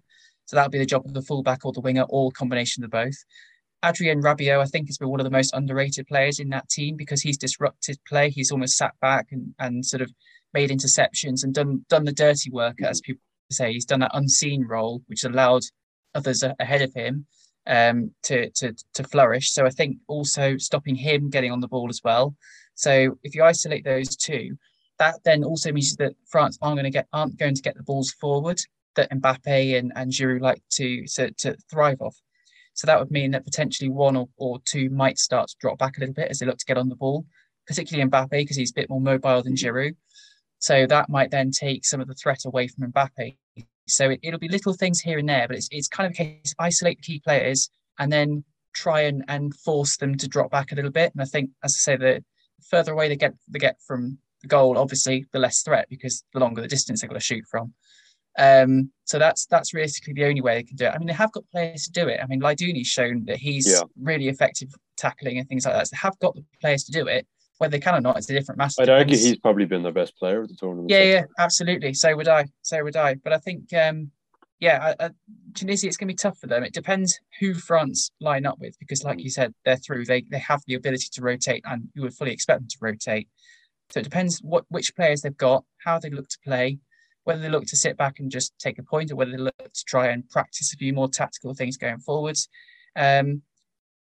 So 0.48 0.56
that'll 0.56 0.70
be 0.70 0.78
the 0.78 0.87
job 0.87 1.04
of 1.04 1.12
the 1.12 1.20
fullback 1.20 1.66
or 1.66 1.72
the 1.72 1.82
winger, 1.82 2.06
or 2.08 2.30
combination 2.30 2.82
of 2.82 2.90
both. 2.90 3.16
Adrien 3.84 4.22
Rabiot, 4.22 4.58
I 4.58 4.64
think, 4.64 4.88
has 4.88 4.96
been 4.96 5.11
one 5.11 5.20
of 5.20 5.24
the 5.24 5.30
most 5.30 5.52
underrated 5.54 6.06
players 6.06 6.40
in 6.40 6.48
that 6.48 6.70
team 6.70 6.96
because 6.96 7.20
he's 7.20 7.37
disrupted 7.37 7.98
play. 8.08 8.30
He's 8.30 8.50
almost 8.50 8.78
sat 8.78 8.94
back 9.02 9.26
and, 9.30 9.54
and 9.58 9.84
sort 9.84 10.00
of 10.00 10.11
made 10.54 10.70
interceptions 10.70 11.44
and 11.44 11.52
done 11.52 11.84
done 11.90 12.04
the 12.04 12.12
dirty 12.12 12.50
work, 12.50 12.80
as 12.80 13.02
people 13.02 13.20
say. 13.52 13.74
He's 13.74 13.84
done 13.84 14.00
that 14.00 14.12
unseen 14.14 14.64
role, 14.66 15.02
which 15.06 15.24
allowed 15.24 15.64
others 16.14 16.42
ahead 16.58 16.80
of 16.80 16.94
him 16.94 17.26
um, 17.66 18.11
to, 18.22 18.48
to, 18.52 18.74
to 18.94 19.04
flourish. 19.04 19.52
So 19.52 19.66
I 19.66 19.70
think 19.70 19.98
also 20.08 20.56
stopping 20.56 20.94
him 20.94 21.28
getting 21.28 21.52
on 21.52 21.61
the 21.61 21.68
ball 21.68 21.90
as 21.90 22.00
well. 22.02 22.34
So 22.74 23.18
if 23.22 23.34
you 23.34 23.44
isolate 23.44 23.84
those 23.84 24.16
two, 24.16 24.56
that 24.98 25.16
then 25.26 25.44
also 25.44 25.72
means 25.72 25.94
that 25.96 26.14
France 26.26 26.58
aren't 26.62 26.76
going 26.76 26.84
to 26.84 26.90
get 26.90 27.06
aren't 27.12 27.38
going 27.38 27.54
to 27.54 27.62
get 27.62 27.76
the 27.76 27.82
balls 27.82 28.12
forward 28.12 28.58
that 28.98 29.11
Mbappe 29.11 29.78
and, 29.78 29.92
and 29.96 30.12
Giroud 30.12 30.40
like 30.40 30.62
to, 30.72 31.06
to, 31.14 31.30
to 31.38 31.56
thrive 31.70 32.00
off. 32.00 32.16
So 32.74 32.87
that 32.87 32.98
would 32.98 33.11
mean 33.11 33.32
that 33.32 33.44
potentially 33.44 33.90
one 33.90 34.16
or, 34.16 34.28
or 34.37 34.61
two 34.64 34.90
might 34.90 35.18
start 35.18 35.48
to 35.48 35.56
drop 35.61 35.78
back 35.78 35.96
a 35.96 36.00
little 36.00 36.14
bit 36.14 36.30
as 36.30 36.38
they 36.38 36.46
look 36.46 36.58
to 36.58 36.64
get 36.64 36.78
on 36.78 36.88
the 36.88 36.96
ball, 36.96 37.24
particularly 37.66 38.08
Mbappe 38.08 38.30
because 38.30 38.56
he's 38.56 38.70
a 38.70 38.80
bit 38.80 38.90
more 38.90 39.00
mobile 39.00 39.42
than 39.42 39.56
Giroud. 39.56 39.96
So 40.58 40.87
that 40.87 41.08
might 41.08 41.30
then 41.30 41.50
take 41.50 41.84
some 41.84 42.00
of 42.00 42.08
the 42.08 42.14
threat 42.14 42.44
away 42.44 42.68
from 42.68 42.92
Mbappe. 42.92 43.37
So 43.87 44.11
it, 44.11 44.20
will 44.22 44.38
be 44.38 44.48
little 44.48 44.74
things 44.74 45.00
here 45.00 45.18
and 45.18 45.28
there, 45.28 45.48
but 45.48 45.56
it's, 45.56 45.68
it's 45.70 45.88
kind 45.88 46.06
of 46.06 46.12
a 46.12 46.16
case 46.16 46.54
of 46.58 46.64
isolate 46.64 46.98
the 46.98 47.02
key 47.02 47.20
players 47.20 47.70
and 47.98 48.12
then 48.12 48.44
try 48.74 49.02
and, 49.02 49.24
and 49.28 49.54
force 49.54 49.96
them 49.96 50.16
to 50.16 50.28
drop 50.28 50.50
back 50.50 50.72
a 50.72 50.74
little 50.74 50.90
bit. 50.90 51.12
And 51.12 51.22
I 51.22 51.24
think, 51.24 51.50
as 51.64 51.74
I 51.76 51.80
say, 51.80 51.96
the 51.96 52.24
further 52.70 52.92
away 52.92 53.08
they 53.08 53.16
get 53.16 53.34
they 53.48 53.58
get 53.58 53.76
from 53.87 54.18
the 54.42 54.48
goal, 54.48 54.78
obviously, 54.78 55.26
the 55.32 55.38
less 55.38 55.62
threat 55.62 55.88
because 55.88 56.22
the 56.32 56.40
longer 56.40 56.62
the 56.62 56.68
distance 56.68 57.00
they're 57.00 57.08
going 57.08 57.20
to 57.20 57.24
shoot 57.24 57.44
from. 57.50 57.74
Um, 58.38 58.92
so 59.05 59.18
that's 59.18 59.46
that's 59.46 59.74
realistically 59.74 60.14
the 60.14 60.24
only 60.24 60.40
way 60.40 60.55
they 60.55 60.62
can 60.62 60.77
do 60.77 60.85
it. 60.87 60.92
I 60.94 60.98
mean, 60.98 61.09
they 61.09 61.14
have 61.14 61.33
got 61.33 61.44
players 61.51 61.85
to 61.85 61.92
do 61.92 62.09
it. 62.09 62.20
I 62.22 62.27
mean, 62.27 62.40
Laidouni's 62.40 62.87
shown 62.87 63.24
that 63.24 63.37
he's 63.37 63.70
yeah. 63.70 63.83
really 64.01 64.29
effective 64.29 64.68
tackling 64.96 65.38
and 65.38 65.48
things 65.48 65.64
like 65.64 65.74
that. 65.74 65.88
So 65.88 65.94
they 65.94 66.01
have 66.01 66.18
got 66.20 66.35
the 66.35 66.44
players 66.61 66.85
to 66.85 66.92
do 66.92 67.07
it. 67.07 67.27
Whether 67.59 67.72
they 67.72 67.81
can 67.81 67.96
or 67.96 68.01
not, 68.01 68.16
it's 68.16 68.31
a 68.31 68.35
different 68.35 68.59
matter. 68.59 68.81
I'd 68.81 68.88
argue 68.88 69.16
he's 69.16 69.38
probably 69.38 69.64
been 69.64 69.83
their 69.83 69.90
best 69.90 70.16
player 70.16 70.42
at 70.42 70.48
the 70.48 70.55
tournament. 70.55 70.90
Yeah, 70.90 71.03
yeah, 71.03 71.22
absolutely. 71.40 71.92
So 71.94 72.14
would 72.14 72.29
I. 72.29 72.46
So 72.62 72.85
would 72.85 72.94
I. 72.94 73.14
But 73.14 73.33
I 73.33 73.38
think, 73.38 73.72
um, 73.72 74.12
yeah, 74.61 74.94
I, 75.01 75.07
I, 75.07 75.11
Tunisia, 75.55 75.88
it's 75.88 75.96
going 75.96 76.07
to 76.07 76.14
be 76.14 76.16
tough 76.16 76.38
for 76.38 76.46
them. 76.46 76.62
It 76.62 76.72
depends 76.72 77.18
who 77.40 77.55
France 77.55 78.12
line 78.20 78.46
up 78.46 78.61
with, 78.61 78.79
because, 78.79 79.03
like 79.03 79.18
you 79.18 79.31
said, 79.31 79.53
they're 79.64 79.77
through. 79.77 80.05
They 80.05 80.22
they 80.31 80.38
have 80.38 80.62
the 80.68 80.74
ability 80.74 81.09
to 81.14 81.22
rotate, 81.22 81.64
and 81.64 81.88
you 81.94 82.03
would 82.03 82.14
fully 82.14 82.31
expect 82.31 82.61
them 82.61 82.68
to 82.68 82.79
rotate. 82.81 83.29
So 83.90 83.98
it 83.98 84.05
depends 84.05 84.38
what 84.38 84.64
which 84.68 84.94
players 84.94 85.22
they've 85.22 85.37
got, 85.37 85.64
how 85.85 85.98
they 85.98 86.11
look 86.11 86.29
to 86.29 86.38
play, 86.44 86.79
whether 87.28 87.42
they 87.42 87.50
look 87.50 87.66
to 87.66 87.76
sit 87.76 87.98
back 87.98 88.20
and 88.20 88.30
just 88.30 88.58
take 88.58 88.78
a 88.78 88.82
point, 88.82 89.12
or 89.12 89.16
whether 89.16 89.32
they 89.32 89.36
look 89.36 89.54
to 89.58 89.84
try 89.84 90.08
and 90.08 90.26
practice 90.30 90.72
a 90.72 90.76
few 90.78 90.94
more 90.94 91.08
tactical 91.08 91.52
things 91.52 91.76
going 91.76 91.98
forwards. 91.98 92.48
Um, 92.96 93.42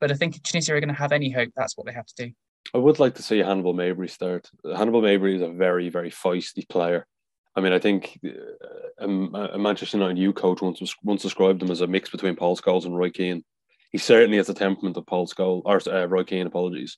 but 0.00 0.10
I 0.10 0.14
think 0.14 0.34
if 0.34 0.42
Tunisia 0.42 0.74
are 0.74 0.80
going 0.80 0.88
to 0.88 0.94
have 0.94 1.12
any 1.12 1.30
hope, 1.30 1.50
that's 1.54 1.76
what 1.76 1.86
they 1.86 1.92
have 1.92 2.06
to 2.06 2.26
do. 2.26 2.32
I 2.74 2.78
would 2.78 2.98
like 2.98 3.14
to 3.16 3.22
see 3.22 3.38
Hannibal 3.38 3.74
Mejbri 3.74 4.08
start. 4.08 4.48
Hannibal 4.64 5.02
Mejbri 5.02 5.36
is 5.36 5.42
a 5.42 5.50
very, 5.50 5.90
very 5.90 6.10
feisty 6.10 6.66
player. 6.66 7.06
I 7.54 7.60
mean, 7.60 7.74
I 7.74 7.78
think 7.78 8.18
uh, 8.24 9.04
a, 9.04 9.58
Manchester 9.58 9.98
United 9.98 10.18
U 10.18 10.32
coach 10.32 10.62
once 10.62 10.80
once 11.02 11.20
described 11.20 11.62
him 11.62 11.70
as 11.70 11.82
a 11.82 11.86
mix 11.86 12.08
between 12.08 12.34
Paul 12.34 12.56
Scholes 12.56 12.86
and 12.86 12.96
Roy 12.96 13.10
Keane. 13.10 13.44
He 13.90 13.98
certainly 13.98 14.38
has 14.38 14.46
the 14.46 14.54
temperament 14.54 14.96
of 14.96 15.06
Paul 15.06 15.26
Scholes 15.26 15.62
or 15.66 15.80
uh, 15.92 16.06
Roy 16.06 16.24
Keane. 16.24 16.46
Apologies. 16.46 16.96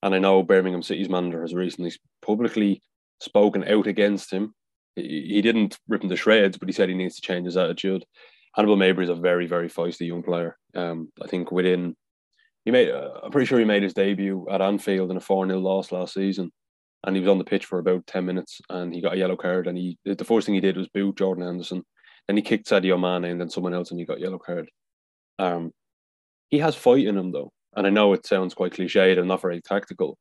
And 0.00 0.14
I 0.14 0.20
know 0.20 0.44
Birmingham 0.44 0.82
City's 0.82 1.08
manager 1.08 1.42
has 1.42 1.54
recently 1.54 1.92
publicly 2.24 2.82
spoken 3.20 3.64
out 3.64 3.88
against 3.88 4.32
him. 4.32 4.54
He, 4.96 5.40
didn't 5.40 5.78
rip 5.88 6.02
him 6.02 6.10
to 6.10 6.16
shreds, 6.16 6.58
but 6.58 6.68
he 6.68 6.72
said 6.72 6.88
he 6.88 6.94
needs 6.94 7.16
to 7.16 7.22
change 7.22 7.46
his 7.46 7.56
attitude. 7.56 8.04
Hannibal 8.54 8.76
Mejbri 8.76 9.04
is 9.04 9.08
a 9.08 9.14
very, 9.14 9.46
very 9.46 9.68
feisty 9.68 10.06
young 10.06 10.22
player. 10.22 10.58
Um, 10.74 11.10
I 11.22 11.26
think 11.26 11.50
within 11.50 11.96
he 12.64 12.70
made. 12.70 12.90
Uh, 12.90 13.20
I'm 13.22 13.30
pretty 13.30 13.46
sure 13.46 13.58
he 13.58 13.64
made 13.64 13.82
his 13.82 13.94
debut 13.94 14.46
at 14.50 14.62
Anfield 14.62 15.10
in 15.10 15.16
a 15.16 15.20
four 15.20 15.46
0 15.46 15.58
loss 15.58 15.90
last 15.92 16.14
season, 16.14 16.52
and 17.04 17.16
he 17.16 17.20
was 17.20 17.28
on 17.28 17.38
the 17.38 17.44
pitch 17.44 17.66
for 17.66 17.78
about 17.78 18.06
ten 18.06 18.24
minutes, 18.24 18.60
and 18.68 18.94
he 18.94 19.00
got 19.00 19.14
a 19.14 19.18
yellow 19.18 19.36
card. 19.36 19.66
And 19.66 19.76
he 19.76 19.98
the 20.04 20.24
first 20.24 20.46
thing 20.46 20.54
he 20.54 20.60
did 20.60 20.76
was 20.76 20.88
boot 20.88 21.16
Jordan 21.16 21.44
Henderson. 21.44 21.82
Then 22.28 22.36
he 22.36 22.42
kicked 22.42 22.68
Sadio 22.68 23.00
Mane 23.00 23.30
and 23.30 23.40
then 23.40 23.50
someone 23.50 23.74
else, 23.74 23.90
and 23.90 23.98
he 23.98 24.06
got 24.06 24.20
yellow 24.20 24.38
card. 24.38 24.70
Um, 25.38 25.72
he 26.50 26.58
has 26.58 26.76
fight 26.76 27.06
in 27.06 27.16
him 27.16 27.32
though, 27.32 27.52
and 27.74 27.86
I 27.86 27.90
know 27.90 28.12
it 28.12 28.26
sounds 28.26 28.54
quite 28.54 28.74
cliched 28.74 29.18
and 29.18 29.28
not 29.28 29.42
very 29.42 29.60
tactical, 29.60 30.18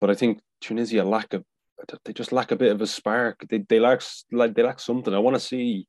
but 0.00 0.10
I 0.10 0.14
think 0.14 0.40
Tunisia 0.60 1.04
lack 1.04 1.34
a 1.34 1.44
they 2.04 2.12
just 2.12 2.32
lack 2.32 2.50
a 2.50 2.56
bit 2.56 2.72
of 2.72 2.80
a 2.80 2.86
spark. 2.86 3.44
They 3.48 3.64
they 3.68 3.80
lack 3.80 4.02
like 4.30 4.54
they 4.54 4.62
lack 4.62 4.80
something. 4.80 5.14
I 5.14 5.18
want 5.18 5.36
to 5.36 5.40
see, 5.40 5.86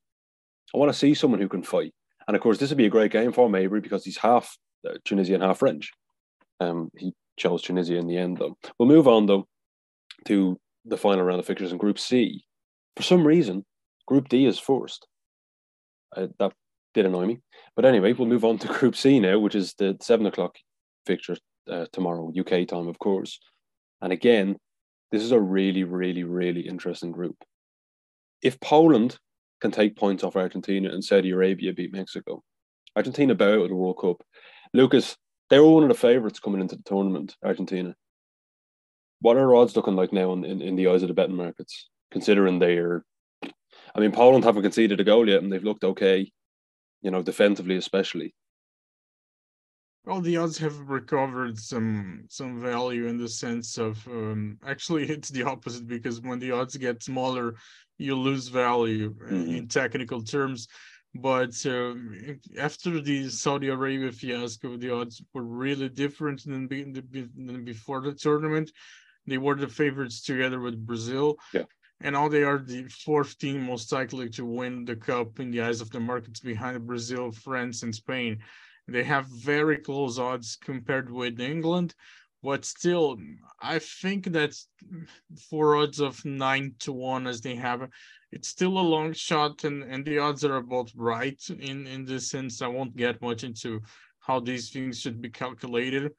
I 0.74 0.78
want 0.78 0.92
to 0.92 0.98
see 0.98 1.14
someone 1.14 1.40
who 1.40 1.50
can 1.50 1.64
fight. 1.64 1.94
And 2.28 2.36
of 2.36 2.42
course, 2.42 2.58
this 2.58 2.70
would 2.70 2.78
be 2.78 2.86
a 2.86 2.92
great 2.92 3.12
game 3.12 3.34
for 3.34 3.50
Mejbri 3.50 3.82
because 3.82 4.06
he's 4.06 4.18
half 4.18 4.58
uh, 4.88 4.94
Tunisian, 5.06 5.42
half 5.42 5.60
French. 5.60 5.92
Um, 6.60 6.90
he 6.98 7.14
chose 7.38 7.62
Tunisia 7.62 7.98
in 7.98 8.08
the 8.08 8.18
end, 8.18 8.38
though. 8.38 8.58
We'll 8.78 8.90
move 8.90 9.08
on 9.08 9.26
though 9.26 9.48
to 10.26 10.58
the 10.86 10.98
final 10.98 11.24
round 11.24 11.40
of 11.40 11.46
fixtures 11.46 11.72
in 11.72 11.78
Group 11.78 12.00
C. 12.00 12.44
For 12.96 13.04
some 13.04 13.26
reason, 13.26 13.66
Group 14.08 14.30
D 14.30 14.46
is 14.46 14.60
first. 14.60 15.08
Uh, 16.16 16.28
that 16.40 16.54
did 16.94 17.06
annoy 17.08 17.26
me, 17.26 17.40
but 17.76 17.86
anyway, 17.86 18.14
we'll 18.14 18.28
move 18.28 18.46
on 18.46 18.60
to 18.60 18.68
Group 18.80 18.96
C 18.96 19.20
now, 19.20 19.40
which 19.40 19.56
is 19.56 19.74
the 19.78 19.98
seven 20.02 20.26
o'clock 20.26 20.56
fixture 21.06 21.38
uh, 21.70 21.86
tomorrow, 21.92 22.32
UK 22.38 22.68
time, 22.68 22.88
of 22.88 23.00
course. 23.00 23.40
And 24.02 24.14
again, 24.14 24.58
this 25.14 25.22
is 25.22 25.32
a 25.32 25.40
really, 25.40 25.84
really, 25.84 26.24
really 26.24 26.62
interesting 26.62 27.12
group. 27.12 27.36
If 28.42 28.60
Poland 28.60 29.20
can 29.62 29.70
take 29.70 29.96
points 29.96 30.24
off 30.24 30.36
Argentina 30.36 30.90
and 30.90 31.04
Saudi 31.04 31.30
Arabia 31.30 31.72
beat 31.72 31.94
Mexico, 31.94 32.42
Argentina 32.96 33.36
bow 33.36 33.60
out 33.60 33.62
of 33.62 33.70
the 33.70 33.76
World 33.76 34.00
Cup. 34.02 34.24
Lucas, 34.74 35.16
they 35.52 35.60
were 35.60 35.70
one 35.70 35.84
of 35.84 35.90
the 35.90 35.96
favourites 35.96 36.40
coming 36.40 36.62
into 36.62 36.78
the 36.78 36.82
tournament, 36.84 37.36
Argentina. 37.46 37.94
What 39.22 39.38
are 39.38 39.54
odds 39.54 39.76
looking 39.76 39.96
like 39.96 40.12
now 40.12 40.34
in, 40.34 40.44
in, 40.46 40.64
in 40.64 40.76
the 40.76 40.88
eyes 40.88 41.04
of 41.04 41.10
the 41.10 41.14
betting 41.14 41.36
markets, 41.36 41.90
considering 42.10 42.58
they're 42.58 43.06
I 43.96 44.00
mean, 44.00 44.14
Poland 44.14 44.44
haven't 44.46 44.64
conceded 44.64 45.00
a 45.00 45.04
goal 45.04 45.30
yet, 45.30 45.44
and 45.44 45.54
they've 45.54 45.64
looked 45.64 45.84
okay, 45.84 46.32
you 47.04 47.12
know, 47.12 47.22
defensively 47.22 47.76
especially. 47.78 48.34
Well, 50.06 50.20
the 50.20 50.36
odds 50.38 50.58
have 50.58 50.90
recovered 50.90 51.58
some 51.58 52.26
some 52.28 52.60
value 52.60 53.08
in 53.08 53.18
the 53.18 53.30
sense 53.30 53.78
of 53.78 54.06
um, 54.08 54.58
actually 54.66 55.04
it's 55.10 55.30
the 55.30 55.44
opposite 55.44 55.88
because 55.88 56.22
when 56.22 56.40
the 56.40 56.52
odds 56.52 56.76
get 56.78 57.04
smaller, 57.04 57.56
you 57.98 58.16
lose 58.16 58.48
value 58.50 59.14
mm-hmm. 59.14 59.56
in 59.56 59.68
technical 59.68 60.22
terms. 60.22 60.68
But 61.16 61.64
uh, 61.66 61.94
after 62.58 63.00
the 63.00 63.30
Saudi 63.30 63.70
Arabia 63.70 64.12
fiasco, 64.12 64.78
the 64.78 64.90
odds 64.90 65.22
were 65.34 65.44
really 65.44 65.88
different 65.88 66.44
than, 66.44 66.68
than 66.68 67.64
before 67.64 68.02
the 68.02 68.14
tournament. 68.14 68.72
They 69.28 69.38
were 69.38 69.56
the 69.56 69.68
favorites 69.68 70.24
together 70.24 70.60
with 70.60 70.86
Brazil. 70.86 71.38
Yeah. 71.54 71.66
and 72.02 72.14
now 72.14 72.28
they 72.28 72.44
are 72.44 72.58
the 72.58 72.88
fourth 73.06 73.38
team 73.38 73.62
most 73.64 73.92
likely 73.92 74.28
to 74.32 74.44
win 74.44 74.86
the 74.86 74.96
cup 74.96 75.40
in 75.40 75.52
the 75.52 75.62
eyes 75.62 75.82
of 75.82 75.92
the 75.92 76.00
markets 76.00 76.40
behind 76.40 76.88
Brazil, 76.88 77.32
France, 77.32 77.84
and 77.84 77.94
Spain. 77.94 78.40
They 78.88 79.04
have 79.04 79.28
very 79.28 79.78
close 79.78 80.20
odds 80.20 80.58
compared 80.58 81.10
with 81.10 81.40
England, 81.40 81.96
but 82.42 82.66
still, 82.66 83.18
I 83.62 83.80
think 83.80 84.26
that 84.34 84.54
four 85.50 85.78
odds 85.78 86.02
of 86.02 86.24
nine 86.26 86.76
to 86.80 86.92
one 86.92 87.26
as 87.26 87.40
they 87.40 87.56
have, 87.56 87.88
it's 88.32 88.50
still 88.50 88.78
a 88.78 88.82
long 88.82 89.14
shot, 89.14 89.64
and, 89.64 89.84
and 89.84 90.04
the 90.04 90.20
odds 90.20 90.44
are 90.44 90.58
about 90.58 90.92
right 90.96 91.42
in 91.50 91.88
in 91.88 92.06
this 92.06 92.30
sense. 92.30 92.62
I 92.62 92.68
won't 92.68 92.98
get 92.98 93.22
much 93.22 93.46
into 93.46 93.82
how 94.20 94.42
these 94.42 94.70
things 94.70 95.00
should 95.00 95.22
be 95.22 95.30
calculated, 95.30 96.12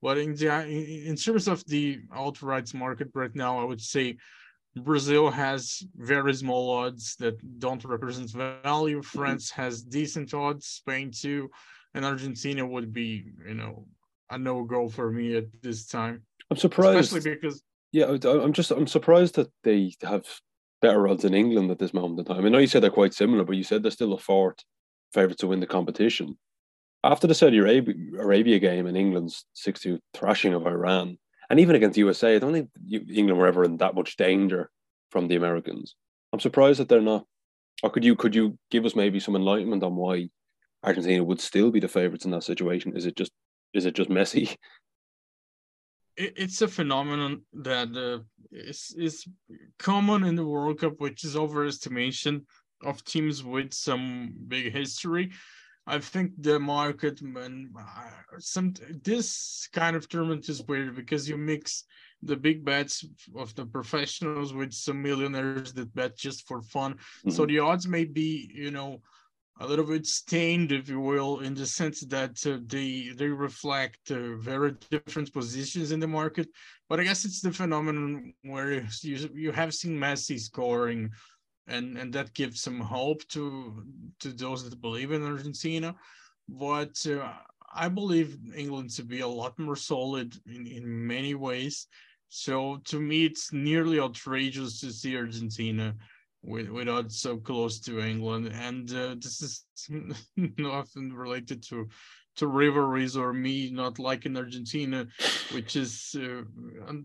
but 0.00 0.18
in 0.18 0.36
the 0.36 0.48
in 1.08 1.16
terms 1.16 1.48
of 1.48 1.64
the 1.66 2.00
outrights 2.14 2.74
market 2.74 3.08
right 3.14 3.34
now, 3.34 3.58
I 3.58 3.64
would 3.64 3.80
say 3.80 4.16
Brazil 4.76 5.30
has 5.30 5.82
very 5.96 6.34
small 6.34 6.70
odds 6.70 7.16
that 7.16 7.36
don't 7.58 7.84
represent 7.84 8.30
value. 8.62 9.02
France 9.02 9.50
has 9.50 9.82
decent 9.82 10.32
odds, 10.32 10.66
Spain 10.66 11.10
too, 11.10 11.50
and 11.94 12.04
Argentina 12.04 12.66
would 12.66 12.92
be, 12.92 13.26
you 13.46 13.54
know, 13.54 13.86
a 14.30 14.38
no 14.38 14.64
go 14.64 14.88
for 14.88 15.10
me 15.10 15.36
at 15.36 15.44
this 15.62 15.86
time. 15.86 16.22
I'm 16.50 16.56
surprised, 16.56 17.12
especially 17.12 17.34
because 17.34 17.62
yeah, 17.92 18.06
I'm 18.06 18.52
just 18.52 18.70
I'm 18.70 18.86
surprised 18.86 19.34
that 19.36 19.50
they 19.64 19.94
have 20.02 20.24
better 20.80 21.06
odds 21.06 21.24
in 21.24 21.34
England 21.34 21.70
at 21.70 21.78
this 21.78 21.94
moment 21.94 22.18
in 22.18 22.24
time. 22.24 22.44
I 22.44 22.48
know 22.48 22.58
you 22.58 22.66
said 22.66 22.82
they're 22.82 22.90
quite 22.90 23.14
similar, 23.14 23.44
but 23.44 23.56
you 23.56 23.64
said 23.64 23.82
they're 23.82 23.90
still 23.90 24.14
a 24.14 24.18
fourth 24.18 24.58
favourite 25.12 25.38
to 25.38 25.46
win 25.46 25.60
the 25.60 25.66
competition. 25.66 26.38
After 27.04 27.26
the 27.26 27.34
Saudi 27.34 27.58
Arabia, 27.58 27.94
Arabia 28.18 28.58
game 28.58 28.86
and 28.86 28.96
England's 28.96 29.44
6 29.54 29.80
2 29.80 29.98
thrashing 30.14 30.54
of 30.54 30.66
Iran, 30.66 31.18
and 31.50 31.60
even 31.60 31.76
against 31.76 31.98
USA, 31.98 32.36
I 32.36 32.38
don't 32.38 32.52
think 32.52 32.70
England 32.90 33.38
were 33.38 33.46
ever 33.46 33.64
in 33.64 33.76
that 33.78 33.94
much 33.94 34.16
danger 34.16 34.70
from 35.10 35.28
the 35.28 35.36
Americans. 35.36 35.94
I'm 36.32 36.40
surprised 36.40 36.80
that 36.80 36.88
they're 36.88 37.00
not. 37.00 37.26
Or 37.82 37.90
could 37.90 38.04
you 38.04 38.16
could 38.16 38.34
you 38.34 38.58
give 38.70 38.86
us 38.86 38.96
maybe 38.96 39.20
some 39.20 39.36
enlightenment 39.36 39.82
on 39.82 39.96
why 39.96 40.30
Argentina 40.82 41.22
would 41.22 41.40
still 41.40 41.70
be 41.70 41.80
the 41.80 41.88
favourites 41.88 42.24
in 42.24 42.30
that 42.32 42.44
situation? 42.44 42.96
Is 42.96 43.06
it 43.06 43.16
just 43.16 43.32
is 43.74 43.86
it 43.86 43.94
just 43.94 44.10
messy? 44.10 44.56
it's 46.16 46.60
a 46.60 46.68
phenomenon 46.68 47.42
that 47.52 47.88
uh, 47.96 48.22
is 48.50 48.94
is 48.98 49.26
common 49.78 50.24
in 50.24 50.34
the 50.34 50.46
World 50.46 50.80
Cup, 50.80 50.94
which 50.98 51.24
is 51.24 51.34
overestimation 51.36 52.44
of 52.82 53.04
teams 53.04 53.42
with 53.42 53.72
some 53.72 54.34
big 54.48 54.72
history. 54.72 55.32
I 55.86 55.98
think 55.98 56.32
the 56.38 56.60
market 56.60 57.20
and 57.22 57.70
uh, 57.76 58.38
some 58.38 58.74
this 59.02 59.68
kind 59.72 59.96
of 59.96 60.08
tournament 60.08 60.48
is 60.48 60.62
weird 60.62 60.94
because 60.94 61.28
you 61.28 61.36
mix 61.36 61.84
the 62.22 62.36
big 62.36 62.64
bets 62.64 63.04
of 63.36 63.52
the 63.56 63.66
professionals 63.66 64.54
with 64.54 64.72
some 64.72 65.02
millionaires 65.02 65.72
that 65.72 65.92
bet 65.94 66.16
just 66.16 66.46
for 66.46 66.62
fun. 66.62 66.94
Mm-hmm. 66.94 67.30
So 67.30 67.46
the 67.46 67.58
odds 67.58 67.88
may 67.88 68.04
be, 68.04 68.48
you 68.54 68.70
know, 68.70 69.00
a 69.60 69.66
little 69.66 69.84
bit 69.84 70.06
stained, 70.06 70.72
if 70.72 70.88
you 70.88 71.00
will, 71.00 71.40
in 71.40 71.54
the 71.54 71.66
sense 71.66 72.00
that 72.00 72.44
uh, 72.46 72.58
they 72.66 73.10
they 73.16 73.28
reflect 73.28 74.10
uh, 74.10 74.36
very 74.36 74.72
different 74.90 75.32
positions 75.32 75.92
in 75.92 76.00
the 76.00 76.08
market. 76.08 76.48
But 76.88 77.00
I 77.00 77.04
guess 77.04 77.24
it's 77.24 77.40
the 77.40 77.52
phenomenon 77.52 78.32
where 78.42 78.86
you 79.02 79.30
you 79.34 79.52
have 79.52 79.74
seen 79.74 79.98
Messi 79.98 80.38
scoring, 80.38 81.10
and 81.66 81.98
and 81.98 82.12
that 82.14 82.34
gives 82.34 82.62
some 82.62 82.80
hope 82.80 83.26
to 83.28 83.84
to 84.20 84.28
those 84.32 84.68
that 84.68 84.80
believe 84.80 85.12
in 85.12 85.24
Argentina. 85.24 85.94
But 86.48 86.96
uh, 87.06 87.32
I 87.74 87.88
believe 87.88 88.38
England 88.56 88.90
to 88.96 89.04
be 89.04 89.20
a 89.20 89.28
lot 89.28 89.58
more 89.58 89.76
solid 89.76 90.34
in 90.46 90.66
in 90.66 91.06
many 91.06 91.34
ways. 91.34 91.86
So 92.28 92.80
to 92.86 92.98
me, 92.98 93.26
it's 93.26 93.52
nearly 93.52 94.00
outrageous 94.00 94.80
to 94.80 94.90
see 94.90 95.16
Argentina 95.16 95.94
with, 96.42 96.68
with 96.68 96.88
odds 96.88 97.20
so 97.20 97.36
close 97.36 97.80
to 97.80 98.00
England, 98.00 98.48
and 98.48 98.92
uh, 98.92 99.14
this 99.18 99.42
is 99.42 99.64
often 100.64 101.12
related 101.12 101.62
to 101.64 101.88
to 102.34 102.46
rivalries 102.46 103.14
or 103.14 103.32
me 103.34 103.70
not 103.70 103.98
liking 103.98 104.36
Argentina, 104.36 105.06
which 105.52 105.76
is 105.76 106.16
uh, 106.18 106.42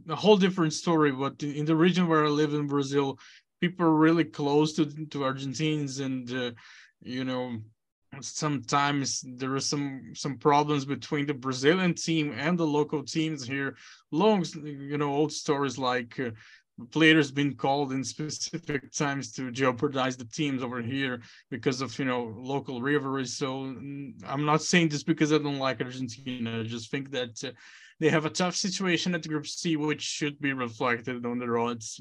a 0.09 0.15
whole 0.15 0.37
different 0.37 0.71
story. 0.71 1.11
But 1.11 1.43
in 1.43 1.65
the 1.65 1.75
region 1.75 2.07
where 2.07 2.25
I 2.25 2.29
live 2.29 2.53
in 2.53 2.65
Brazil, 2.67 3.19
people 3.59 3.85
are 3.85 3.95
really 3.95 4.23
close 4.23 4.73
to 4.73 4.85
to 4.85 5.23
Argentines, 5.23 5.99
and 5.99 6.31
uh, 6.31 6.51
you 7.01 7.23
know 7.23 7.57
sometimes 8.21 9.23
there 9.35 9.53
are 9.53 9.59
some 9.59 10.13
some 10.15 10.37
problems 10.37 10.85
between 10.85 11.25
the 11.25 11.33
Brazilian 11.33 11.93
team 11.93 12.33
and 12.37 12.57
the 12.57 12.65
local 12.65 13.03
teams 13.03 13.45
here. 13.45 13.75
Long, 14.11 14.45
you 14.63 14.97
know, 14.97 15.13
old 15.13 15.31
stories 15.31 15.77
like 15.77 16.19
uh, 16.19 16.31
players 16.91 17.31
been 17.31 17.55
called 17.55 17.91
in 17.91 18.03
specific 18.03 18.91
times 18.91 19.31
to 19.33 19.51
jeopardize 19.51 20.15
the 20.15 20.25
teams 20.25 20.61
over 20.61 20.81
here 20.81 21.21
because 21.49 21.81
of 21.81 21.97
you 21.97 22.05
know 22.05 22.35
local 22.37 22.81
rivalries. 22.81 23.35
So 23.35 23.63
mm, 23.63 24.13
i'm 24.25 24.45
not 24.45 24.61
saying 24.61 24.89
this 24.89 25.03
because 25.03 25.33
i 25.33 25.37
don't 25.37 25.57
like 25.57 25.81
argentina 25.81 26.59
i 26.59 26.63
just 26.63 26.91
think 26.91 27.11
that 27.11 27.43
uh, 27.43 27.51
they 27.99 28.09
have 28.09 28.25
a 28.25 28.29
tough 28.29 28.55
situation 28.55 29.15
at 29.15 29.27
group 29.27 29.47
c 29.47 29.75
which 29.75 30.01
should 30.01 30.39
be 30.39 30.53
reflected 30.53 31.25
on 31.25 31.39
the 31.39 31.47
odds. 31.47 31.99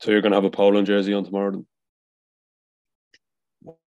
So 0.00 0.10
you're 0.10 0.20
going 0.20 0.32
to 0.32 0.36
have 0.36 0.44
a 0.44 0.50
poland 0.50 0.86
jersey 0.86 1.14
on 1.14 1.24
tomorrow 1.24 1.52
then? 1.52 1.66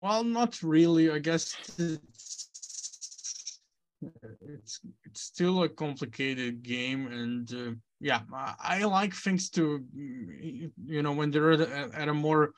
well 0.02 0.24
not 0.24 0.62
really. 0.62 1.10
I 1.10 1.20
guess 1.20 1.56
it's 1.80 3.60
it's 4.42 4.80
it's 5.06 5.22
still 5.22 5.64
a 5.64 5.70
complicated 5.70 6.62
game 6.62 7.08
and 7.08 7.54
uh, 7.54 7.72
yeah, 8.04 8.20
I 8.60 8.84
like 8.84 9.14
things 9.14 9.50
to, 9.52 9.82
you 9.96 11.02
know, 11.02 11.14
when 11.14 11.32
they're 11.32 11.54
at 11.54 12.10
a 12.10 12.14
more 12.14 12.52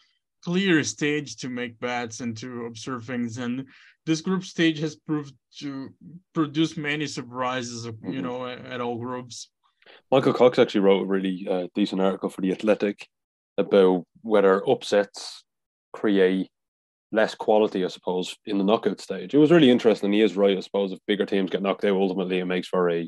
clear 0.43 0.83
stage 0.83 1.37
to 1.37 1.49
make 1.49 1.79
bets 1.79 2.19
and 2.19 2.35
to 2.37 2.65
observe 2.65 3.05
things. 3.05 3.37
And 3.37 3.67
this 4.07 4.21
group 4.21 4.43
stage 4.43 4.79
has 4.79 4.95
proved 4.95 5.35
to 5.59 5.93
produce 6.33 6.77
many 6.77 7.05
surprises, 7.05 7.85
mm-hmm. 7.85 8.11
you 8.11 8.23
know, 8.23 8.47
at, 8.47 8.65
at, 8.65 8.81
all 8.81 8.97
groups. 8.97 9.49
Michael 10.11 10.33
Cox 10.33 10.57
actually 10.57 10.81
wrote 10.81 11.03
a 11.03 11.05
really 11.05 11.47
uh, 11.49 11.67
decent 11.75 12.01
article 12.01 12.29
for 12.29 12.41
The 12.41 12.51
Athletic 12.51 13.07
about 13.59 14.03
whether 14.23 14.67
upsets 14.67 15.43
create 15.93 16.49
less 17.11 17.35
quality, 17.35 17.85
I 17.85 17.89
suppose, 17.89 18.35
in 18.47 18.57
the 18.57 18.63
knockout 18.63 18.99
stage. 18.99 19.35
It 19.35 19.37
was 19.37 19.51
really 19.51 19.69
interesting. 19.69 20.11
He 20.11 20.21
is 20.21 20.35
right, 20.35 20.57
I 20.57 20.61
suppose, 20.61 20.91
if 20.91 20.99
bigger 21.05 21.25
teams 21.25 21.51
get 21.51 21.61
knocked 21.61 21.85
out, 21.85 21.95
ultimately 21.97 22.39
it 22.39 22.45
makes 22.45 22.67
for 22.67 22.89
a 22.89 23.07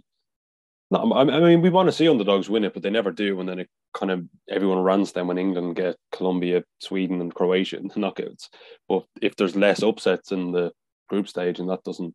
no, 0.92 1.14
I 1.14 1.24
mean 1.24 1.62
we 1.62 1.70
want 1.70 1.88
to 1.88 1.92
see 1.92 2.08
underdogs 2.08 2.50
win 2.50 2.64
it, 2.64 2.74
but 2.74 2.84
they 2.84 2.90
never 2.90 3.12
do, 3.12 3.40
and 3.40 3.48
then 3.48 3.60
it 3.60 3.70
kind 3.94 4.12
of 4.12 4.24
everyone 4.50 4.80
runs 4.80 5.12
them 5.12 5.28
when 5.28 5.38
England 5.38 5.76
get 5.76 5.98
Colombia, 6.12 6.64
Sweden, 6.80 7.22
and 7.22 7.34
Croatia 7.34 7.78
in 7.78 7.88
the 7.88 7.94
knockouts. 7.96 8.50
But 8.88 9.04
if 9.22 9.36
there's 9.36 9.56
less 9.56 9.84
upsets 9.84 10.32
in 10.32 10.52
the 10.52 10.72
group 11.10 11.28
stage, 11.28 11.60
and 11.60 11.70
that 11.70 11.84
doesn't 11.84 12.14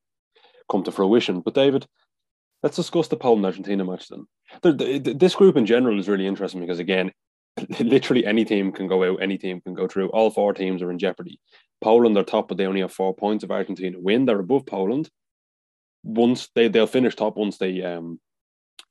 come 0.71 0.83
to 0.85 0.93
fruition. 0.93 1.41
But 1.41 1.55
David, 1.55 1.87
let's 2.63 2.77
discuss 2.77 3.09
the 3.09 3.17
Poland 3.17 3.45
Argentina 3.45 3.85
match 3.85 4.09
then. 4.09 4.27
The, 4.63 4.73
the, 4.73 5.15
this 5.15 5.35
group 5.35 5.57
in 5.57 5.67
general 5.67 5.99
is 5.99 6.09
really 6.09 6.27
interesting 6.27 6.61
because 6.61 6.79
again, 6.79 7.13
literally 7.81 8.25
any 8.25 8.45
team 8.45 8.73
can 8.73 8.87
go 8.87 9.05
out, 9.05 9.23
any 9.23 9.39
team 9.39 9.61
can 9.61 9.75
go 9.75 9.87
through. 9.87 10.09
All 10.11 10.31
four 10.31 10.55
teams 10.55 10.83
are 10.83 10.91
in 10.91 10.99
jeopardy. 10.99 11.41
Poland 11.83 12.17
are 12.17 12.25
top, 12.25 12.49
but 12.49 12.57
they 12.57 12.67
only 12.67 12.81
have 12.81 12.93
four 12.93 13.15
points. 13.15 13.45
If 13.45 13.51
Argentina 13.51 13.99
win, 14.01 14.25
they're 14.25 14.39
above 14.39 14.67
Poland. 14.67 15.11
Once 16.05 16.49
they 16.55 16.69
they'll 16.69 16.87
finish 16.87 17.15
top 17.15 17.37
once 17.37 17.59
they 17.59 17.83
um 17.83 18.19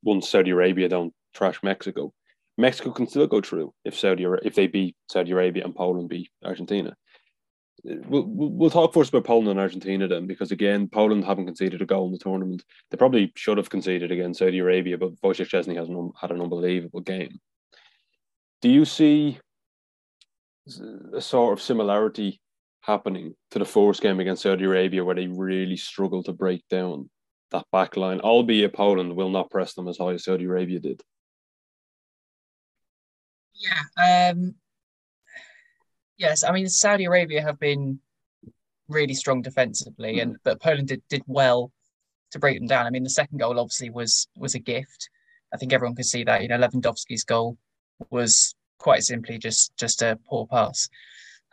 once 0.04 0.30
Saudi 0.30 0.52
Arabia 0.52 0.90
don't 0.90 1.14
trash 1.34 1.62
Mexico. 1.64 2.14
Mexico 2.58 2.92
can 2.92 3.08
still 3.08 3.28
go 3.28 3.42
through 3.42 3.74
if 3.86 3.98
Saudi 3.98 4.26
if 4.44 4.56
they 4.56 4.68
beat 4.68 4.96
Saudi 5.10 5.32
Arabia 5.32 5.64
and 5.64 5.76
Poland 5.76 6.10
beat 6.10 6.30
Argentina. 6.44 6.96
We'll, 7.84 8.26
we'll 8.28 8.70
talk 8.70 8.94
first 8.94 9.10
about 9.10 9.24
Poland 9.24 9.50
and 9.50 9.60
Argentina 9.60 10.08
then, 10.08 10.28
because 10.28 10.52
again, 10.52 10.88
Poland 10.88 11.26
haven't 11.26 11.48
conceded 11.48 11.82
a 11.82 11.86
goal 11.86 12.06
in 12.06 12.12
the 12.12 12.20
tournament. 12.20 12.64
They 12.92 12.98
probably 12.98 13.32
should 13.36 13.58
have 13.58 13.72
conceded 13.72 14.12
against 14.12 14.38
Saudi 14.38 14.60
Arabia, 14.60 15.00
but 15.00 15.20
Wojciech 15.22 15.50
Szczesny 15.50 15.76
has 15.78 15.88
had 16.20 16.32
an 16.32 16.42
unbelievable 16.42 17.00
game. 17.00 17.40
Do 18.62 18.70
you 18.70 18.86
see 18.86 19.40
a 21.14 21.22
sort 21.22 21.54
of 21.54 21.62
similarity 21.62 22.40
happening 22.82 23.34
to 23.50 23.60
the 23.60 23.66
first 23.66 24.02
game 24.02 24.20
against 24.20 24.44
Saudi 24.44 24.66
Arabia, 24.66 25.04
where 25.04 25.16
they 25.16 25.28
really 25.28 25.78
struggled 25.78 26.26
to 26.26 26.34
break 26.34 26.64
down 26.70 27.10
that 27.52 27.66
back 27.72 27.97
line, 27.97 28.20
albeit 28.20 28.74
Poland 28.74 29.16
will 29.16 29.30
not 29.30 29.49
press 29.49 29.74
them 29.74 29.88
as 29.88 29.97
high 29.97 30.14
as 30.14 30.24
Saudi 30.24 30.45
Arabia 30.45 30.80
did. 30.80 31.02
Yeah. 33.54 34.32
Um, 34.32 34.56
yes, 36.18 36.43
I 36.43 36.52
mean 36.52 36.68
Saudi 36.68 37.06
Arabia 37.06 37.41
have 37.41 37.60
been 37.60 37.99
really 38.88 39.14
strong 39.14 39.41
defensively, 39.41 40.18
mm. 40.18 40.22
and 40.22 40.38
but 40.43 40.62
Poland 40.62 40.88
did, 40.88 41.02
did 41.10 41.24
well 41.28 41.72
to 42.32 42.39
break 42.39 42.58
them 42.58 42.68
down. 42.68 42.86
I 42.86 42.89
mean, 42.89 43.04
the 43.04 43.10
second 43.10 43.38
goal 43.38 43.60
obviously 43.60 43.89
was 43.89 44.28
was 44.36 44.56
a 44.56 44.60
gift. 44.60 45.10
I 45.54 45.58
think 45.58 45.74
everyone 45.74 45.95
could 45.95 46.06
see 46.06 46.24
that. 46.24 46.41
You 46.41 46.47
know, 46.47 46.58
Lewandowski's 46.58 47.24
goal 47.24 47.58
was 48.10 48.56
quite 48.80 49.04
simply 49.04 49.38
just 49.38 49.76
just 49.78 50.02
a 50.02 50.18
poor 50.28 50.47
pass. 50.47 50.89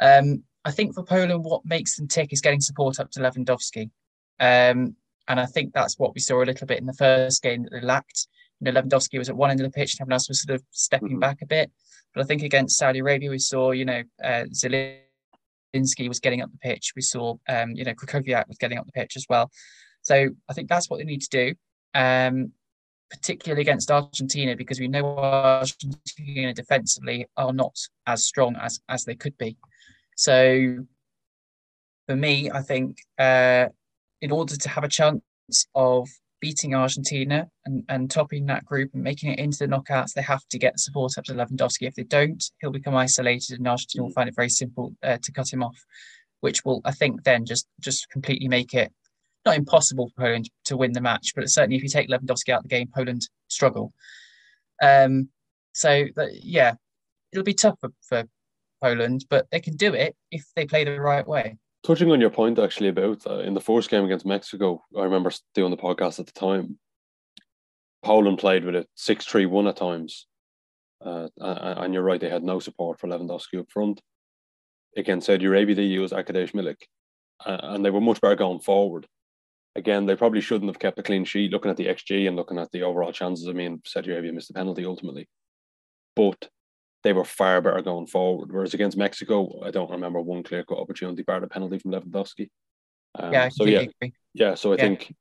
Um, 0.01 0.45
I 0.65 0.71
think 0.71 0.95
for 0.95 1.03
Poland, 1.03 1.45
what 1.45 1.65
makes 1.65 1.97
them 1.97 2.09
tick 2.09 2.33
is 2.33 2.41
getting 2.41 2.61
support 2.61 3.01
up 3.01 3.11
to 3.13 3.21
Lewandowski. 3.21 3.91
Um, 4.41 4.97
and 5.29 5.39
I 5.39 5.47
think 5.47 5.73
that's 5.73 5.99
what 5.99 6.15
we 6.15 6.21
saw 6.21 6.43
a 6.43 6.45
little 6.45 6.67
bit 6.67 6.79
in 6.79 6.87
the 6.87 6.95
first 6.95 7.43
game 7.43 7.63
that 7.63 7.71
they 7.71 7.81
lacked. 7.81 8.27
You 8.61 8.73
know, 8.73 8.81
Lewandowski 8.81 9.19
was 9.19 9.29
at 9.29 9.37
one 9.37 9.51
end 9.51 9.61
of 9.61 9.65
the 9.65 9.77
pitch, 9.79 9.95
and 9.95 10.01
everyone 10.01 10.15
else 10.15 10.29
was 10.29 10.43
sort 10.43 10.57
of 10.57 10.65
stepping 10.71 11.11
mm-hmm. 11.11 11.21
back 11.21 11.43
a 11.43 11.47
bit. 11.47 11.71
But 12.15 12.23
I 12.23 12.25
think 12.25 12.43
against 12.43 12.79
Saudi 12.79 13.01
Arabia, 13.01 13.31
we 13.31 13.39
saw, 13.39 13.71
you 13.73 13.85
know, 13.85 14.03
uh, 14.25 14.45
Zielinski 14.53 16.09
was 16.09 16.21
getting 16.21 16.41
up 16.41 16.51
the 16.51 16.59
pitch. 16.59 16.93
We 16.97 17.03
saw, 17.03 17.37
um, 17.49 17.73
you 17.73 17.85
know, 17.85 17.93
Krychowiak 17.93 18.49
was 18.49 18.57
getting 18.59 18.79
up 18.79 18.87
the 18.87 18.93
pitch 18.93 19.17
as 19.17 19.27
well. 19.29 19.51
So 20.03 20.29
I 20.49 20.53
think 20.55 20.69
that's 20.69 20.89
what 20.89 20.99
they 20.99 21.05
need 21.05 21.21
to 21.23 21.29
do, 21.29 21.55
um, 21.95 22.53
particularly 23.11 23.61
against 23.61 23.91
Argentina, 23.91 24.57
because 24.57 24.81
we 24.81 24.89
know 24.89 25.19
Argentina 25.19 26.55
defensively 26.55 27.27
are 27.37 27.53
not 27.53 27.77
as 28.07 28.25
strong 28.25 28.57
as 28.57 28.81
as 28.89 29.05
they 29.05 29.15
could 29.15 29.37
be. 29.37 29.59
So 30.17 30.87
for 32.09 32.17
me, 32.17 32.51
I 32.51 32.63
think 32.63 33.03
uh, 33.19 33.67
in 34.21 34.31
order 34.31 34.57
to 34.57 34.69
have 34.69 34.85
a 34.85 34.89
chance 34.89 35.23
of 35.75 36.09
beating 36.41 36.75
Argentina 36.75 37.49
and, 37.65 37.85
and 37.89 38.11
topping 38.11 38.47
that 38.47 38.65
group 38.65 38.91
and 38.95 39.03
making 39.03 39.33
it 39.33 39.39
into 39.39 39.59
the 39.59 39.67
knockouts, 39.67 40.13
they 40.13 40.23
have 40.23 40.47
to 40.49 40.59
get 40.59 40.79
support 40.79 41.19
up 41.19 41.25
to 41.25 41.35
Lewandowski. 41.35 41.89
If 41.89 41.95
they 41.95 42.05
don't, 42.05 42.43
he'll 42.61 42.71
become 42.71 42.95
isolated 42.95 43.59
and 43.59 43.67
Argentina 43.67 44.05
will 44.05 44.13
find 44.13 44.29
it 44.29 44.37
very 44.37 44.49
simple 44.49 44.95
uh, 45.03 45.19
to 45.23 45.33
cut 45.33 45.53
him 45.53 45.63
off, 45.63 45.85
which 46.41 46.65
will, 46.65 46.81
I 46.85 46.93
think, 46.93 47.25
then 47.25 47.45
just 47.45 47.67
just 47.81 48.09
completely 48.11 48.49
make 48.49 48.75
it 48.75 48.93
not 49.45 49.57
impossible 49.57 50.09
for 50.09 50.23
Poland 50.23 50.51
to 50.67 50.77
win 50.77 50.93
the 50.93 51.01
match, 51.01 51.33
but 51.35 51.49
certainly 51.49 51.77
if 51.77 51.83
you 51.83 51.89
take 51.89 52.09
Lewandowski 52.09 52.53
out 52.53 52.59
of 52.59 52.63
the 52.65 52.69
game, 52.69 52.89
Poland 52.95 53.29
struggle. 53.49 53.93
Um, 54.83 55.29
so 55.73 56.07
that, 56.17 56.43
yeah, 56.43 56.75
it'll 57.33 57.45
be 57.45 57.55
tough 57.55 57.79
for, 57.81 57.91
for 58.03 58.25
Poland, 58.83 59.25
but 59.31 59.47
they 59.51 59.61
can 59.61 59.77
do 59.77 59.95
it 59.95 60.17
if 60.31 60.45
they 60.55 60.67
play 60.67 60.85
the 60.85 61.01
right 61.01 61.27
way. 61.27 61.57
Touching 61.85 62.11
on 62.11 62.21
your 62.21 62.31
point 62.31 62.59
actually 62.59 62.89
about 62.89 63.27
uh, 63.27 63.39
in 63.39 63.55
the 63.55 63.61
first 63.61 63.89
game 63.89 64.05
against 64.05 64.27
Mexico, 64.27 64.85
I 64.97 65.05
remember 65.05 65.31
doing 65.55 65.71
the 65.71 65.77
podcast 65.77 66.19
at 66.19 66.27
the 66.27 66.33
time. 66.33 66.79
Poland 68.03 68.39
played 68.39 68.65
with 68.65 68.75
a 68.75 68.87
6 68.95 69.25
3 69.25 69.47
1 69.47 69.67
at 69.69 69.77
times. 69.77 70.27
Uh, 71.05 71.29
and 71.41 71.95
you're 71.95 72.03
right, 72.03 72.21
they 72.21 72.29
had 72.29 72.43
no 72.43 72.59
support 72.59 72.99
for 72.99 73.07
Lewandowski 73.07 73.61
up 73.61 73.71
front. 73.71 74.01
Against 74.97 75.27
Saudi 75.27 75.47
Arabia, 75.47 75.77
they 75.77 75.83
used 75.83 76.13
Arkadiusz 76.13 76.53
Milik, 76.53 76.83
uh, 77.47 77.59
and 77.63 77.85
they 77.85 77.91
were 77.91 78.01
much 78.01 78.21
better 78.21 78.35
going 78.35 78.61
forward. 78.61 79.07
Again, 79.77 80.07
they 80.07 80.17
probably 80.17 80.41
shouldn't 80.41 80.69
have 80.69 80.81
kept 80.81 80.99
a 80.99 81.05
clean 81.05 81.25
sheet 81.25 81.53
looking 81.53 81.71
at 81.71 81.77
the 81.77 81.87
XG 81.87 82.27
and 82.27 82.35
looking 82.35 82.59
at 82.59 82.73
the 82.73 82.83
overall 82.83 83.13
chances. 83.13 83.47
I 83.47 83.53
mean, 83.53 83.81
Saudi 83.85 84.11
Arabia 84.11 84.33
missed 84.33 84.49
the 84.49 84.55
penalty 84.55 84.85
ultimately. 84.85 85.29
But 86.17 86.49
they 87.09 87.15
were 87.15 87.25
far 87.25 87.63
better 87.63 87.81
going 87.81 88.07
forward. 88.07 88.53
Whereas 88.53 88.75
against 88.75 88.99
Mexico, 88.99 89.63
I 89.65 89.71
don't 89.71 89.91
remember 89.91 90.21
one 90.21 90.43
clear 90.43 90.63
cut 90.63 90.77
opportunity 90.77 91.23
bar 91.23 91.41
the 91.41 91.47
penalty 91.47 91.79
from 91.79 91.93
Lewandowski. 91.93 92.51
Um, 93.15 93.33
yeah, 93.33 93.49
so 93.49 93.65
yeah, 93.65 93.79
agree. 93.79 94.13
yeah. 94.35 94.55
So 94.57 94.73
I 94.73 94.77
yeah. 94.77 94.83
think 94.83 95.15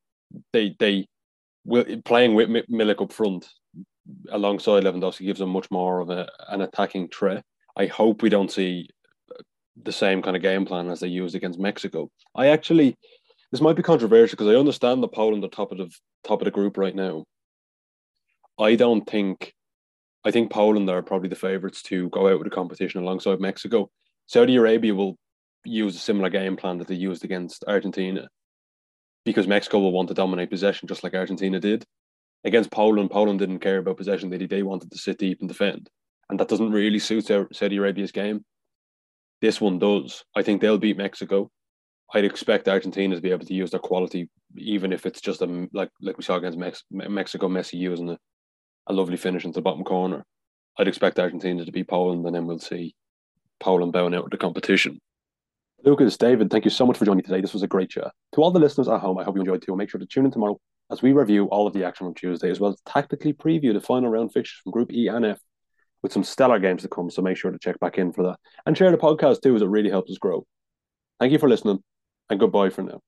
they 0.51 0.75
they 0.79 1.07
will 1.63 1.85
playing 2.03 2.35
with 2.35 2.49
Milik 2.49 3.01
up 3.01 3.13
front 3.13 3.47
alongside 4.29 4.83
Lewandowski 4.83 5.25
gives 5.25 5.39
them 5.39 5.49
much 5.49 5.71
more 5.71 6.01
of 6.01 6.09
a, 6.09 6.29
an 6.49 6.59
attacking 6.59 7.07
threat. 7.07 7.41
I 7.77 7.85
hope 7.85 8.21
we 8.21 8.27
don't 8.27 8.51
see 8.51 8.89
the 9.81 9.93
same 9.93 10.21
kind 10.21 10.35
of 10.35 10.41
game 10.41 10.65
plan 10.65 10.89
as 10.89 10.99
they 10.99 11.07
used 11.07 11.35
against 11.35 11.57
Mexico. 11.57 12.09
I 12.35 12.47
actually 12.47 12.97
this 13.53 13.61
might 13.61 13.77
be 13.77 13.81
controversial 13.81 14.35
because 14.35 14.53
I 14.53 14.59
understand 14.59 15.01
the 15.01 15.07
Poland 15.07 15.45
are 15.45 15.47
top 15.47 15.71
of 15.71 15.77
the 15.77 15.89
top 16.25 16.41
of 16.41 16.45
the 16.45 16.51
group 16.51 16.75
right 16.75 16.95
now. 16.95 17.23
I 18.59 18.75
don't 18.75 19.09
think 19.09 19.53
I 20.27 20.31
think 20.31 20.51
Poland 20.51 20.89
are 20.89 21.01
probably 21.01 21.29
the 21.29 21.37
favourites 21.37 21.81
to 21.83 22.09
go 22.09 22.27
out 22.27 22.37
with 22.37 22.49
the 22.49 22.53
competition 22.53 23.01
alongside 23.01 23.39
Mexico. 23.39 23.89
Saudi 24.25 24.57
Arabia 24.57 24.93
will 24.93 25.17
use 25.63 25.95
a 25.95 25.99
similar 25.99 26.29
game 26.29 26.57
plan 26.57 26.77
that 26.79 26.89
they 26.89 26.95
used 26.95 27.23
against 27.23 27.63
Argentina 27.65 28.27
because 29.23 29.47
Mexico 29.47 29.79
will 29.79 29.93
want 29.93 30.09
to 30.09 30.13
dominate 30.13 30.49
possession 30.49 30.85
just 30.85 31.01
like 31.01 31.13
Argentina 31.13 31.61
did. 31.61 31.85
Against 32.43 32.71
Poland, 32.71 33.09
Poland 33.09 33.39
didn't 33.39 33.59
care 33.59 33.77
about 33.77 33.95
possession. 33.95 34.29
They, 34.29 34.45
they 34.45 34.63
wanted 34.63 34.91
to 34.91 34.97
sit 34.97 35.17
deep 35.17 35.37
and 35.39 35.47
defend. 35.47 35.89
And 36.29 36.37
that 36.41 36.49
doesn't 36.49 36.73
really 36.73 36.99
suit 36.99 37.27
Saudi 37.53 37.77
Arabia's 37.77 38.11
game. 38.11 38.43
This 39.39 39.61
one 39.61 39.79
does. 39.79 40.25
I 40.35 40.43
think 40.43 40.59
they'll 40.59 40.77
beat 40.77 40.97
Mexico. 40.97 41.49
I'd 42.13 42.25
expect 42.25 42.67
Argentina 42.67 43.15
to 43.15 43.21
be 43.21 43.31
able 43.31 43.45
to 43.45 43.53
use 43.53 43.71
their 43.71 43.79
quality, 43.79 44.29
even 44.57 44.91
if 44.91 45.05
it's 45.05 45.21
just 45.21 45.41
a 45.41 45.69
like 45.71 45.89
like 46.01 46.17
we 46.17 46.23
saw 46.23 46.35
against 46.35 46.57
Mex- 46.57 46.83
Mexico, 46.91 47.47
Messi 47.47 47.75
using 47.75 48.09
it 48.09 48.19
a 48.87 48.93
lovely 48.93 49.17
finish 49.17 49.45
into 49.45 49.55
the 49.55 49.61
bottom 49.61 49.83
corner. 49.83 50.23
I'd 50.77 50.87
expect 50.87 51.19
Argentina 51.19 51.65
to 51.65 51.71
beat 51.71 51.87
Poland, 51.87 52.25
and 52.25 52.35
then 52.35 52.45
we'll 52.45 52.59
see 52.59 52.95
Poland 53.59 53.93
bowing 53.93 54.15
out 54.15 54.25
of 54.25 54.29
the 54.31 54.37
competition. 54.37 54.99
Lucas, 55.83 56.17
David, 56.17 56.49
thank 56.49 56.65
you 56.65 56.71
so 56.71 56.85
much 56.85 56.97
for 56.97 57.05
joining 57.05 57.17
me 57.17 57.23
today. 57.23 57.41
This 57.41 57.53
was 57.53 57.63
a 57.63 57.67
great 57.67 57.89
chat. 57.89 58.11
To 58.33 58.41
all 58.41 58.51
the 58.51 58.59
listeners 58.59 58.87
at 58.87 58.99
home, 58.99 59.17
I 59.17 59.23
hope 59.23 59.35
you 59.35 59.41
enjoyed 59.41 59.61
too. 59.61 59.75
Make 59.75 59.89
sure 59.89 59.99
to 59.99 60.05
tune 60.05 60.25
in 60.25 60.31
tomorrow 60.31 60.59
as 60.91 61.01
we 61.01 61.13
review 61.13 61.45
all 61.45 61.67
of 61.67 61.73
the 61.73 61.83
action 61.83 62.07
from 62.07 62.15
Tuesday, 62.15 62.49
as 62.49 62.59
well 62.59 62.71
as 62.71 62.81
tactically 62.85 63.33
preview 63.33 63.73
the 63.73 63.81
final 63.81 64.09
round 64.09 64.33
fixtures 64.33 64.59
from 64.63 64.71
Group 64.71 64.91
E 64.91 65.07
and 65.07 65.25
F 65.25 65.39
with 66.01 66.13
some 66.13 66.23
stellar 66.23 66.59
games 66.59 66.83
to 66.83 66.87
come. 66.87 67.09
So 67.09 67.21
make 67.21 67.37
sure 67.37 67.51
to 67.51 67.59
check 67.59 67.79
back 67.79 67.97
in 67.97 68.13
for 68.13 68.23
that 68.23 68.39
and 68.65 68.77
share 68.77 68.91
the 68.91 68.97
podcast 68.97 69.41
too, 69.41 69.55
as 69.55 69.61
it 69.61 69.67
really 69.67 69.89
helps 69.89 70.11
us 70.11 70.17
grow. 70.17 70.45
Thank 71.19 71.31
you 71.31 71.39
for 71.39 71.49
listening, 71.49 71.79
and 72.29 72.39
goodbye 72.39 72.69
for 72.69 72.83
now. 72.83 73.01